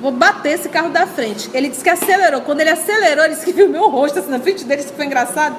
Vou 0.00 0.12
bater 0.12 0.52
esse 0.52 0.68
carro 0.68 0.90
da 0.90 1.06
frente. 1.06 1.50
Ele 1.52 1.68
disse 1.68 1.82
que 1.82 1.90
acelerou. 1.90 2.42
Quando 2.42 2.60
ele 2.60 2.70
acelerou, 2.70 3.24
ele 3.24 3.34
disse 3.34 3.44
que 3.44 3.52
viu 3.52 3.66
o 3.66 3.70
meu 3.70 3.88
rosto 3.88 4.18
assim 4.18 4.30
na 4.30 4.38
frente 4.38 4.64
dele. 4.64 4.82
Isso 4.82 4.92
foi 4.94 5.04
engraçado. 5.04 5.56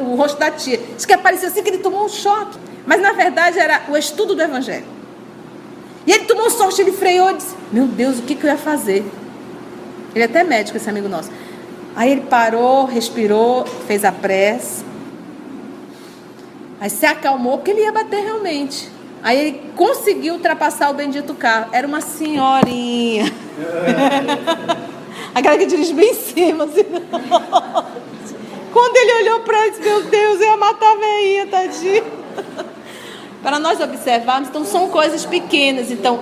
O 0.00 0.14
rosto 0.14 0.38
da 0.38 0.50
tia. 0.50 0.78
Disse 0.94 1.06
que 1.06 1.12
apareceu 1.12 1.48
assim 1.48 1.62
que 1.62 1.68
ele 1.68 1.78
tomou 1.78 2.04
um 2.04 2.08
choque. 2.08 2.58
Mas 2.86 3.02
na 3.02 3.12
verdade 3.12 3.58
era 3.58 3.82
o 3.88 3.96
estudo 3.96 4.34
do 4.34 4.42
Evangelho. 4.42 4.95
E 6.06 6.12
ele 6.12 6.24
tomou 6.24 6.48
sorte, 6.50 6.80
ele 6.80 6.92
freou 6.92 7.30
e 7.30 7.34
disse: 7.34 7.54
Meu 7.72 7.86
Deus, 7.86 8.18
o 8.18 8.22
que, 8.22 8.34
que 8.34 8.44
eu 8.44 8.50
ia 8.50 8.56
fazer? 8.56 9.04
Ele 10.14 10.22
é 10.22 10.24
até 10.24 10.44
médico, 10.44 10.76
esse 10.76 10.88
amigo 10.88 11.08
nosso. 11.08 11.30
Aí 11.94 12.12
ele 12.12 12.22
parou, 12.22 12.84
respirou, 12.84 13.66
fez 13.86 14.04
a 14.04 14.12
prece. 14.12 14.84
Aí 16.80 16.90
se 16.90 17.04
acalmou, 17.04 17.58
porque 17.58 17.72
ele 17.72 17.80
ia 17.80 17.92
bater 17.92 18.22
realmente. 18.22 18.88
Aí 19.22 19.38
ele 19.38 19.62
conseguiu 19.74 20.34
ultrapassar 20.34 20.90
o 20.90 20.94
bendito 20.94 21.34
carro. 21.34 21.70
Era 21.72 21.86
uma 21.86 22.00
senhorinha. 22.00 23.24
Aquela 25.34 25.58
que 25.58 25.66
dirige 25.66 25.92
bem 25.92 26.10
em 26.10 26.14
cima. 26.14 26.64
Assim. 26.64 26.84
Quando 28.72 28.96
ele 28.96 29.22
olhou 29.22 29.40
para 29.40 29.66
ele, 29.66 29.78
meu 29.80 30.02
Deus, 30.04 30.40
eu 30.40 30.46
ia 30.46 30.56
matar 30.56 30.92
a 30.92 30.96
veinha, 30.96 31.46
tadinho 31.46 32.04
para 33.46 33.60
nós 33.60 33.80
observarmos, 33.80 34.48
então 34.48 34.64
são 34.64 34.88
coisas 34.88 35.24
pequenas. 35.24 35.92
Então, 35.92 36.18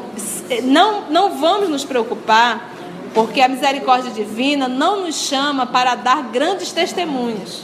não, 0.62 1.08
não 1.08 1.38
vamos 1.38 1.70
nos 1.70 1.82
preocupar, 1.82 2.70
porque 3.14 3.40
a 3.40 3.48
misericórdia 3.48 4.10
divina 4.10 4.68
não 4.68 5.06
nos 5.06 5.14
chama 5.14 5.64
para 5.64 5.94
dar 5.94 6.24
grandes 6.24 6.70
testemunhos. 6.70 7.62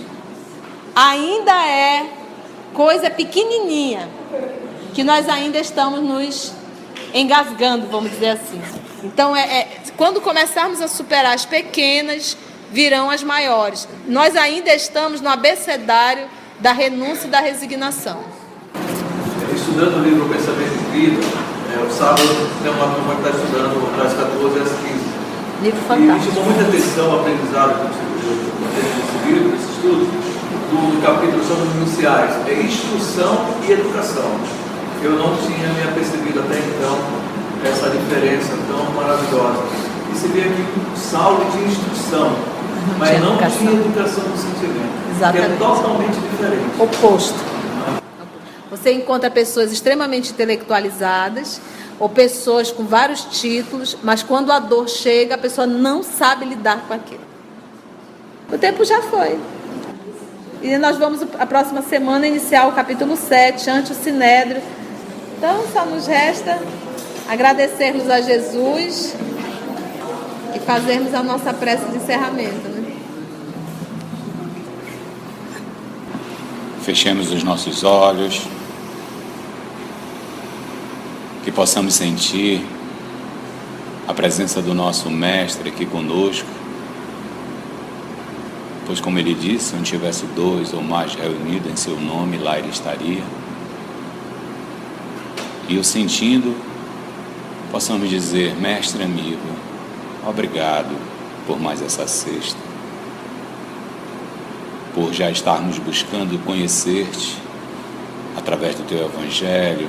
Ainda 0.94 1.52
é 1.68 2.06
coisa 2.72 3.10
pequenininha, 3.10 4.08
que 4.94 5.04
nós 5.04 5.28
ainda 5.28 5.58
estamos 5.58 6.00
nos 6.00 6.54
engasgando, 7.12 7.86
vamos 7.88 8.12
dizer 8.12 8.30
assim. 8.30 8.62
Então, 9.04 9.36
é, 9.36 9.42
é 9.42 9.82
quando 9.94 10.22
começarmos 10.22 10.80
a 10.80 10.88
superar 10.88 11.34
as 11.34 11.44
pequenas, 11.44 12.34
virão 12.70 13.10
as 13.10 13.22
maiores. 13.22 13.86
Nós 14.06 14.34
ainda 14.36 14.74
estamos 14.74 15.20
no 15.20 15.28
abecedário 15.28 16.30
da 16.60 16.72
renúncia 16.72 17.26
e 17.26 17.30
da 17.30 17.40
resignação 17.40 18.39
estudando 19.60 20.00
o 20.00 20.02
livro 20.02 20.24
Pensamento 20.28 20.72
de 20.72 20.88
Vida, 20.96 21.20
é, 21.20 21.84
o 21.84 21.90
sábado 21.92 22.24
tem 22.62 22.72
uma 22.72 22.88
turma 22.96 23.14
que 23.14 23.28
está 23.28 23.32
estudando 23.36 23.76
das 23.96 24.12
14 24.14 24.58
às 24.58 24.72
15. 24.80 25.00
Livro 25.62 25.80
fantástico. 25.84 26.00
E 26.00 26.18
me 26.18 26.24
chamou 26.24 26.44
muita 26.44 26.62
atenção 26.64 27.04
o 27.10 27.20
aprendizado 27.20 27.72
que 27.76 28.80
nesse 28.80 29.16
livro, 29.28 29.48
nesse 29.52 29.68
estudo, 29.76 30.04
do 30.70 31.02
capítulo 31.02 31.42
sobre 31.44 31.68
os 31.68 31.74
iniciais. 31.82 32.30
É 32.46 32.62
instrução 32.62 33.36
e 33.66 33.72
educação. 33.72 34.30
Eu 35.02 35.12
não 35.12 35.36
tinha 35.36 35.68
me 35.74 35.82
apercebido 35.82 36.40
até 36.40 36.56
então 36.58 36.96
essa 37.64 37.90
diferença 37.90 38.52
tão 38.68 38.94
maravilhosa. 38.94 39.62
E 40.12 40.16
se 40.16 40.28
vê 40.28 40.40
aqui 40.40 40.62
um 40.62 40.96
salve 40.96 41.44
de 41.52 41.64
instrução, 41.68 42.30
não 42.30 42.98
mas 42.98 43.20
não 43.20 43.34
educação. 43.34 43.58
tinha 43.58 43.72
educação 43.72 44.24
no 44.24 44.36
sentimento. 44.36 44.94
Exatamente. 45.16 45.46
Que 45.46 45.52
é 45.52 45.56
totalmente 45.56 46.16
diferente. 46.30 46.64
Oposto. 46.78 47.49
Você 48.70 48.92
encontra 48.92 49.28
pessoas 49.28 49.72
extremamente 49.72 50.30
intelectualizadas 50.30 51.60
ou 51.98 52.08
pessoas 52.08 52.70
com 52.70 52.84
vários 52.84 53.24
títulos, 53.24 53.96
mas 54.02 54.22
quando 54.22 54.52
a 54.52 54.60
dor 54.60 54.88
chega, 54.88 55.34
a 55.34 55.38
pessoa 55.38 55.66
não 55.66 56.02
sabe 56.02 56.44
lidar 56.44 56.84
com 56.86 56.94
aquilo. 56.94 57.20
O 58.50 58.56
tempo 58.56 58.84
já 58.84 59.02
foi. 59.02 59.38
E 60.62 60.78
nós 60.78 60.96
vamos, 60.98 61.22
a 61.38 61.46
próxima 61.46 61.82
semana, 61.82 62.26
iniciar 62.26 62.68
o 62.68 62.72
capítulo 62.72 63.16
7, 63.16 63.68
ante 63.68 63.92
o 63.92 63.94
Sinédrio. 63.94 64.62
Então, 65.36 65.64
só 65.72 65.84
nos 65.84 66.06
resta 66.06 66.58
agradecermos 67.28 68.08
a 68.08 68.20
Jesus 68.20 69.14
e 70.54 70.58
fazermos 70.60 71.14
a 71.14 71.22
nossa 71.22 71.52
prece 71.52 71.84
de 71.86 71.96
encerramento. 71.96 72.68
Né? 72.68 72.92
Fechemos 76.82 77.32
os 77.32 77.42
nossos 77.42 77.84
olhos 77.84 78.46
que 81.44 81.50
possamos 81.50 81.94
sentir 81.94 82.62
a 84.06 84.12
presença 84.12 84.60
do 84.60 84.74
nosso 84.74 85.08
Mestre 85.10 85.68
aqui 85.68 85.86
conosco, 85.86 86.48
pois, 88.86 89.00
como 89.00 89.18
ele 89.18 89.34
disse, 89.34 89.74
onde 89.74 89.90
tivesse 89.90 90.26
dois 90.34 90.74
ou 90.74 90.82
mais 90.82 91.14
reunidos 91.14 91.70
em 91.70 91.76
seu 91.76 91.98
nome, 91.98 92.36
lá 92.36 92.58
ele 92.58 92.68
estaria. 92.68 93.22
E 95.68 95.78
o 95.78 95.84
sentindo, 95.84 96.54
possamos 97.70 98.10
dizer: 98.10 98.54
Mestre 98.56 99.04
amigo, 99.04 99.38
obrigado 100.26 100.94
por 101.46 101.58
mais 101.58 101.80
essa 101.80 102.06
sexta, 102.06 102.58
por 104.94 105.12
já 105.12 105.30
estarmos 105.30 105.78
buscando 105.78 106.38
conhecer-te 106.44 107.38
através 108.36 108.74
do 108.74 108.82
teu 108.82 109.06
Evangelho 109.06 109.88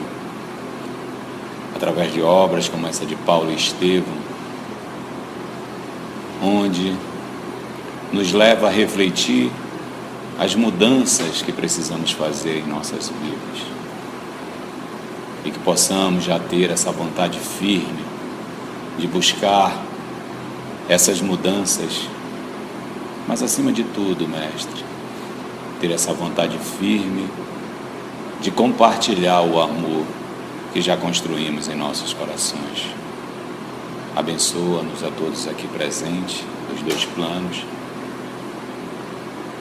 através 1.76 2.14
de 2.14 2.22
obras 2.22 2.68
como 2.68 2.88
essa 2.88 3.06
de 3.06 3.16
Paulo 3.16 3.52
e 3.52 3.56
Estevão, 3.56 4.14
onde 6.42 6.96
nos 8.12 8.32
leva 8.34 8.68
a 8.68 8.70
refletir 8.70 9.52
as 10.40 10.56
mudanças 10.56 11.42
que 11.42 11.52
precisamos 11.52 12.12
fazer 12.12 12.60
em 12.60 12.68
nossas 12.68 13.10
vidas. 13.10 13.68
E 15.46 15.52
que 15.52 15.60
possamos 15.60 16.24
já 16.24 16.40
ter 16.40 16.70
essa 16.70 16.92
vontade 16.92 17.40
firme 17.40 18.04
de 18.98 19.08
buscar 19.08 19.72
essas 20.90 21.22
mudanças, 21.22 22.08
mas 23.28 23.42
acima 23.42 23.72
de 23.72 23.84
tudo, 23.84 24.28
Mestre, 24.28 24.84
ter 25.80 25.92
essa 25.92 26.14
vontade 26.14 26.58
firme 26.58 27.28
de 28.42 28.52
compartilhar 28.52 29.42
o 29.42 29.62
amor 29.62 30.06
que 30.74 30.82
já 30.82 30.96
construímos 30.96 31.68
em 31.68 31.76
nossos 31.76 32.14
corações. 32.14 32.88
Abençoa-nos 34.16 35.04
a 35.04 35.12
todos 35.12 35.48
aqui 35.48 35.68
presentes, 35.68 36.44
dos 36.70 36.82
dois 36.82 37.06
planos, 37.06 37.66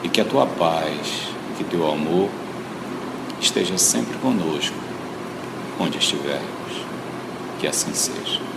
e 0.03 0.09
que 0.09 0.21
a 0.21 0.25
tua 0.25 0.45
paz, 0.45 1.27
que 1.57 1.63
teu 1.63 1.89
amor 1.89 2.29
esteja 3.39 3.77
sempre 3.77 4.17
conosco, 4.17 4.75
onde 5.79 5.97
estivermos. 5.97 6.51
Que 7.59 7.67
assim 7.67 7.93
seja. 7.93 8.50